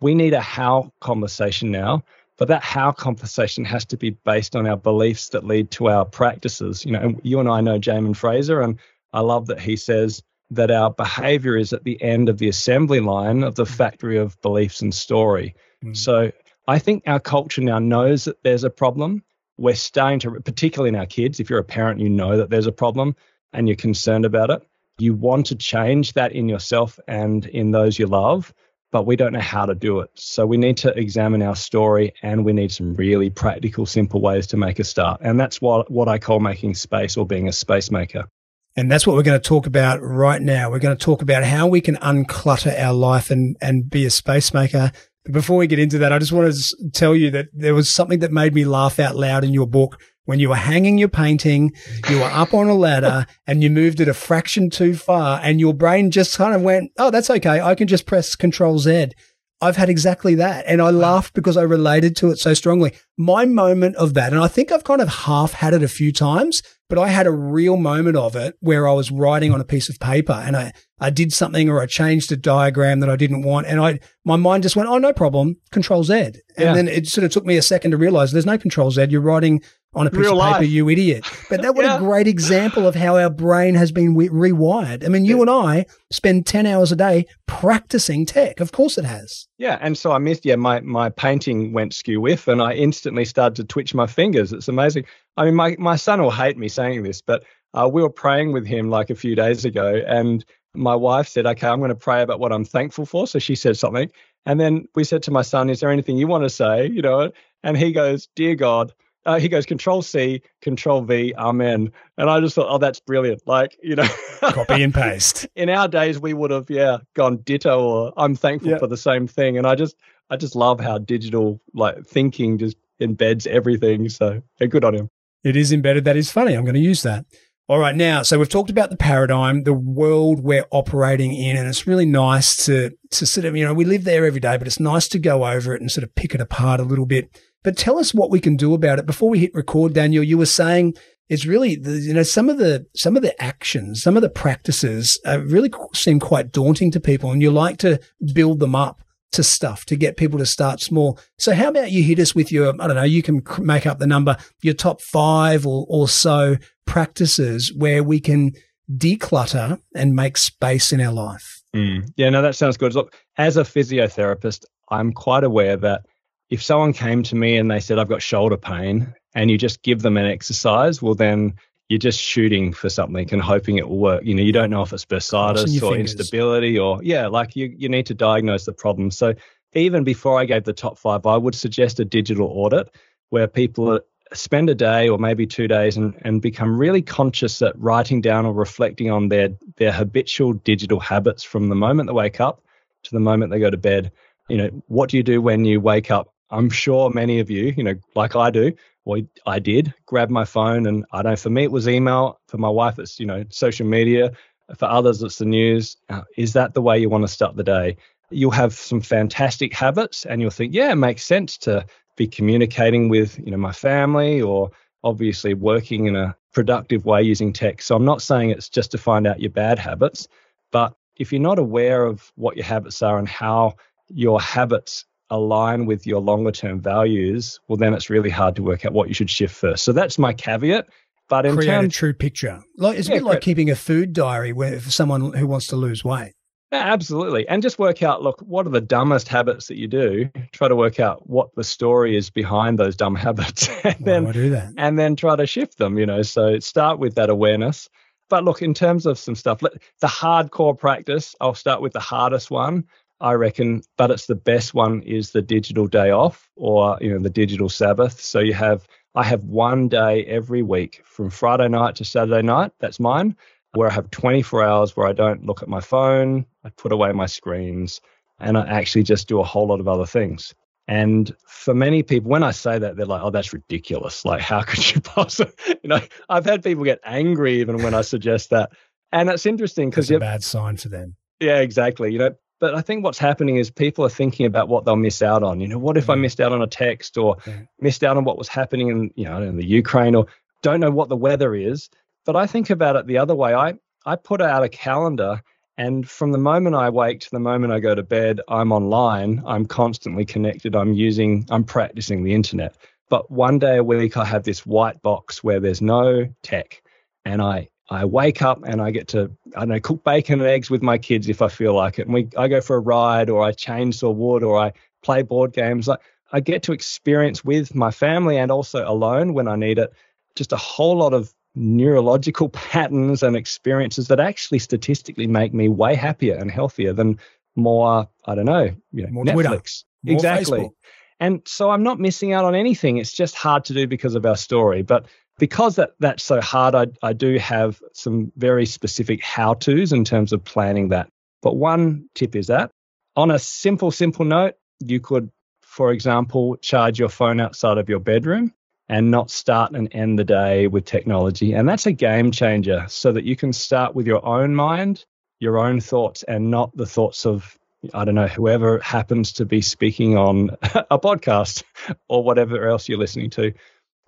We 0.00 0.14
need 0.14 0.32
a 0.32 0.40
how 0.40 0.92
conversation 1.00 1.70
now 1.70 2.04
but 2.40 2.48
that 2.48 2.64
how 2.64 2.90
conversation 2.90 3.64
has 3.64 3.84
to 3.84 3.96
be 3.96 4.10
based 4.10 4.56
on 4.56 4.66
our 4.66 4.76
beliefs 4.76 5.28
that 5.28 5.46
lead 5.46 5.70
to 5.70 5.88
our 5.88 6.04
practices 6.04 6.84
you 6.84 6.90
know 6.90 7.14
you 7.22 7.38
and 7.38 7.48
i 7.48 7.60
know 7.60 7.78
jamin 7.78 8.16
fraser 8.16 8.60
and 8.60 8.80
i 9.12 9.20
love 9.20 9.46
that 9.46 9.60
he 9.60 9.76
says 9.76 10.22
that 10.50 10.70
our 10.70 10.90
behavior 10.90 11.56
is 11.56 11.72
at 11.72 11.84
the 11.84 12.00
end 12.02 12.28
of 12.28 12.38
the 12.38 12.48
assembly 12.48 13.00
line 13.00 13.42
of 13.42 13.54
the 13.54 13.64
mm. 13.64 13.68
factory 13.70 14.18
of 14.18 14.40
beliefs 14.42 14.82
and 14.82 14.94
story. 14.94 15.54
Mm. 15.84 15.96
So 15.96 16.32
I 16.66 16.78
think 16.78 17.04
our 17.06 17.20
culture 17.20 17.62
now 17.62 17.78
knows 17.78 18.24
that 18.24 18.42
there's 18.42 18.64
a 18.64 18.70
problem. 18.70 19.22
We're 19.58 19.74
starting 19.74 20.18
to, 20.20 20.40
particularly 20.40 20.88
in 20.88 20.96
our 20.96 21.06
kids, 21.06 21.38
if 21.38 21.48
you're 21.48 21.60
a 21.60 21.64
parent, 21.64 22.00
you 22.00 22.08
know 22.08 22.36
that 22.36 22.50
there's 22.50 22.66
a 22.66 22.72
problem 22.72 23.14
and 23.52 23.68
you're 23.68 23.76
concerned 23.76 24.24
about 24.24 24.50
it. 24.50 24.62
You 24.98 25.14
want 25.14 25.46
to 25.46 25.54
change 25.54 26.14
that 26.14 26.32
in 26.32 26.48
yourself 26.48 26.98
and 27.06 27.46
in 27.46 27.70
those 27.70 27.98
you 27.98 28.06
love, 28.06 28.52
but 28.90 29.06
we 29.06 29.16
don't 29.16 29.32
know 29.32 29.40
how 29.40 29.66
to 29.66 29.74
do 29.74 30.00
it. 30.00 30.10
So 30.14 30.46
we 30.46 30.56
need 30.56 30.76
to 30.78 30.96
examine 30.98 31.42
our 31.42 31.56
story 31.56 32.14
and 32.22 32.44
we 32.44 32.52
need 32.52 32.72
some 32.72 32.94
really 32.94 33.30
practical, 33.30 33.86
simple 33.86 34.20
ways 34.20 34.48
to 34.48 34.56
make 34.56 34.78
a 34.78 34.84
start. 34.84 35.20
And 35.22 35.38
that's 35.38 35.60
what, 35.60 35.90
what 35.90 36.08
I 36.08 36.18
call 36.18 36.40
making 36.40 36.74
space 36.74 37.16
or 37.16 37.26
being 37.26 37.48
a 37.48 37.52
space 37.52 37.90
maker. 37.90 38.28
And 38.76 38.90
that's 38.90 39.06
what 39.06 39.16
we're 39.16 39.24
going 39.24 39.40
to 39.40 39.48
talk 39.48 39.66
about 39.66 40.00
right 40.00 40.40
now. 40.40 40.70
We're 40.70 40.78
going 40.78 40.96
to 40.96 41.04
talk 41.04 41.22
about 41.22 41.42
how 41.44 41.66
we 41.66 41.80
can 41.80 41.96
unclutter 41.96 42.78
our 42.78 42.94
life 42.94 43.30
and, 43.30 43.56
and 43.60 43.90
be 43.90 44.06
a 44.06 44.10
space 44.10 44.54
maker. 44.54 44.92
Before 45.30 45.58
we 45.58 45.66
get 45.66 45.78
into 45.78 45.98
that, 45.98 46.12
I 46.12 46.18
just 46.18 46.32
want 46.32 46.52
to 46.52 46.90
tell 46.92 47.14
you 47.14 47.30
that 47.32 47.48
there 47.52 47.74
was 47.74 47.90
something 47.90 48.20
that 48.20 48.32
made 48.32 48.54
me 48.54 48.64
laugh 48.64 48.98
out 48.98 49.16
loud 49.16 49.44
in 49.44 49.52
your 49.52 49.66
book 49.66 49.98
when 50.30 50.38
you 50.38 50.48
were 50.50 50.54
hanging 50.54 50.96
your 50.96 51.08
painting, 51.08 51.72
you 52.08 52.18
were 52.18 52.30
up 52.30 52.54
on 52.54 52.68
a 52.68 52.74
ladder 52.74 53.26
and 53.48 53.64
you 53.64 53.68
moved 53.68 54.00
it 54.00 54.06
a 54.06 54.14
fraction 54.14 54.70
too 54.70 54.94
far 54.94 55.40
and 55.42 55.58
your 55.58 55.74
brain 55.74 56.12
just 56.12 56.36
kind 56.36 56.54
of 56.54 56.62
went, 56.62 56.92
Oh, 56.98 57.10
that's 57.10 57.30
okay. 57.30 57.60
I 57.60 57.74
can 57.74 57.88
just 57.88 58.06
press 58.06 58.36
control 58.36 58.78
Z. 58.78 59.10
I've 59.60 59.76
had 59.76 59.90
exactly 59.90 60.34
that. 60.36 60.64
And 60.66 60.80
I 60.80 60.90
laughed 60.90 61.34
because 61.34 61.56
I 61.56 61.62
related 61.62 62.16
to 62.16 62.30
it 62.30 62.38
so 62.38 62.54
strongly. 62.54 62.94
My 63.18 63.44
moment 63.44 63.96
of 63.96 64.14
that, 64.14 64.32
and 64.32 64.42
I 64.42 64.48
think 64.48 64.72
I've 64.72 64.84
kind 64.84 65.02
of 65.02 65.08
half 65.08 65.52
had 65.52 65.74
it 65.74 65.82
a 65.82 65.88
few 65.88 66.12
times, 66.12 66.62
but 66.88 66.98
I 66.98 67.08
had 67.08 67.26
a 67.26 67.30
real 67.30 67.76
moment 67.76 68.16
of 68.16 68.34
it 68.34 68.56
where 68.60 68.88
I 68.88 68.92
was 68.92 69.10
writing 69.10 69.52
on 69.52 69.60
a 69.60 69.64
piece 69.64 69.88
of 69.88 70.00
paper 70.00 70.32
and 70.32 70.56
I, 70.56 70.72
I 70.98 71.10
did 71.10 71.32
something 71.32 71.68
or 71.68 71.80
I 71.80 71.86
changed 71.86 72.32
a 72.32 72.36
diagram 72.36 73.00
that 73.00 73.10
I 73.10 73.16
didn't 73.16 73.42
want. 73.42 73.66
And 73.66 73.80
I, 73.80 74.00
my 74.24 74.36
mind 74.36 74.62
just 74.62 74.76
went, 74.76 74.88
Oh, 74.88 74.98
no 74.98 75.12
problem. 75.12 75.56
Control 75.70 76.02
Z. 76.04 76.14
And 76.14 76.34
yeah. 76.56 76.74
then 76.74 76.88
it 76.88 77.06
sort 77.06 77.24
of 77.24 77.30
took 77.30 77.44
me 77.44 77.56
a 77.56 77.62
second 77.62 77.92
to 77.92 77.96
realize 77.96 78.32
there's 78.32 78.46
no 78.46 78.58
control 78.58 78.90
Z. 78.90 79.06
You're 79.10 79.20
writing 79.20 79.62
on 79.92 80.06
a 80.06 80.10
piece 80.10 80.20
Real 80.20 80.40
of 80.40 80.46
paper, 80.46 80.60
life. 80.60 80.68
you 80.68 80.88
idiot. 80.88 81.24
But 81.50 81.62
that 81.62 81.74
was 81.74 81.84
yeah. 81.84 81.96
a 81.96 81.98
great 81.98 82.28
example 82.28 82.86
of 82.86 82.94
how 82.94 83.16
our 83.16 83.28
brain 83.28 83.74
has 83.74 83.90
been 83.90 84.14
re- 84.14 84.28
rewired. 84.28 85.04
I 85.04 85.08
mean, 85.08 85.24
you 85.24 85.36
yeah. 85.36 85.42
and 85.42 85.50
I 85.50 85.86
spend 86.10 86.46
10 86.46 86.64
hours 86.64 86.92
a 86.92 86.96
day 86.96 87.26
practicing 87.46 88.24
tech. 88.24 88.60
Of 88.60 88.70
course 88.70 88.98
it 88.98 89.04
has. 89.04 89.48
Yeah. 89.58 89.78
And 89.80 89.98
so 89.98 90.12
I 90.12 90.18
missed, 90.18 90.44
yeah, 90.44 90.54
my, 90.54 90.80
my 90.80 91.08
painting 91.10 91.72
went 91.72 91.92
skew 91.92 92.20
whiff 92.20 92.46
and 92.46 92.62
I 92.62 92.74
instantly 92.74 93.24
started 93.24 93.56
to 93.56 93.64
twitch 93.64 93.92
my 93.92 94.06
fingers. 94.06 94.52
It's 94.52 94.68
amazing. 94.68 95.06
I 95.36 95.44
mean, 95.44 95.56
my, 95.56 95.74
my 95.78 95.96
son 95.96 96.22
will 96.22 96.30
hate 96.30 96.56
me 96.56 96.68
saying 96.68 97.02
this, 97.02 97.20
but 97.20 97.44
uh, 97.74 97.90
we 97.92 98.00
were 98.00 98.10
praying 98.10 98.52
with 98.52 98.66
him 98.66 98.90
like 98.90 99.10
a 99.10 99.16
few 99.16 99.34
days 99.34 99.64
ago 99.64 100.00
and 100.06 100.44
my 100.74 100.94
wife 100.94 101.26
said, 101.26 101.46
okay, 101.46 101.66
I'm 101.66 101.80
going 101.80 101.88
to 101.88 101.96
pray 101.96 102.22
about 102.22 102.38
what 102.38 102.52
I'm 102.52 102.64
thankful 102.64 103.06
for. 103.06 103.26
So 103.26 103.40
she 103.40 103.56
said 103.56 103.76
something. 103.76 104.08
And 104.46 104.60
then 104.60 104.86
we 104.94 105.02
said 105.02 105.22
to 105.24 105.30
my 105.30 105.42
son, 105.42 105.68
is 105.68 105.80
there 105.80 105.90
anything 105.90 106.16
you 106.16 106.28
want 106.28 106.44
to 106.44 106.50
say? 106.50 106.86
You 106.86 107.02
know, 107.02 107.32
and 107.62 107.76
he 107.76 107.92
goes, 107.92 108.28
dear 108.36 108.54
God, 108.54 108.92
uh, 109.26 109.38
he 109.38 109.48
goes 109.48 109.66
control 109.66 110.02
C, 110.02 110.42
control 110.62 111.02
V, 111.02 111.34
amen. 111.36 111.92
And 112.16 112.30
I 112.30 112.40
just 112.40 112.54
thought, 112.54 112.68
oh, 112.68 112.78
that's 112.78 113.00
brilliant. 113.00 113.42
Like, 113.46 113.78
you 113.82 113.96
know, 113.96 114.08
copy 114.40 114.82
and 114.82 114.94
paste. 114.94 115.46
In 115.56 115.68
our 115.68 115.88
days, 115.88 116.18
we 116.18 116.32
would 116.32 116.50
have, 116.50 116.70
yeah, 116.70 116.98
gone 117.14 117.38
ditto 117.38 117.80
or 117.80 118.12
I'm 118.16 118.34
thankful 118.34 118.70
yep. 118.70 118.80
for 118.80 118.86
the 118.86 118.96
same 118.96 119.26
thing. 119.26 119.58
And 119.58 119.66
I 119.66 119.74
just, 119.74 119.96
I 120.30 120.36
just 120.36 120.54
love 120.54 120.80
how 120.80 120.98
digital 120.98 121.60
like 121.74 122.06
thinking 122.06 122.58
just 122.58 122.76
embeds 123.00 123.46
everything. 123.46 124.08
So 124.08 124.42
yeah, 124.58 124.66
good 124.66 124.84
on 124.84 124.94
him. 124.94 125.10
It 125.44 125.56
is 125.56 125.72
embedded. 125.72 126.04
That 126.04 126.16
is 126.16 126.30
funny. 126.30 126.54
I'm 126.54 126.64
going 126.64 126.74
to 126.74 126.80
use 126.80 127.02
that. 127.02 127.24
All 127.70 127.78
right, 127.78 127.94
now, 127.94 128.22
so 128.22 128.36
we've 128.36 128.48
talked 128.48 128.68
about 128.68 128.90
the 128.90 128.96
paradigm, 128.96 129.62
the 129.62 129.72
world 129.72 130.42
we're 130.42 130.66
operating 130.72 131.32
in, 131.32 131.56
and 131.56 131.68
it's 131.68 131.86
really 131.86 132.04
nice 132.04 132.66
to 132.66 132.90
to 133.12 133.24
sort 133.24 133.44
of, 133.44 133.56
you 133.56 133.64
know, 133.64 133.72
we 133.72 133.84
live 133.84 134.02
there 134.02 134.26
every 134.26 134.40
day, 134.40 134.56
but 134.56 134.66
it's 134.66 134.80
nice 134.80 135.06
to 135.06 135.20
go 135.20 135.46
over 135.46 135.72
it 135.72 135.80
and 135.80 135.88
sort 135.88 136.02
of 136.02 136.12
pick 136.16 136.34
it 136.34 136.40
apart 136.40 136.80
a 136.80 136.82
little 136.82 137.06
bit. 137.06 137.30
But 137.62 137.76
tell 137.76 137.98
us 137.98 138.14
what 138.14 138.30
we 138.30 138.40
can 138.40 138.56
do 138.56 138.74
about 138.74 138.98
it. 138.98 139.06
Before 139.06 139.28
we 139.28 139.38
hit 139.38 139.54
record, 139.54 139.94
Daniel, 139.94 140.22
you 140.22 140.38
were 140.38 140.46
saying 140.46 140.94
it's 141.28 141.46
really 141.46 141.76
the, 141.76 141.92
you 141.92 142.14
know 142.14 142.22
some 142.22 142.48
of 142.48 142.58
the 142.58 142.86
some 142.94 143.16
of 143.16 143.22
the 143.22 143.40
actions, 143.42 144.02
some 144.02 144.16
of 144.16 144.22
the 144.22 144.28
practices 144.28 145.18
uh, 145.26 145.40
really 145.40 145.70
seem 145.94 146.20
quite 146.20 146.52
daunting 146.52 146.90
to 146.90 147.00
people, 147.00 147.30
and 147.30 147.42
you 147.42 147.50
like 147.50 147.78
to 147.78 148.00
build 148.34 148.58
them 148.58 148.74
up 148.74 149.02
to 149.32 149.44
stuff 149.44 149.84
to 149.84 149.94
get 149.94 150.16
people 150.16 150.38
to 150.38 150.46
start 150.46 150.80
small. 150.80 151.18
So 151.38 151.54
how 151.54 151.68
about 151.68 151.92
you 151.92 152.02
hit 152.02 152.18
us 152.18 152.34
with 152.34 152.50
your 152.50 152.74
I 152.80 152.86
don't 152.86 152.96
know, 152.96 153.02
you 153.04 153.22
can 153.22 153.42
make 153.58 153.86
up 153.86 153.98
the 153.98 154.06
number, 154.06 154.36
your 154.62 154.74
top 154.74 155.00
five 155.00 155.66
or 155.66 155.86
or 155.88 156.08
so 156.08 156.56
practices 156.84 157.72
where 157.76 158.02
we 158.02 158.18
can 158.18 158.52
declutter 158.90 159.80
and 159.94 160.14
make 160.16 160.36
space 160.36 160.92
in 160.92 161.00
our 161.00 161.12
life. 161.12 161.62
Mm. 161.74 162.10
Yeah, 162.16 162.30
no, 162.30 162.42
that 162.42 162.56
sounds 162.56 162.76
good. 162.76 162.94
Look, 162.94 163.14
as 163.36 163.56
a 163.56 163.62
physiotherapist, 163.62 164.64
I'm 164.90 165.12
quite 165.12 165.44
aware 165.44 165.76
that 165.76 166.02
if 166.50 166.62
someone 166.62 166.92
came 166.92 167.22
to 167.22 167.36
me 167.36 167.56
and 167.56 167.70
they 167.70 167.80
said, 167.80 167.98
I've 167.98 168.08
got 168.08 168.22
shoulder 168.22 168.56
pain, 168.56 169.14
and 169.34 169.50
you 169.50 169.56
just 169.56 169.82
give 169.82 170.02
them 170.02 170.16
an 170.16 170.26
exercise, 170.26 171.00
well, 171.00 171.14
then 171.14 171.54
you're 171.88 171.98
just 171.98 172.20
shooting 172.20 172.72
for 172.72 172.88
something 172.88 173.28
and 173.32 173.42
hoping 173.42 173.78
it 173.78 173.88
will 173.88 173.98
work. 173.98 174.24
You 174.24 174.34
know, 174.34 174.42
you 174.42 174.52
don't 174.52 174.70
know 174.70 174.82
if 174.82 174.92
it's 174.92 175.04
bursitis 175.04 175.76
or 175.82 175.92
fingers. 175.92 176.14
instability 176.14 176.78
or, 176.78 177.02
yeah, 177.02 177.26
like 177.26 177.56
you, 177.56 177.72
you 177.76 177.88
need 177.88 178.06
to 178.06 178.14
diagnose 178.14 178.64
the 178.64 178.72
problem. 178.72 179.10
So 179.10 179.34
even 179.72 180.04
before 180.04 180.38
I 180.38 180.44
gave 180.44 180.64
the 180.64 180.72
top 180.72 180.98
five, 180.98 181.26
I 181.26 181.36
would 181.36 181.54
suggest 181.54 182.00
a 182.00 182.04
digital 182.04 182.46
audit 182.46 182.90
where 183.30 183.46
people 183.46 184.00
spend 184.32 184.70
a 184.70 184.74
day 184.74 185.08
or 185.08 185.18
maybe 185.18 185.46
two 185.46 185.66
days 185.66 185.96
and, 185.96 186.14
and 186.22 186.40
become 186.40 186.78
really 186.78 187.02
conscious 187.02 187.58
that 187.58 187.76
writing 187.76 188.20
down 188.20 188.46
or 188.46 188.52
reflecting 188.52 189.10
on 189.10 189.28
their, 189.28 189.50
their 189.76 189.92
habitual 189.92 190.52
digital 190.52 191.00
habits 191.00 191.42
from 191.42 191.68
the 191.68 191.74
moment 191.74 192.08
they 192.08 192.12
wake 192.12 192.40
up 192.40 192.62
to 193.02 193.10
the 193.12 193.20
moment 193.20 193.50
they 193.50 193.58
go 193.58 193.70
to 193.70 193.76
bed. 193.76 194.12
You 194.48 194.56
know, 194.56 194.82
what 194.86 195.10
do 195.10 195.16
you 195.16 195.24
do 195.24 195.40
when 195.42 195.64
you 195.64 195.80
wake 195.80 196.10
up? 196.10 196.32
I'm 196.50 196.70
sure 196.70 197.10
many 197.10 197.40
of 197.40 197.50
you, 197.50 197.72
you 197.76 197.84
know, 197.84 197.94
like 198.14 198.34
I 198.36 198.50
do, 198.50 198.72
or 199.04 199.18
I 199.46 199.58
did, 199.58 199.94
grab 200.06 200.30
my 200.30 200.44
phone 200.44 200.86
and 200.86 201.04
I 201.12 201.22
don't 201.22 201.32
know, 201.32 201.36
for 201.36 201.50
me 201.50 201.64
it 201.64 201.72
was 201.72 201.88
email. 201.88 202.40
For 202.48 202.58
my 202.58 202.68
wife, 202.68 202.98
it's, 202.98 203.18
you 203.20 203.26
know, 203.26 203.44
social 203.50 203.86
media. 203.86 204.32
For 204.76 204.86
others, 204.86 205.22
it's 205.22 205.38
the 205.38 205.44
news. 205.46 205.96
Uh, 206.08 206.22
is 206.36 206.52
that 206.52 206.74
the 206.74 206.82
way 206.82 206.98
you 206.98 207.08
want 207.08 207.24
to 207.24 207.28
start 207.28 207.56
the 207.56 207.64
day? 207.64 207.96
You'll 208.30 208.52
have 208.52 208.74
some 208.74 209.00
fantastic 209.00 209.74
habits 209.74 210.24
and 210.26 210.40
you'll 210.40 210.50
think, 210.50 210.74
yeah, 210.74 210.92
it 210.92 210.96
makes 210.96 211.24
sense 211.24 211.56
to 211.58 211.84
be 212.16 212.26
communicating 212.28 213.08
with, 213.08 213.38
you 213.38 213.50
know, 213.50 213.56
my 213.56 213.72
family 213.72 214.40
or 214.40 214.70
obviously 215.02 215.54
working 215.54 216.06
in 216.06 216.14
a 216.14 216.36
productive 216.52 217.04
way 217.04 217.22
using 217.22 217.52
tech. 217.52 217.82
So 217.82 217.96
I'm 217.96 218.04
not 218.04 218.22
saying 218.22 218.50
it's 218.50 218.68
just 218.68 218.90
to 218.92 218.98
find 218.98 219.26
out 219.26 219.40
your 219.40 219.50
bad 219.50 219.78
habits, 219.78 220.28
but 220.70 220.94
if 221.16 221.32
you're 221.32 221.40
not 221.40 221.58
aware 221.58 222.04
of 222.04 222.32
what 222.36 222.56
your 222.56 222.66
habits 222.66 223.02
are 223.02 223.18
and 223.18 223.28
how 223.28 223.74
your 224.08 224.40
habits 224.40 225.04
align 225.30 225.86
with 225.86 226.06
your 226.06 226.20
longer 226.20 226.52
term 226.52 226.80
values, 226.80 227.60
well, 227.68 227.76
then 227.76 227.94
it's 227.94 228.10
really 228.10 228.30
hard 228.30 228.56
to 228.56 228.62
work 228.62 228.84
out 228.84 228.92
what 228.92 229.08
you 229.08 229.14
should 229.14 229.30
shift 229.30 229.54
first. 229.54 229.84
So 229.84 229.92
that's 229.92 230.18
my 230.18 230.32
caveat. 230.32 230.88
But 231.28 231.46
in 231.46 231.54
create 231.54 231.68
terms, 231.68 231.94
a 231.94 231.96
true 231.96 232.12
picture. 232.12 232.60
Like 232.76 232.98
it's 232.98 233.08
a 233.08 233.12
bit 233.12 233.22
like 233.22 233.40
keeping 233.40 233.70
a 233.70 233.76
food 233.76 234.12
diary 234.12 234.52
where, 234.52 234.80
for 234.80 234.90
someone 234.90 235.32
who 235.32 235.46
wants 235.46 235.68
to 235.68 235.76
lose 235.76 236.04
weight. 236.04 236.34
Yeah, 236.72 236.92
absolutely. 236.92 237.48
And 237.48 237.62
just 237.62 237.78
work 237.78 238.02
out, 238.02 238.22
look, 238.22 238.40
what 238.40 238.66
are 238.66 238.70
the 238.70 238.80
dumbest 238.80 239.26
habits 239.26 239.66
that 239.68 239.76
you 239.76 239.88
do? 239.88 240.30
Try 240.52 240.68
to 240.68 240.76
work 240.76 241.00
out 241.00 241.28
what 241.28 241.54
the 241.56 241.64
story 241.64 242.16
is 242.16 242.30
behind 242.30 242.78
those 242.78 242.94
dumb 242.94 243.16
habits. 243.16 243.68
and 243.84 243.96
Why 243.98 244.04
then 244.04 244.32
do 244.32 244.50
that? 244.50 244.72
And 244.76 244.98
then 244.98 245.16
try 245.16 245.34
to 245.34 245.46
shift 245.46 245.78
them, 245.78 245.98
you 245.98 246.06
know. 246.06 246.22
So 246.22 246.60
start 246.60 247.00
with 247.00 247.16
that 247.16 247.28
awareness. 247.28 247.88
But 248.28 248.44
look, 248.44 248.62
in 248.62 248.74
terms 248.74 249.06
of 249.06 249.18
some 249.18 249.34
stuff, 249.34 249.58
the 249.58 250.06
hardcore 250.06 250.78
practice, 250.78 251.34
I'll 251.40 251.54
start 251.54 251.82
with 251.82 251.92
the 251.92 252.00
hardest 252.00 252.50
one. 252.50 252.84
I 253.20 253.34
reckon, 253.34 253.82
but 253.98 254.10
it's 254.10 254.26
the 254.26 254.34
best 254.34 254.72
one 254.74 255.02
is 255.02 255.32
the 255.32 255.42
digital 255.42 255.86
day 255.86 256.10
off 256.10 256.48
or, 256.56 256.96
you 257.00 257.10
know, 257.12 257.18
the 257.18 257.30
digital 257.30 257.68
Sabbath. 257.68 258.20
So 258.20 258.40
you 258.40 258.54
have 258.54 258.86
I 259.14 259.24
have 259.24 259.44
one 259.44 259.88
day 259.88 260.24
every 260.26 260.62
week 260.62 261.02
from 261.04 261.30
Friday 261.30 261.68
night 261.68 261.96
to 261.96 262.04
Saturday 262.04 262.42
night. 262.42 262.72
That's 262.78 263.00
mine, 263.00 263.36
where 263.74 263.90
I 263.90 263.92
have 263.92 264.10
24 264.10 264.62
hours 264.62 264.96
where 264.96 265.06
I 265.06 265.12
don't 265.12 265.44
look 265.44 265.62
at 265.62 265.68
my 265.68 265.80
phone, 265.80 266.46
I 266.64 266.70
put 266.70 266.92
away 266.92 267.12
my 267.12 267.26
screens, 267.26 268.00
and 268.38 268.56
I 268.56 268.66
actually 268.66 269.02
just 269.02 269.28
do 269.28 269.40
a 269.40 269.44
whole 269.44 269.66
lot 269.66 269.80
of 269.80 269.88
other 269.88 270.06
things. 270.06 270.54
And 270.86 271.34
for 271.46 271.74
many 271.74 272.02
people, 272.02 272.30
when 272.30 272.42
I 272.42 272.50
say 272.52 272.78
that, 272.78 272.96
they're 272.96 273.06
like, 273.06 273.22
oh, 273.22 273.30
that's 273.30 273.52
ridiculous. 273.52 274.24
Like, 274.24 274.40
how 274.40 274.62
could 274.66 274.94
you 274.94 275.00
possibly, 275.00 275.52
you 275.82 275.88
know, 275.88 276.00
I've 276.28 276.44
had 276.44 276.62
people 276.62 276.84
get 276.84 277.00
angry 277.04 277.60
even 277.60 277.82
when 277.82 277.94
I 277.94 278.02
suggest 278.02 278.50
that. 278.50 278.70
And 279.12 279.28
it's 279.28 279.46
interesting 279.46 279.90
because 279.90 280.10
it's 280.10 280.16
a 280.16 280.20
bad 280.20 280.44
sign 280.44 280.76
for 280.76 280.88
them. 280.88 281.16
Yeah, 281.40 281.58
exactly. 281.58 282.12
You 282.12 282.18
know, 282.18 282.34
but 282.60 282.74
I 282.74 282.82
think 282.82 283.02
what's 283.02 283.18
happening 283.18 283.56
is 283.56 283.70
people 283.70 284.04
are 284.04 284.10
thinking 284.10 284.46
about 284.46 284.68
what 284.68 284.84
they'll 284.84 284.94
miss 284.96 285.22
out 285.22 285.42
on. 285.42 285.60
You 285.60 285.68
know, 285.68 285.78
what 285.78 285.96
if 285.96 286.10
I 286.10 286.14
mm. 286.14 286.20
missed 286.20 286.40
out 286.40 286.52
on 286.52 286.62
a 286.62 286.66
text 286.66 287.16
or 287.16 287.36
missed 287.80 288.04
out 288.04 288.16
on 288.16 288.24
what 288.24 288.38
was 288.38 288.48
happening 288.48 288.88
in, 288.88 289.10
you 289.16 289.24
know, 289.24 289.42
in 289.42 289.56
the 289.56 289.66
Ukraine 289.66 290.14
or 290.14 290.26
don't 290.62 290.80
know 290.80 290.90
what 290.90 291.08
the 291.08 291.16
weather 291.16 291.54
is. 291.54 291.88
But 292.26 292.36
I 292.36 292.46
think 292.46 292.68
about 292.68 292.96
it 292.96 293.06
the 293.06 293.18
other 293.18 293.34
way. 293.34 293.54
I, 293.54 293.74
I 294.04 294.16
put 294.16 294.42
out 294.42 294.62
a 294.62 294.68
calendar 294.68 295.42
and 295.78 296.06
from 296.08 296.32
the 296.32 296.38
moment 296.38 296.76
I 296.76 296.90
wake 296.90 297.20
to 297.20 297.30
the 297.30 297.40
moment 297.40 297.72
I 297.72 297.80
go 297.80 297.94
to 297.94 298.02
bed, 298.02 298.40
I'm 298.48 298.70
online. 298.70 299.42
I'm 299.46 299.64
constantly 299.64 300.26
connected. 300.26 300.76
I'm 300.76 300.92
using, 300.92 301.46
I'm 301.48 301.64
practicing 301.64 302.22
the 302.22 302.34
internet. 302.34 302.76
But 303.08 303.30
one 303.30 303.58
day 303.58 303.78
a 303.78 303.82
week, 303.82 304.18
I 304.18 304.26
have 304.26 304.42
this 304.42 304.66
white 304.66 305.00
box 305.00 305.42
where 305.42 305.58
there's 305.58 305.80
no 305.80 306.28
tech. 306.42 306.82
And 307.24 307.40
I, 307.40 307.68
I 307.90 308.04
wake 308.04 308.40
up 308.40 308.62
and 308.64 308.80
I 308.80 308.92
get 308.92 309.08
to, 309.08 309.30
I 309.56 309.60
don't 309.60 309.70
know, 309.70 309.80
cook 309.80 310.04
bacon 310.04 310.40
and 310.40 310.48
eggs 310.48 310.70
with 310.70 310.80
my 310.80 310.96
kids 310.96 311.28
if 311.28 311.42
I 311.42 311.48
feel 311.48 311.74
like 311.74 311.98
it. 311.98 312.06
And 312.06 312.14
we, 312.14 312.28
I 312.36 312.46
go 312.46 312.60
for 312.60 312.76
a 312.76 312.80
ride 312.80 313.28
or 313.28 313.42
I 313.42 313.50
chainsaw 313.50 314.14
wood 314.14 314.44
or 314.44 314.58
I 314.58 314.72
play 315.02 315.22
board 315.22 315.52
games. 315.52 315.88
Like 315.88 315.98
I 316.32 316.38
get 316.38 316.62
to 316.64 316.72
experience 316.72 317.44
with 317.44 317.74
my 317.74 317.90
family 317.90 318.38
and 318.38 318.52
also 318.52 318.88
alone 318.88 319.34
when 319.34 319.48
I 319.48 319.56
need 319.56 319.78
it, 319.78 319.92
just 320.36 320.52
a 320.52 320.56
whole 320.56 320.98
lot 320.98 321.12
of 321.12 321.34
neurological 321.56 322.48
patterns 322.50 323.24
and 323.24 323.34
experiences 323.34 324.06
that 324.06 324.20
actually 324.20 324.60
statistically 324.60 325.26
make 325.26 325.52
me 325.52 325.68
way 325.68 325.96
happier 325.96 326.36
and 326.36 326.48
healthier 326.48 326.92
than 326.92 327.18
more, 327.56 328.08
I 328.24 328.34
don't 328.36 328.44
know, 328.44 328.70
you 328.92 329.02
know, 329.02 329.10
more 329.10 329.24
Netflix. 329.24 329.84
More 330.04 330.14
exactly. 330.14 330.60
Facebook. 330.60 330.70
And 331.18 331.42
so 331.44 331.70
I'm 331.70 331.82
not 331.82 331.98
missing 331.98 332.32
out 332.32 332.44
on 332.44 332.54
anything. 332.54 332.96
It's 332.96 333.12
just 333.12 333.34
hard 333.34 333.66
to 333.66 333.74
do 333.74 333.86
because 333.86 334.14
of 334.14 334.24
our 334.24 334.36
story. 334.36 334.82
But 334.82 335.06
because 335.40 335.76
that 335.76 335.94
that's 335.98 336.22
so 336.22 336.40
hard, 336.40 336.76
I, 336.76 336.86
I 337.02 337.12
do 337.14 337.38
have 337.38 337.80
some 337.92 338.30
very 338.36 338.66
specific 338.66 339.24
how 339.24 339.54
to's 339.54 339.92
in 339.92 340.04
terms 340.04 340.32
of 340.32 340.44
planning 340.44 340.90
that. 340.90 341.08
But 341.42 341.56
one 341.56 342.08
tip 342.14 342.36
is 342.36 342.46
that 342.46 342.70
on 343.16 343.30
a 343.30 343.38
simple, 343.38 343.90
simple 343.90 344.24
note, 344.24 344.54
you 344.80 345.00
could, 345.00 345.30
for 345.62 345.92
example, 345.92 346.56
charge 346.56 346.98
your 346.98 347.08
phone 347.08 347.40
outside 347.40 347.78
of 347.78 347.88
your 347.88 348.00
bedroom 348.00 348.52
and 348.88 349.10
not 349.10 349.30
start 349.30 349.72
and 349.72 349.88
end 349.92 350.18
the 350.18 350.24
day 350.24 350.66
with 350.66 350.84
technology. 350.84 351.52
And 351.52 351.68
that's 351.68 351.86
a 351.86 351.92
game 351.92 352.32
changer 352.32 352.86
so 352.88 353.12
that 353.12 353.24
you 353.24 353.36
can 353.36 353.52
start 353.52 353.94
with 353.94 354.06
your 354.06 354.24
own 354.24 354.54
mind, 354.54 355.04
your 355.38 355.58
own 355.58 355.80
thoughts, 355.80 356.22
and 356.22 356.50
not 356.50 356.76
the 356.76 356.86
thoughts 356.86 357.24
of, 357.26 357.56
I 357.94 358.04
don't 358.04 358.14
know, 358.14 358.26
whoever 358.26 358.78
happens 358.80 359.34
to 359.34 359.44
be 359.44 359.60
speaking 359.60 360.16
on 360.16 360.50
a 360.90 360.98
podcast 360.98 361.62
or 362.08 362.24
whatever 362.24 362.68
else 362.68 362.88
you're 362.88 362.98
listening 362.98 363.30
to. 363.30 363.52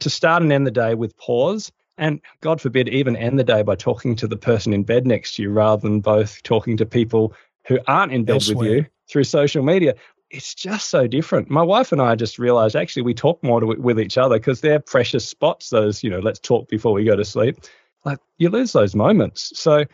To 0.03 0.11
start 0.11 0.43
and 0.43 0.53
end 0.53 0.67
the 0.67 0.71
day 0.71 0.95
with 0.95 1.17
pause. 1.17 1.73
And 1.99 2.21
God 2.41 2.61
forbid, 2.61 2.89
even 2.89 3.17
end 3.17 3.39
the 3.39 3.45
day 3.45 3.63
by 3.63 3.77
talking 3.77 4.17
to 4.17 4.27
the 4.27 4.37
person 4.37 4.73
in 4.73 4.83
bed 4.83 5.07
next 5.07 5.35
to 5.37 5.43
you 5.43 5.51
rather 5.51 5.83
than 5.83 6.01
both 6.01 6.43
talking 6.43 6.77
to 6.79 6.87
people 6.87 7.35
who 7.67 7.79
aren't 7.87 8.13
in 8.13 8.25
bed 8.25 8.35
Elsewhere. 8.35 8.57
with 8.57 8.69
you 8.69 8.87
through 9.09 9.25
social 9.25 9.63
media 9.63 9.95
it's 10.33 10.55
just 10.55 10.89
so 10.89 11.07
different. 11.07 11.51
My 11.51 11.63
wife 11.63 11.93
and 11.93 12.01
I 12.01 12.15
just 12.15 12.39
realized 12.39 12.75
actually 12.75 13.03
we 13.03 13.15
talk 13.15 13.43
more 13.45 13.61
to, 13.61 13.67
with 13.67 14.01
each 14.01 14.17
other 14.17 14.37
because 14.37 14.63
they're 14.63 14.81
precious 14.81 15.29
spots. 15.29 15.69
Those, 15.69 16.03
you 16.03 16.11
know, 16.11 16.21
let's 16.21 16.41
talk 16.41 16.69
before 16.69 16.93
we 16.93 17.05
go 17.05 17.15
to 17.15 17.25
sleep. 17.25 17.59
Like 18.05 18.19
you 18.39 18.49
lose 18.49 18.73
those 18.73 18.95
moments. 18.95 19.53
So 19.55 19.85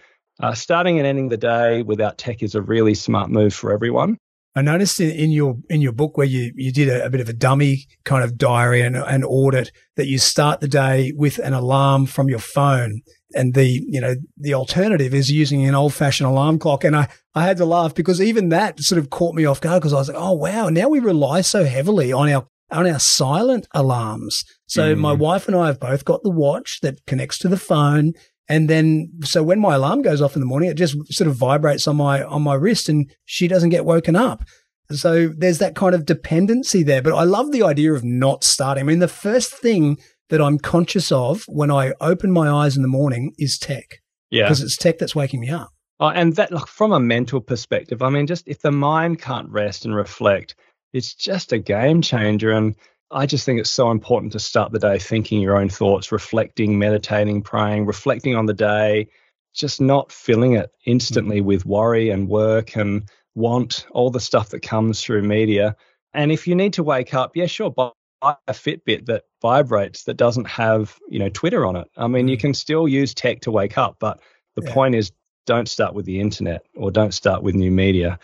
uh, 0.41 0.55
starting 0.55 0.99
and 0.99 1.07
ending 1.07 1.29
the 1.29 1.37
day 1.37 1.83
without 1.83 2.19
tech 2.19 2.43
is 2.43 2.55
a 2.55 2.63
really 2.63 2.95
smart 2.95 3.31
move 3.31 3.53
for 3.53 3.73
everyone. 3.73 4.17
I 4.55 4.63
noticed 4.63 5.01
in, 5.01 5.11
in 5.11 5.31
your 5.31 5.57
in 5.69 5.81
your 5.81 5.93
book 5.93 6.17
where 6.17 6.27
you, 6.27 6.53
you 6.57 6.73
did 6.73 6.89
a, 6.89 7.05
a, 7.05 7.11
bit 7.11 7.21
of 7.21 7.29
a 7.29 7.33
dummy 7.33 7.87
kind 8.05 8.25
of 8.25 8.37
diary 8.37 8.81
and 8.81 8.97
an 8.97 9.23
audit 9.23 9.71
that 9.97 10.07
you 10.07 10.19
start 10.19 10.61
the 10.61 10.69
day 10.69 11.13
with 11.17 11.39
an 11.39 11.53
alarm 11.53 12.07
from 12.07 12.29
your 12.29 12.39
phone. 12.39 13.03
And 13.35 13.55
the 13.55 13.67
you 13.87 14.01
know 14.01 14.17
the 14.37 14.55
alternative 14.55 15.15
is 15.15 15.31
using 15.31 15.67
an 15.67 15.75
old 15.75 15.95
fashioned 15.95 16.29
alarm 16.29 16.59
clock. 16.59 16.83
And 16.83 16.97
i 16.97 17.09
i 17.35 17.45
had 17.45 17.59
to 17.59 17.65
laugh 17.65 17.95
because 17.95 18.21
even 18.21 18.49
that 18.49 18.81
sort 18.81 18.99
of 18.99 19.11
caught 19.11 19.35
me 19.35 19.45
off 19.45 19.61
guard 19.61 19.81
because 19.81 19.93
i 19.93 19.99
was 19.99 20.09
like 20.09 20.17
oh 20.19 20.33
wow. 20.33 20.69
Now 20.71 20.89
we 20.89 20.99
rely 20.99 21.43
so 21.43 21.65
heavily 21.65 22.13
on 22.13 22.29
our 22.29 22.47
on 22.71 22.87
our 22.87 22.99
silent 22.99 23.69
alarms. 23.73 24.45
So 24.67 24.95
mm. 24.95 24.99
my 24.99 25.13
wife 25.13 25.47
and 25.47 25.57
i 25.57 25.67
have 25.67 25.79
both 25.79 26.05
got 26.05 26.23
the 26.23 26.31
watch 26.31 26.81
that 26.81 27.05
connects 27.07 27.39
to 27.39 27.49
the 27.49 27.59
phone 27.59 28.15
and 28.49 28.69
then 28.69 29.11
so 29.23 29.43
when 29.43 29.61
my 29.61 29.75
alarm 29.75 30.03
goes 30.03 30.23
off 30.23 30.35
in 30.35 30.41
the 30.41 30.47
morning 30.47 30.71
it 30.71 30.75
just 30.75 30.97
sort 31.13 31.29
of 31.29 31.37
vibrates 31.37 31.87
on 31.87 31.97
my 31.97 32.23
on 32.23 32.43
my 32.43 32.55
wrist 32.55 32.89
and 32.89 33.11
she 33.25 33.49
doesn't 33.49 33.71
get 33.71 33.85
woken 33.85 34.17
up 34.17 34.43
so 34.91 35.29
there's 35.37 35.59
that 35.59 35.75
kind 35.75 35.95
of 35.95 36.07
dependency 36.07 36.83
there 36.83 37.03
but 37.03 37.15
i 37.15 37.25
love 37.25 37.53
the 37.53 37.63
idea 37.63 37.93
of 37.93 38.05
not 38.05 38.45
starting 38.45 38.83
i 38.83 38.87
mean 38.87 38.99
the 38.99 39.09
first 39.09 39.53
thing 39.53 39.99
that 40.29 40.41
I'm 40.41 40.59
conscious 40.59 41.11
of 41.11 41.45
when 41.49 41.71
I 41.71 41.93
open 42.01 42.31
my 42.31 42.49
eyes 42.49 42.77
in 42.77 42.83
the 42.83 42.89
morning 42.89 43.35
is 43.39 43.59
tech. 43.59 44.01
Yeah. 44.31 44.45
Because 44.45 44.63
it's 44.63 44.77
tech 44.77 44.99
that's 44.99 45.15
waking 45.15 45.41
me 45.41 45.51
up. 45.51 45.71
Oh, 46.01 46.09
and 46.09 46.37
that, 46.37 46.53
like, 46.53 46.67
from 46.67 46.93
a 46.93 47.01
mental 47.01 47.41
perspective, 47.41 48.03
I 48.03 48.11
mean, 48.11 48.27
just 48.27 48.47
if 48.47 48.61
the 48.61 48.71
mind 48.71 49.21
can't 49.21 49.49
rest 49.51 49.85
and 49.85 49.97
reflect, 49.97 50.55
it's 50.93 51.15
just 51.15 51.53
a 51.53 51.59
game 51.59 52.03
changer. 52.03 52.53
And 52.53 52.77
I 53.11 53.27
just 53.27 53.47
think 53.47 53.59
it's 53.59 53.71
so 53.71 53.91
important 53.91 54.33
to 54.33 54.39
start 54.39 54.73
the 54.73 54.79
day 54.79 54.99
thinking 54.99 55.41
your 55.41 55.57
own 55.57 55.69
thoughts, 55.69 56.13
reflecting, 56.13 56.79
meditating, 56.79 57.43
praying, 57.43 57.87
reflecting 57.87 58.37
on 58.37 58.47
the 58.47 58.55
day, 58.55 59.09
just 59.55 59.81
not 59.81 60.13
filling 60.13 60.53
it 60.55 60.71
instantly 60.85 61.39
mm-hmm. 61.39 61.47
with 61.47 61.67
worry 61.67 62.11
and 62.11 62.29
work 62.29 62.77
and 62.77 63.09
want, 63.35 63.87
all 63.93 64.11
the 64.11 64.21
stuff 64.21 64.51
that 64.51 64.61
comes 64.61 65.03
through 65.03 65.23
media. 65.23 65.75
And 66.13 66.31
if 66.33 66.47
you 66.47 66.55
need 66.55 66.75
to 66.75 66.83
wake 66.83 67.15
up, 67.15 67.35
yeah, 67.35 67.47
sure, 67.47 67.71
buy 67.71 67.91
a 68.23 68.53
Fitbit 68.53 69.07
that 69.07 69.25
vibrates 69.41 70.05
that 70.05 70.17
doesn't 70.17 70.47
have 70.47 70.99
you 71.09 71.19
know 71.19 71.29
Twitter 71.29 71.65
on 71.65 71.77
it. 71.77 71.89
I 71.97 72.09
mean, 72.09 72.29
you 72.29 72.37
mm. 72.37 72.41
can 72.41 72.55
still 72.55 72.89
use 72.89 73.15
tech 73.15 73.41
to 73.43 73.51
wake 73.51 73.79
up, 73.79 73.97
but 74.01 74.21
the 74.57 74.65
yeah. 74.65 74.75
point 74.75 74.95
is, 74.95 75.13
don't 75.47 75.69
start 75.69 75.95
with 75.95 76.05
the 76.05 76.21
internet 76.21 76.63
or 76.75 76.91
don't 76.91 77.15
start 77.15 77.43
with 77.43 77.55
new 77.55 77.71
media. 77.71 78.19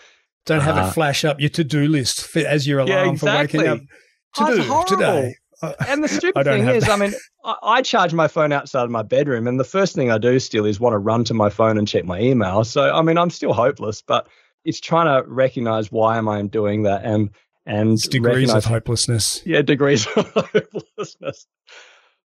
Don't 0.47 0.61
have 0.61 0.77
uh, 0.77 0.88
it 0.88 0.92
flash 0.92 1.25
up 1.25 1.40
your 1.40 1.49
to-do 1.49 1.88
list 1.88 2.37
as 2.37 2.66
your 2.66 2.81
alarm 2.81 3.07
yeah, 3.07 3.12
exactly. 3.12 3.61
for 3.61 3.64
waking 3.64 3.83
up. 3.83 3.88
To 4.37 4.57
do 4.57 4.85
today. 4.87 5.37
And 5.88 6.05
the 6.05 6.09
stupid 6.18 6.44
thing 6.44 6.68
is, 6.68 6.85
that. 6.85 6.90
I 6.92 6.97
mean, 6.97 7.14
I, 7.42 7.55
I, 7.62 7.83
charge 7.83 8.12
my 8.12 8.29
phone 8.29 8.53
outside 8.53 8.85
of 8.85 8.90
my 8.90 9.03
bedroom, 9.03 9.47
and 9.47 9.59
the 9.59 9.64
first 9.64 9.94
thing 9.94 10.11
I 10.11 10.18
do 10.18 10.38
still 10.38 10.66
is 10.66 10.79
want 10.79 10.92
to 10.92 10.99
run 10.99 11.25
to 11.25 11.33
my 11.33 11.49
phone 11.49 11.79
and 11.79 11.88
check 11.88 12.05
my 12.05 12.20
email. 12.20 12.64
So, 12.64 12.92
I 12.92 13.01
mean, 13.01 13.16
I'm 13.16 13.31
still 13.31 13.55
hopeless, 13.55 14.03
but 14.03 14.29
it's 14.64 14.81
trying 14.81 15.07
to 15.07 15.27
recognize 15.27 15.90
why 15.90 16.18
am 16.18 16.29
I 16.29 16.42
doing 16.42 16.83
that 16.83 17.05
and 17.05 17.31
and 17.66 17.92
it's 17.92 18.09
degrees 18.09 18.53
of 18.53 18.64
hopelessness. 18.64 19.42
Yeah, 19.47 19.62
degrees 19.62 20.07
of 20.16 20.31
hopelessness. 20.33 21.47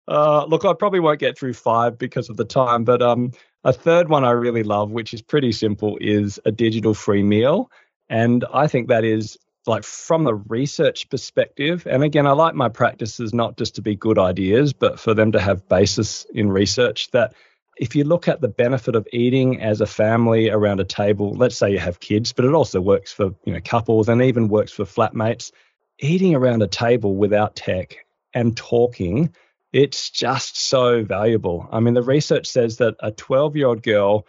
Uh, 0.07 0.45
look, 0.45 0.65
I 0.65 0.73
probably 0.73 0.99
won't 0.99 1.19
get 1.19 1.37
through 1.37 1.53
five 1.53 1.97
because 1.97 2.29
of 2.29 2.37
the 2.37 2.45
time, 2.45 2.83
but 2.83 3.01
um, 3.01 3.31
a 3.63 3.71
third 3.71 4.09
one 4.09 4.25
I 4.25 4.31
really 4.31 4.63
love, 4.63 4.91
which 4.91 5.13
is 5.13 5.21
pretty 5.21 5.51
simple, 5.51 5.97
is 6.01 6.39
a 6.45 6.51
digital 6.51 6.93
free 6.93 7.23
meal. 7.23 7.71
And 8.09 8.43
I 8.51 8.67
think 8.67 8.87
that 8.89 9.05
is 9.05 9.37
like 9.67 9.83
from 9.83 10.27
a 10.27 10.35
research 10.35 11.09
perspective. 11.09 11.85
And 11.89 12.03
again, 12.03 12.25
I 12.25 12.31
like 12.31 12.55
my 12.55 12.69
practices 12.69 13.33
not 13.33 13.57
just 13.57 13.75
to 13.75 13.81
be 13.81 13.95
good 13.95 14.17
ideas, 14.17 14.73
but 14.73 14.99
for 14.99 15.13
them 15.13 15.31
to 15.33 15.39
have 15.39 15.67
basis 15.67 16.25
in 16.33 16.51
research 16.51 17.11
that 17.11 17.33
if 17.77 17.95
you 17.95 18.03
look 18.03 18.27
at 18.27 18.41
the 18.41 18.47
benefit 18.47 18.95
of 18.95 19.07
eating 19.13 19.61
as 19.61 19.79
a 19.79 19.85
family 19.85 20.49
around 20.49 20.79
a 20.81 20.85
table, 20.85 21.33
let's 21.33 21.57
say 21.57 21.71
you 21.71 21.79
have 21.79 21.99
kids, 21.99 22.33
but 22.33 22.45
it 22.45 22.53
also 22.53 22.81
works 22.81 23.11
for 23.11 23.33
you 23.45 23.53
know 23.53 23.61
couples 23.63 24.09
and 24.09 24.21
even 24.21 24.49
works 24.49 24.71
for 24.71 24.83
flatmates. 24.83 25.51
Eating 25.99 26.35
around 26.35 26.61
a 26.61 26.67
table 26.67 27.15
without 27.15 27.55
tech 27.55 28.05
and 28.33 28.55
talking, 28.55 29.33
it's 29.71 30.09
just 30.09 30.57
so 30.57 31.03
valuable. 31.03 31.67
I 31.71 31.79
mean, 31.79 31.93
the 31.93 32.03
research 32.03 32.47
says 32.47 32.77
that 32.77 32.95
a 33.01 33.11
12 33.11 33.55
year 33.55 33.67
old 33.67 33.83
girl 33.83 34.25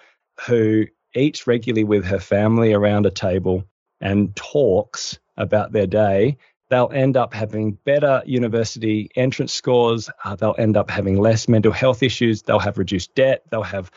who 0.46 0.86
eats 1.14 1.46
regularly 1.46 1.84
with 1.84 2.04
her 2.04 2.20
family 2.20 2.72
around 2.72 3.06
a 3.06 3.10
table 3.10 3.64
and 4.00 4.34
talks 4.36 5.18
about 5.36 5.72
their 5.72 5.86
day 5.86 6.36
they'll 6.70 6.90
end 6.94 7.16
up 7.16 7.34
having 7.34 7.72
better 7.72 8.22
university 8.24 9.10
entrance 9.16 9.52
scores. 9.52 10.08
Uh, 10.24 10.36
they'll 10.36 10.54
end 10.56 10.76
up 10.76 10.88
having 10.88 11.20
less 11.20 11.48
mental 11.48 11.72
health 11.72 12.02
issues. 12.02 12.42
They'll 12.42 12.60
have 12.60 12.78
reduced 12.78 13.14
debt. 13.14 13.42
They'll 13.50 13.62
have 13.62 13.90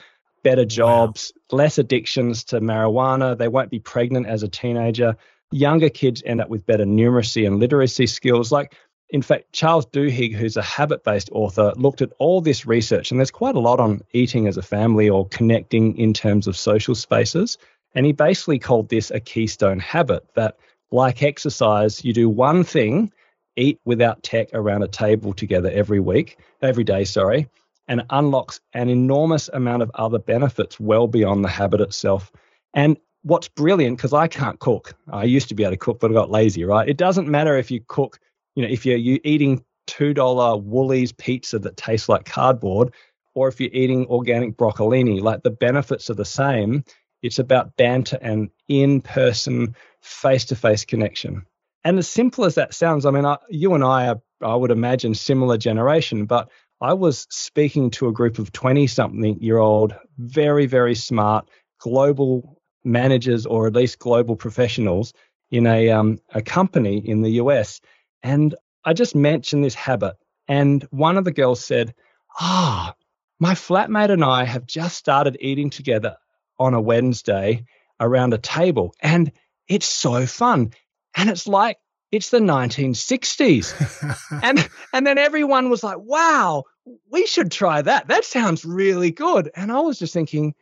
better 0.43 0.65
jobs, 0.65 1.31
wow. 1.51 1.59
less 1.59 1.77
addictions 1.77 2.43
to 2.45 2.59
marijuana. 2.59 3.37
They 3.37 3.47
won't 3.47 3.69
be 3.69 3.79
pregnant 3.79 4.27
as 4.27 4.43
a 4.43 4.49
teenager. 4.49 5.15
Younger 5.51 5.89
kids 5.89 6.21
end 6.25 6.41
up 6.41 6.49
with 6.49 6.65
better 6.65 6.83
numeracy 6.83 7.47
and 7.47 7.59
literacy 7.59 8.07
skills. 8.07 8.51
Like, 8.51 8.75
in 9.09 9.21
fact, 9.21 9.53
Charles 9.53 9.85
Duhigg, 9.85 10.33
who's 10.33 10.57
a 10.57 10.63
habit 10.63 11.03
based 11.03 11.29
author, 11.31 11.73
looked 11.75 12.01
at 12.01 12.11
all 12.17 12.41
this 12.41 12.65
research, 12.65 13.11
and 13.11 13.19
there's 13.19 13.31
quite 13.31 13.55
a 13.55 13.59
lot 13.59 13.79
on 13.79 14.01
eating 14.11 14.47
as 14.47 14.57
a 14.57 14.63
family 14.63 15.07
or 15.07 15.27
connecting 15.27 15.95
in 15.97 16.13
terms 16.13 16.47
of 16.47 16.57
social 16.57 16.95
spaces. 16.95 17.59
And 17.95 18.05
he 18.05 18.11
basically 18.11 18.59
called 18.59 18.89
this 18.89 19.11
a 19.11 19.19
keystone 19.19 19.79
habit 19.79 20.25
that 20.35 20.57
like 20.91 21.23
exercise, 21.23 22.03
you 22.03 22.13
do 22.13 22.29
one 22.29 22.63
thing 22.63 23.11
eat 23.55 23.79
without 23.85 24.23
tech 24.23 24.49
around 24.53 24.83
a 24.83 24.87
table 24.87 25.33
together 25.33 25.69
every 25.71 25.99
week, 25.99 26.39
every 26.61 26.83
day, 26.83 27.03
sorry, 27.03 27.47
and 27.87 28.03
unlocks 28.09 28.59
an 28.73 28.89
enormous 28.89 29.49
amount 29.49 29.83
of 29.83 29.91
other 29.95 30.19
benefits 30.19 30.79
well 30.79 31.07
beyond 31.07 31.43
the 31.43 31.49
habit 31.49 31.81
itself. 31.81 32.31
And 32.73 32.97
what's 33.23 33.47
brilliant, 33.47 33.97
because 33.97 34.13
I 34.13 34.27
can't 34.27 34.59
cook, 34.59 34.95
I 35.11 35.25
used 35.25 35.49
to 35.49 35.55
be 35.55 35.63
able 35.63 35.73
to 35.73 35.77
cook, 35.77 35.99
but 35.99 36.11
I 36.11 36.13
got 36.13 36.31
lazy, 36.31 36.63
right? 36.63 36.87
It 36.87 36.97
doesn't 36.97 37.27
matter 37.27 37.57
if 37.57 37.69
you 37.69 37.81
cook, 37.87 38.19
you 38.55 38.63
know, 38.63 38.69
if 38.69 38.85
you're, 38.85 38.97
you're 38.97 39.19
eating 39.23 39.63
$2 39.87 40.63
Woolies 40.63 41.11
pizza 41.11 41.59
that 41.59 41.77
tastes 41.77 42.09
like 42.09 42.25
cardboard, 42.25 42.93
or 43.35 43.47
if 43.47 43.59
you're 43.59 43.69
eating 43.73 44.05
organic 44.07 44.57
broccolini, 44.57 45.21
like 45.21 45.43
the 45.43 45.51
benefits 45.51 46.09
are 46.09 46.15
the 46.15 46.25
same. 46.25 46.83
It's 47.23 47.39
about 47.39 47.75
banter 47.77 48.19
and 48.21 48.49
in 48.67 49.01
person, 49.01 49.75
face 50.01 50.45
to 50.45 50.55
face 50.55 50.85
connection. 50.85 51.45
And 51.85 51.97
as 51.97 52.07
simple 52.07 52.45
as 52.45 52.55
that 52.55 52.73
sounds, 52.73 53.05
I 53.05 53.11
mean, 53.11 53.25
I, 53.25 53.37
you 53.49 53.73
and 53.73 53.83
I 53.83 54.09
are, 54.09 54.21
I 54.41 54.55
would 54.55 54.71
imagine, 54.71 55.15
similar 55.15 55.57
generation, 55.57 56.25
but 56.25 56.49
I 56.81 56.93
was 56.93 57.25
speaking 57.29 57.89
to 57.91 58.09
a 58.09 58.11
group 58.11 58.39
of 58.39 58.51
20 58.51 58.87
something 58.87 59.41
year 59.41 59.57
old, 59.57 59.95
very, 60.17 60.65
very 60.65 60.95
smart 60.95 61.49
global 61.79 62.61
managers 62.83 63.45
or 63.45 63.67
at 63.67 63.73
least 63.73 63.99
global 63.99 64.35
professionals 64.35 65.13
in 65.49 65.65
a, 65.65 65.89
um, 65.89 66.19
a 66.33 66.41
company 66.41 66.97
in 66.97 67.21
the 67.21 67.31
US. 67.31 67.79
And 68.21 68.53
I 68.83 68.93
just 68.93 69.15
mentioned 69.15 69.63
this 69.63 69.75
habit. 69.75 70.15
And 70.49 70.83
one 70.91 71.17
of 71.17 71.23
the 71.23 71.31
girls 71.31 71.63
said, 71.63 71.93
Ah, 72.39 72.93
oh, 72.93 73.03
my 73.39 73.53
flatmate 73.53 74.09
and 74.09 74.23
I 74.23 74.43
have 74.43 74.65
just 74.65 74.97
started 74.97 75.37
eating 75.39 75.69
together 75.69 76.17
on 76.59 76.73
a 76.73 76.81
Wednesday 76.81 77.65
around 77.99 78.33
a 78.33 78.37
table, 78.37 78.93
and 78.99 79.31
it's 79.67 79.87
so 79.87 80.25
fun. 80.25 80.71
And 81.15 81.29
it's 81.29 81.47
like 81.47 81.77
it's 82.11 82.29
the 82.29 82.39
1960s. 82.39 84.17
and 84.43 84.69
and 84.93 85.05
then 85.07 85.17
everyone 85.17 85.69
was 85.69 85.83
like, 85.83 85.97
"Wow, 85.99 86.63
we 87.11 87.25
should 87.25 87.51
try 87.51 87.81
that. 87.81 88.07
That 88.07 88.25
sounds 88.25 88.65
really 88.65 89.11
good." 89.11 89.49
And 89.55 89.71
I 89.71 89.79
was 89.79 89.99
just 89.99 90.13
thinking, 90.13 90.55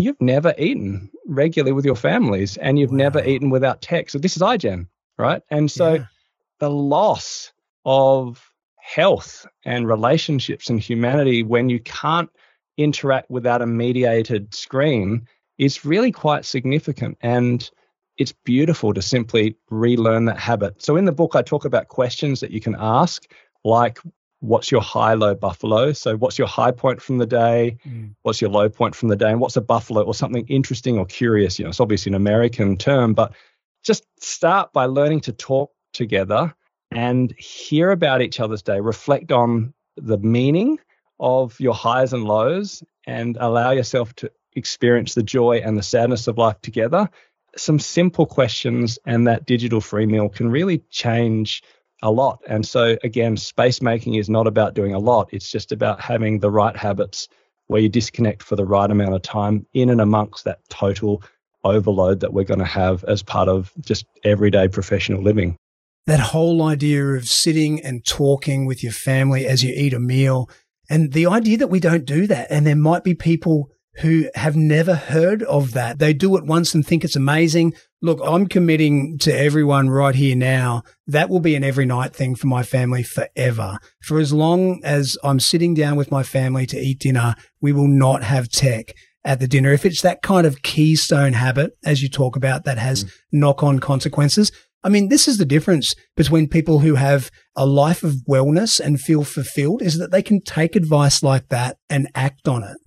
you've 0.00 0.20
never 0.20 0.54
eaten 0.58 1.10
regularly 1.26 1.72
with 1.72 1.84
your 1.84 1.96
families 1.96 2.56
and 2.56 2.78
you've 2.78 2.90
wow. 2.90 2.96
never 2.96 3.24
eaten 3.24 3.50
without 3.50 3.82
tech. 3.82 4.10
So 4.10 4.18
this 4.18 4.36
is 4.36 4.42
iGen, 4.42 4.86
right? 5.18 5.42
And 5.50 5.70
so 5.70 5.94
yeah. 5.94 6.04
the 6.58 6.70
loss 6.70 7.52
of 7.84 8.50
health 8.76 9.46
and 9.64 9.86
relationships 9.86 10.70
and 10.70 10.80
humanity 10.80 11.42
when 11.42 11.68
you 11.68 11.80
can't 11.80 12.30
interact 12.82 13.30
without 13.30 13.62
a 13.62 13.66
mediated 13.66 14.54
screen 14.54 15.26
is 15.58 15.84
really 15.84 16.12
quite 16.12 16.44
significant. 16.44 17.18
And 17.20 17.68
it's 18.18 18.32
beautiful 18.32 18.92
to 18.94 19.02
simply 19.02 19.56
relearn 19.70 20.26
that 20.26 20.38
habit. 20.38 20.82
So 20.82 20.96
in 20.96 21.04
the 21.04 21.12
book, 21.12 21.34
I 21.34 21.42
talk 21.42 21.64
about 21.64 21.88
questions 21.88 22.40
that 22.40 22.50
you 22.50 22.60
can 22.60 22.76
ask, 22.78 23.30
like 23.64 23.98
what's 24.40 24.70
your 24.70 24.80
high 24.80 25.12
low 25.12 25.34
buffalo 25.34 25.92
so 25.92 26.16
what's 26.16 26.38
your 26.38 26.46
high 26.48 26.70
point 26.70 27.02
from 27.02 27.18
the 27.18 27.26
day 27.26 27.76
mm. 27.86 28.10
what's 28.22 28.40
your 28.40 28.48
low 28.48 28.70
point 28.70 28.94
from 28.94 29.10
the 29.10 29.16
day 29.16 29.30
and 29.30 29.38
what's 29.38 29.58
a 29.58 29.60
buffalo 29.60 30.02
or 30.02 30.14
something 30.14 30.46
interesting 30.46 30.96
or 30.96 31.04
curious 31.04 31.58
you 31.58 31.62
know 31.62 31.68
it's 31.68 31.78
obviously 31.78 32.08
an 32.08 32.14
american 32.14 32.74
term 32.74 33.12
but 33.12 33.34
just 33.84 34.06
start 34.18 34.72
by 34.72 34.86
learning 34.86 35.20
to 35.20 35.30
talk 35.30 35.70
together 35.92 36.54
and 36.90 37.32
hear 37.38 37.90
about 37.90 38.20
each 38.20 38.40
other's 38.40 38.62
day, 38.62 38.80
reflect 38.80 39.32
on 39.32 39.72
the 39.96 40.18
meaning 40.18 40.78
of 41.20 41.58
your 41.60 41.74
highs 41.74 42.12
and 42.12 42.24
lows, 42.24 42.82
and 43.06 43.36
allow 43.40 43.70
yourself 43.70 44.14
to 44.16 44.30
experience 44.54 45.14
the 45.14 45.22
joy 45.22 45.58
and 45.64 45.78
the 45.78 45.82
sadness 45.82 46.26
of 46.26 46.38
life 46.38 46.60
together. 46.62 47.08
Some 47.56 47.78
simple 47.78 48.26
questions 48.26 48.98
and 49.06 49.26
that 49.26 49.46
digital 49.46 49.80
free 49.80 50.06
meal 50.06 50.28
can 50.28 50.50
really 50.50 50.78
change 50.90 51.62
a 52.02 52.10
lot. 52.10 52.40
And 52.48 52.66
so, 52.66 52.96
again, 53.04 53.36
space 53.36 53.82
making 53.82 54.14
is 54.14 54.30
not 54.30 54.46
about 54.46 54.74
doing 54.74 54.94
a 54.94 54.98
lot, 54.98 55.28
it's 55.32 55.50
just 55.50 55.70
about 55.70 56.00
having 56.00 56.40
the 56.40 56.50
right 56.50 56.76
habits 56.76 57.28
where 57.66 57.80
you 57.80 57.88
disconnect 57.88 58.42
for 58.42 58.56
the 58.56 58.64
right 58.64 58.90
amount 58.90 59.14
of 59.14 59.22
time 59.22 59.64
in 59.74 59.90
and 59.90 60.00
amongst 60.00 60.44
that 60.44 60.58
total 60.70 61.22
overload 61.62 62.20
that 62.20 62.32
we're 62.32 62.44
going 62.44 62.58
to 62.58 62.64
have 62.64 63.04
as 63.04 63.22
part 63.22 63.48
of 63.48 63.72
just 63.80 64.06
everyday 64.24 64.66
professional 64.66 65.22
living 65.22 65.56
that 66.06 66.20
whole 66.20 66.62
idea 66.62 67.04
of 67.08 67.28
sitting 67.28 67.80
and 67.84 68.04
talking 68.04 68.64
with 68.64 68.82
your 68.82 68.92
family 68.92 69.46
as 69.46 69.62
you 69.62 69.72
eat 69.76 69.92
a 69.92 70.00
meal 70.00 70.48
and 70.90 71.12
the 71.12 71.26
idea 71.26 71.56
that 71.58 71.68
we 71.68 71.80
don't 71.80 72.04
do 72.04 72.26
that. 72.26 72.48
And 72.50 72.66
there 72.66 72.76
might 72.76 73.04
be 73.04 73.14
people 73.14 73.70
who 74.00 74.28
have 74.34 74.56
never 74.56 74.94
heard 74.94 75.42
of 75.44 75.72
that. 75.72 75.98
They 75.98 76.12
do 76.12 76.36
it 76.36 76.44
once 76.44 76.74
and 76.74 76.86
think 76.86 77.04
it's 77.04 77.16
amazing. 77.16 77.74
Look, 78.02 78.20
I'm 78.24 78.46
committing 78.46 79.18
to 79.18 79.32
everyone 79.32 79.90
right 79.90 80.14
here 80.14 80.36
now. 80.36 80.82
That 81.06 81.28
will 81.28 81.40
be 81.40 81.54
an 81.54 81.64
every 81.64 81.86
night 81.86 82.14
thing 82.14 82.34
for 82.34 82.46
my 82.46 82.62
family 82.62 83.02
forever. 83.02 83.78
For 84.02 84.18
as 84.18 84.32
long 84.32 84.80
as 84.84 85.16
I'm 85.22 85.40
sitting 85.40 85.74
down 85.74 85.96
with 85.96 86.10
my 86.10 86.22
family 86.22 86.66
to 86.66 86.78
eat 86.78 87.00
dinner, 87.00 87.34
we 87.60 87.72
will 87.72 87.88
not 87.88 88.22
have 88.22 88.48
tech 88.48 88.94
at 89.24 89.38
the 89.38 89.48
dinner. 89.48 89.72
If 89.72 89.84
it's 89.84 90.02
that 90.02 90.22
kind 90.22 90.46
of 90.46 90.62
keystone 90.62 91.34
habit, 91.34 91.76
as 91.84 92.02
you 92.02 92.08
talk 92.08 92.36
about, 92.36 92.64
that 92.64 92.78
has 92.78 93.04
mm. 93.04 93.10
knock 93.32 93.62
on 93.62 93.78
consequences, 93.80 94.50
I 94.82 94.88
mean, 94.88 95.08
this 95.08 95.28
is 95.28 95.38
the 95.38 95.44
difference 95.44 95.94
between 96.16 96.48
people 96.48 96.78
who 96.78 96.94
have 96.94 97.30
a 97.54 97.66
life 97.66 98.02
of 98.02 98.16
wellness 98.28 98.80
and 98.80 99.00
feel 99.00 99.24
fulfilled 99.24 99.82
is 99.82 99.98
that 99.98 100.10
they 100.10 100.22
can 100.22 100.40
take 100.40 100.74
advice 100.74 101.22
like 101.22 101.48
that 101.48 101.76
and 101.88 102.08
act 102.14 102.48
on 102.48 102.64
it. 102.64 102.78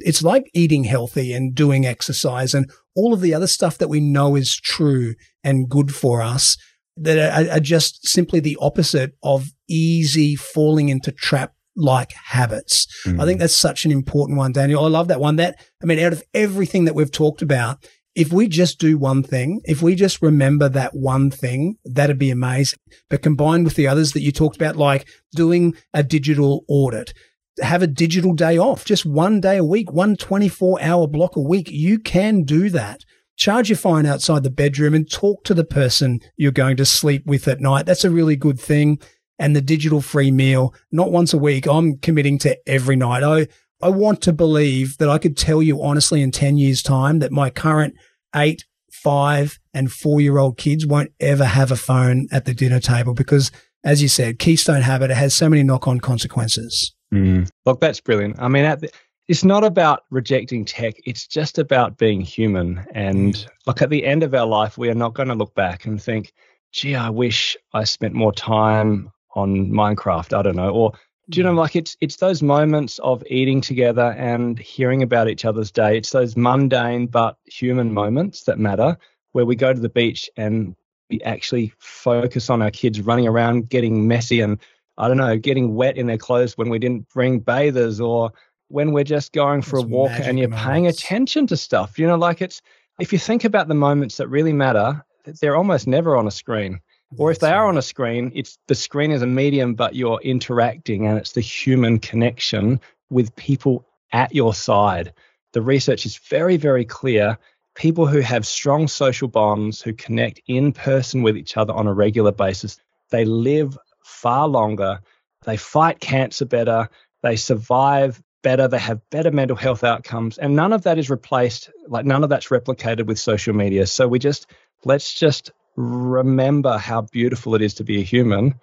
It's 0.00 0.22
like 0.22 0.50
eating 0.52 0.84
healthy 0.84 1.32
and 1.32 1.54
doing 1.54 1.86
exercise 1.86 2.54
and 2.54 2.68
all 2.96 3.14
of 3.14 3.20
the 3.20 3.34
other 3.34 3.46
stuff 3.46 3.78
that 3.78 3.88
we 3.88 4.00
know 4.00 4.34
is 4.34 4.56
true 4.56 5.14
and 5.44 5.68
good 5.68 5.94
for 5.94 6.20
us 6.20 6.56
that 6.96 7.18
are, 7.18 7.56
are 7.56 7.60
just 7.60 8.06
simply 8.08 8.40
the 8.40 8.56
opposite 8.60 9.12
of 9.22 9.52
easy 9.68 10.34
falling 10.34 10.88
into 10.88 11.12
trap 11.12 11.52
like 11.76 12.12
habits. 12.12 12.86
Mm. 13.06 13.20
I 13.20 13.26
think 13.26 13.38
that's 13.38 13.54
such 13.54 13.84
an 13.84 13.92
important 13.92 14.38
one, 14.38 14.52
Daniel. 14.52 14.84
I 14.84 14.88
love 14.88 15.08
that 15.08 15.20
one. 15.20 15.36
That, 15.36 15.62
I 15.82 15.86
mean, 15.86 15.98
out 15.98 16.14
of 16.14 16.24
everything 16.34 16.86
that 16.86 16.94
we've 16.94 17.12
talked 17.12 17.42
about, 17.42 17.86
if 18.16 18.32
we 18.32 18.48
just 18.48 18.78
do 18.78 18.96
one 18.96 19.22
thing, 19.22 19.60
if 19.64 19.82
we 19.82 19.94
just 19.94 20.22
remember 20.22 20.70
that 20.70 20.94
one 20.94 21.30
thing, 21.30 21.76
that'd 21.84 22.18
be 22.18 22.30
amazing. 22.30 22.78
But 23.10 23.22
combined 23.22 23.66
with 23.66 23.74
the 23.74 23.86
others 23.86 24.12
that 24.12 24.22
you 24.22 24.32
talked 24.32 24.56
about, 24.56 24.74
like 24.74 25.06
doing 25.34 25.74
a 25.92 26.02
digital 26.02 26.64
audit, 26.66 27.12
have 27.60 27.82
a 27.82 27.86
digital 27.86 28.32
day 28.32 28.56
off, 28.56 28.86
just 28.86 29.04
one 29.04 29.40
day 29.40 29.58
a 29.58 29.64
week, 29.64 29.92
one 29.92 30.16
24 30.16 30.80
hour 30.80 31.06
block 31.06 31.36
a 31.36 31.40
week, 31.40 31.70
you 31.70 31.98
can 31.98 32.42
do 32.42 32.70
that. 32.70 33.02
Charge 33.36 33.68
your 33.68 33.76
phone 33.76 34.06
outside 34.06 34.44
the 34.44 34.50
bedroom 34.50 34.94
and 34.94 35.10
talk 35.10 35.44
to 35.44 35.52
the 35.52 35.64
person 35.64 36.20
you're 36.38 36.52
going 36.52 36.78
to 36.78 36.86
sleep 36.86 37.26
with 37.26 37.46
at 37.46 37.60
night. 37.60 37.84
That's 37.84 38.04
a 38.04 38.10
really 38.10 38.34
good 38.34 38.58
thing. 38.58 38.98
And 39.38 39.54
the 39.54 39.60
digital 39.60 40.00
free 40.00 40.30
meal, 40.30 40.74
not 40.90 41.12
once 41.12 41.34
a 41.34 41.38
week. 41.38 41.66
I'm 41.66 41.98
committing 41.98 42.38
to 42.38 42.56
every 42.66 42.96
night. 42.96 43.22
I, 43.22 43.48
I 43.82 43.90
want 43.90 44.22
to 44.22 44.32
believe 44.32 44.98
that 44.98 45.08
I 45.08 45.18
could 45.18 45.36
tell 45.36 45.62
you 45.62 45.82
honestly 45.82 46.22
in 46.22 46.30
10 46.30 46.56
years 46.56 46.82
time 46.82 47.18
that 47.18 47.32
my 47.32 47.50
current 47.50 47.94
eight, 48.34 48.64
five 48.90 49.58
and 49.74 49.92
four 49.92 50.20
year 50.20 50.38
old 50.38 50.56
kids 50.56 50.86
won't 50.86 51.12
ever 51.20 51.44
have 51.44 51.70
a 51.70 51.76
phone 51.76 52.28
at 52.32 52.44
the 52.44 52.54
dinner 52.54 52.80
table 52.80 53.14
because 53.14 53.50
as 53.84 54.02
you 54.02 54.08
said, 54.08 54.40
keystone 54.40 54.82
habit, 54.82 55.12
it 55.12 55.16
has 55.16 55.34
so 55.34 55.48
many 55.48 55.62
knock 55.62 55.86
on 55.86 56.00
consequences. 56.00 56.92
Mm. 57.14 57.48
Look, 57.64 57.80
that's 57.80 58.00
brilliant. 58.00 58.36
I 58.40 58.48
mean, 58.48 58.64
the, 58.64 58.90
it's 59.28 59.44
not 59.44 59.62
about 59.62 60.02
rejecting 60.10 60.64
tech. 60.64 60.94
It's 61.04 61.26
just 61.26 61.58
about 61.58 61.96
being 61.96 62.20
human. 62.20 62.84
And 62.92 63.46
look, 63.66 63.82
at 63.82 63.90
the 63.90 64.04
end 64.04 64.24
of 64.24 64.34
our 64.34 64.46
life, 64.46 64.76
we 64.76 64.88
are 64.88 64.94
not 64.94 65.14
going 65.14 65.28
to 65.28 65.34
look 65.34 65.54
back 65.54 65.84
and 65.84 66.02
think, 66.02 66.32
gee, 66.72 66.96
I 66.96 67.10
wish 67.10 67.56
I 67.74 67.84
spent 67.84 68.14
more 68.14 68.32
time 68.32 69.10
on 69.36 69.70
Minecraft. 69.70 70.36
I 70.36 70.42
don't 70.42 70.56
know. 70.56 70.70
Or 70.70 70.92
do 71.28 71.40
you 71.40 71.44
know, 71.44 71.52
mm. 71.52 71.58
like 71.58 71.76
it's 71.76 71.96
it's 72.00 72.16
those 72.16 72.42
moments 72.42 72.98
of 73.00 73.22
eating 73.28 73.60
together 73.60 74.14
and 74.16 74.58
hearing 74.58 75.02
about 75.02 75.28
each 75.28 75.44
other's 75.44 75.70
day. 75.70 75.96
It's 75.96 76.10
those 76.10 76.36
mundane 76.36 77.06
but 77.06 77.36
human 77.46 77.92
moments 77.92 78.44
that 78.44 78.58
matter, 78.58 78.96
where 79.32 79.46
we 79.46 79.56
go 79.56 79.72
to 79.72 79.80
the 79.80 79.88
beach 79.88 80.30
and 80.36 80.76
we 81.10 81.20
actually 81.22 81.72
focus 81.78 82.50
on 82.50 82.62
our 82.62 82.70
kids 82.70 83.00
running 83.00 83.26
around, 83.26 83.68
getting 83.68 84.06
messy, 84.06 84.40
and 84.40 84.58
I 84.98 85.08
don't 85.08 85.16
know, 85.16 85.36
getting 85.36 85.74
wet 85.74 85.96
in 85.96 86.06
their 86.06 86.18
clothes 86.18 86.56
when 86.56 86.68
we 86.68 86.78
didn't 86.78 87.08
bring 87.08 87.40
bathers, 87.40 88.00
or 88.00 88.32
when 88.68 88.92
we're 88.92 89.04
just 89.04 89.32
going 89.32 89.62
for 89.62 89.78
a 89.78 89.82
walk 89.82 90.12
and 90.12 90.38
you're 90.38 90.48
moments. 90.48 90.66
paying 90.66 90.86
attention 90.86 91.46
to 91.48 91.56
stuff. 91.56 91.98
You 91.98 92.06
know, 92.06 92.16
like 92.16 92.40
it's 92.40 92.62
if 93.00 93.12
you 93.12 93.18
think 93.18 93.44
about 93.44 93.68
the 93.68 93.74
moments 93.74 94.16
that 94.18 94.28
really 94.28 94.52
matter, 94.52 95.04
they're 95.40 95.56
almost 95.56 95.86
never 95.86 96.16
on 96.16 96.26
a 96.26 96.30
screen. 96.30 96.80
Or 97.18 97.30
if 97.30 97.38
they 97.38 97.50
are 97.50 97.66
on 97.66 97.78
a 97.78 97.82
screen, 97.82 98.32
it's 98.34 98.58
the 98.66 98.74
screen 98.74 99.10
is 99.10 99.22
a 99.22 99.26
medium, 99.26 99.74
but 99.74 99.94
you're 99.94 100.20
interacting 100.22 101.06
and 101.06 101.18
it's 101.18 101.32
the 101.32 101.40
human 101.40 101.98
connection 101.98 102.80
with 103.10 103.34
people 103.36 103.86
at 104.12 104.34
your 104.34 104.54
side. 104.54 105.12
The 105.52 105.62
research 105.62 106.06
is 106.06 106.16
very, 106.16 106.56
very 106.56 106.84
clear. 106.84 107.38
People 107.74 108.06
who 108.06 108.20
have 108.20 108.46
strong 108.46 108.88
social 108.88 109.28
bonds, 109.28 109.80
who 109.80 109.92
connect 109.92 110.40
in 110.46 110.72
person 110.72 111.22
with 111.22 111.36
each 111.36 111.56
other 111.56 111.72
on 111.72 111.86
a 111.86 111.92
regular 111.92 112.32
basis, 112.32 112.78
they 113.10 113.24
live 113.24 113.78
far 114.04 114.48
longer, 114.48 115.00
they 115.44 115.56
fight 115.56 116.00
cancer 116.00 116.44
better, 116.44 116.88
they 117.22 117.36
survive 117.36 118.22
better, 118.42 118.68
they 118.68 118.78
have 118.78 119.00
better 119.10 119.30
mental 119.30 119.56
health 119.56 119.84
outcomes. 119.84 120.38
And 120.38 120.54
none 120.56 120.72
of 120.72 120.82
that 120.82 120.98
is 120.98 121.10
replaced, 121.10 121.70
like 121.88 122.04
none 122.04 122.22
of 122.22 122.30
that's 122.30 122.48
replicated 122.48 123.06
with 123.06 123.18
social 123.18 123.54
media. 123.54 123.86
So 123.86 124.08
we 124.08 124.18
just, 124.18 124.46
let's 124.84 125.12
just 125.14 125.52
remember 125.76 126.78
how 126.78 127.02
beautiful 127.02 127.54
it 127.54 127.62
is 127.62 127.74
to 127.74 127.84
be 127.84 128.00
a 128.00 128.04
human 128.04 128.54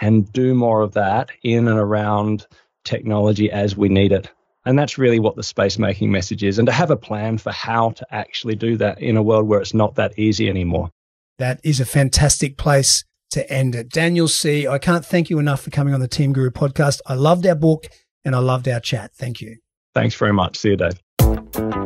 and 0.00 0.30
do 0.32 0.54
more 0.54 0.82
of 0.82 0.92
that 0.92 1.30
in 1.42 1.68
and 1.68 1.78
around 1.78 2.46
technology 2.84 3.50
as 3.50 3.76
we 3.76 3.88
need 3.88 4.12
it. 4.12 4.30
And 4.64 4.78
that's 4.78 4.98
really 4.98 5.20
what 5.20 5.36
the 5.36 5.42
space 5.42 5.78
making 5.78 6.10
message 6.10 6.42
is, 6.42 6.58
and 6.58 6.66
to 6.66 6.72
have 6.72 6.90
a 6.90 6.96
plan 6.96 7.38
for 7.38 7.52
how 7.52 7.90
to 7.90 8.06
actually 8.10 8.56
do 8.56 8.76
that 8.78 9.00
in 9.00 9.16
a 9.16 9.22
world 9.22 9.46
where 9.46 9.60
it's 9.60 9.74
not 9.74 9.94
that 9.94 10.18
easy 10.18 10.48
anymore. 10.48 10.90
That 11.38 11.60
is 11.62 11.78
a 11.78 11.86
fantastic 11.86 12.56
place 12.56 13.04
to 13.30 13.48
end 13.52 13.74
it. 13.76 13.90
Daniel 13.90 14.26
Sih., 14.26 14.66
I 14.66 14.78
can't 14.78 15.04
thank 15.04 15.30
you 15.30 15.38
enough 15.38 15.62
for 15.62 15.70
coming 15.70 15.94
on 15.94 16.00
the 16.00 16.08
Team 16.08 16.32
Guru 16.32 16.50
podcast. 16.50 17.00
I 17.06 17.14
loved 17.14 17.46
our 17.46 17.54
book 17.54 17.86
and 18.24 18.34
I 18.34 18.40
loved 18.40 18.66
our 18.66 18.80
chat. 18.80 19.12
Thank 19.14 19.40
you. 19.40 19.58
Thanks 19.94 20.14
very 20.16 20.32
much. 20.32 20.56
See 20.56 20.70
you, 20.70 20.76
Dave. 20.76 21.85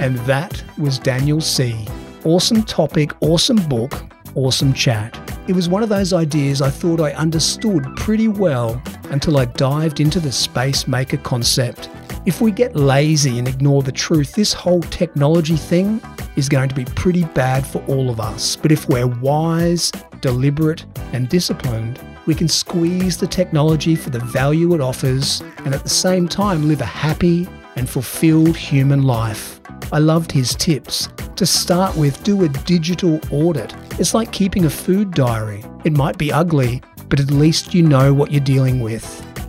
And 0.00 0.16
that 0.20 0.64
was 0.78 0.98
Daniel 0.98 1.42
Sih. 1.42 1.86
Awesome 2.24 2.62
topic, 2.62 3.12
awesome 3.20 3.58
book, 3.68 3.92
awesome 4.34 4.72
chat. 4.72 5.14
It 5.46 5.54
was 5.54 5.68
one 5.68 5.82
of 5.82 5.90
those 5.90 6.14
ideas 6.14 6.62
I 6.62 6.70
thought 6.70 7.02
I 7.02 7.12
understood 7.12 7.84
pretty 7.96 8.26
well 8.26 8.80
until 9.10 9.36
I 9.36 9.44
dived 9.44 10.00
into 10.00 10.18
the 10.18 10.32
space 10.32 10.88
maker 10.88 11.18
concept. 11.18 11.90
If 12.24 12.40
we 12.40 12.50
get 12.50 12.74
lazy 12.74 13.38
and 13.38 13.46
ignore 13.46 13.82
the 13.82 13.92
truth, 13.92 14.32
this 14.32 14.54
whole 14.54 14.80
technology 14.80 15.56
thing 15.56 16.00
is 16.34 16.48
going 16.48 16.70
to 16.70 16.74
be 16.74 16.86
pretty 16.86 17.24
bad 17.24 17.66
for 17.66 17.84
all 17.84 18.08
of 18.08 18.20
us. 18.20 18.56
But 18.56 18.72
if 18.72 18.88
we're 18.88 19.06
wise, 19.06 19.92
deliberate, 20.22 20.86
and 21.12 21.28
disciplined, 21.28 22.00
we 22.24 22.34
can 22.34 22.48
squeeze 22.48 23.18
the 23.18 23.26
technology 23.26 23.96
for 23.96 24.08
the 24.08 24.20
value 24.20 24.74
it 24.74 24.80
offers 24.80 25.42
and 25.58 25.74
at 25.74 25.82
the 25.82 25.90
same 25.90 26.26
time 26.26 26.68
live 26.68 26.80
a 26.80 26.86
happy 26.86 27.46
and 27.76 27.86
fulfilled 27.86 28.56
human 28.56 29.02
life. 29.02 29.59
I 29.92 29.98
loved 29.98 30.30
his 30.30 30.54
tips. 30.54 31.08
To 31.36 31.44
start 31.44 31.96
with, 31.96 32.22
do 32.22 32.44
a 32.44 32.48
digital 32.48 33.18
audit. 33.32 33.74
It's 33.98 34.14
like 34.14 34.32
keeping 34.32 34.64
a 34.64 34.70
food 34.70 35.12
diary. 35.12 35.64
It 35.84 35.92
might 35.92 36.16
be 36.16 36.32
ugly, 36.32 36.82
but 37.08 37.18
at 37.18 37.30
least 37.30 37.74
you 37.74 37.82
know 37.82 38.14
what 38.14 38.30
you're 38.30 38.40
dealing 38.40 38.80
with. 38.80 39.04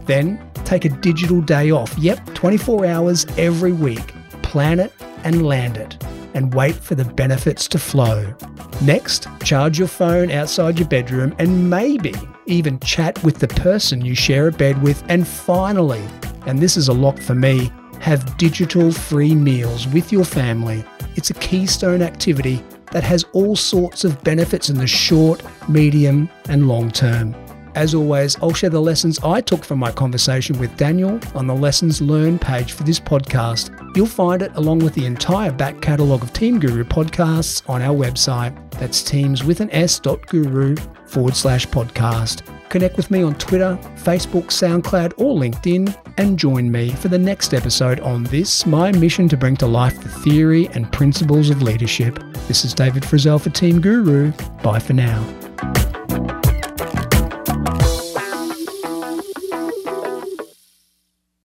Then, 0.07 0.43
take 0.65 0.85
a 0.85 0.89
digital 0.89 1.41
day 1.41 1.69
off. 1.69 1.95
Yep, 1.97 2.33
24 2.33 2.85
hours 2.85 3.25
every 3.37 3.71
week. 3.71 4.13
Plan 4.41 4.79
it 4.79 4.91
and 5.23 5.45
land 5.45 5.77
it, 5.77 6.03
and 6.33 6.53
wait 6.55 6.75
for 6.75 6.95
the 6.95 7.05
benefits 7.05 7.67
to 7.67 7.77
flow. 7.77 8.33
Next, 8.81 9.27
charge 9.43 9.77
your 9.77 9.87
phone 9.87 10.31
outside 10.31 10.79
your 10.79 10.87
bedroom 10.87 11.35
and 11.37 11.69
maybe 11.69 12.15
even 12.47 12.79
chat 12.79 13.23
with 13.23 13.37
the 13.37 13.47
person 13.47 14.03
you 14.03 14.15
share 14.15 14.47
a 14.47 14.51
bed 14.51 14.81
with. 14.81 15.03
And 15.07 15.27
finally, 15.27 16.03
and 16.47 16.59
this 16.59 16.77
is 16.77 16.87
a 16.87 16.93
lock 16.93 17.19
for 17.19 17.35
me, 17.35 17.71
have 18.01 18.37
digital 18.37 18.91
free 18.91 19.35
meals 19.35 19.87
with 19.87 20.11
your 20.11 20.25
family. 20.25 20.83
It's 21.15 21.29
a 21.29 21.35
keystone 21.35 22.01
activity 22.01 22.63
that 22.91 23.03
has 23.03 23.23
all 23.31 23.55
sorts 23.55 24.03
of 24.03 24.21
benefits 24.23 24.69
in 24.69 24.77
the 24.77 24.87
short, 24.87 25.43
medium, 25.69 26.29
and 26.49 26.67
long 26.67 26.91
term. 26.91 27.35
As 27.75 27.95
always, 27.95 28.35
I'll 28.41 28.53
share 28.53 28.69
the 28.69 28.81
lessons 28.81 29.19
I 29.19 29.41
took 29.41 29.63
from 29.63 29.79
my 29.79 29.91
conversation 29.91 30.59
with 30.59 30.75
Daniel 30.75 31.19
on 31.35 31.47
the 31.47 31.55
Lessons 31.55 32.01
Learned 32.01 32.41
page 32.41 32.73
for 32.73 32.83
this 32.83 32.99
podcast. 32.99 33.95
You'll 33.95 34.07
find 34.07 34.41
it 34.41 34.51
along 34.55 34.79
with 34.79 34.93
the 34.93 35.05
entire 35.05 35.51
back 35.51 35.81
catalogue 35.81 36.23
of 36.23 36.33
Team 36.33 36.59
Guru 36.59 36.83
podcasts 36.83 37.67
on 37.69 37.81
our 37.81 37.95
website. 37.95 38.55
That's 38.71 39.01
teams 39.03 39.43
with 39.43 39.61
an 39.61 39.71
s.guru 39.71 40.75
forward 41.05 41.35
slash 41.35 41.65
podcast. 41.67 42.41
Connect 42.69 42.95
with 42.95 43.11
me 43.11 43.21
on 43.21 43.35
Twitter, 43.35 43.77
Facebook, 43.95 44.45
SoundCloud, 44.45 45.13
or 45.17 45.37
LinkedIn, 45.37 45.93
and 46.17 46.39
join 46.39 46.71
me 46.71 46.91
for 46.91 47.09
the 47.09 47.19
next 47.19 47.53
episode 47.53 47.99
on 47.99 48.23
this, 48.23 48.65
my 48.65 48.93
mission 48.93 49.27
to 49.27 49.35
bring 49.35 49.57
to 49.57 49.67
life 49.67 50.01
the 50.01 50.07
theory 50.07 50.67
and 50.69 50.91
principles 50.91 51.49
of 51.49 51.61
leadership. 51.61 52.17
This 52.47 52.63
is 52.63 52.73
David 52.73 53.03
Frizzell 53.03 53.41
for 53.41 53.49
Team 53.49 53.81
Guru. 53.81 54.31
Bye 54.63 54.79
for 54.79 54.93
now. 54.93 55.21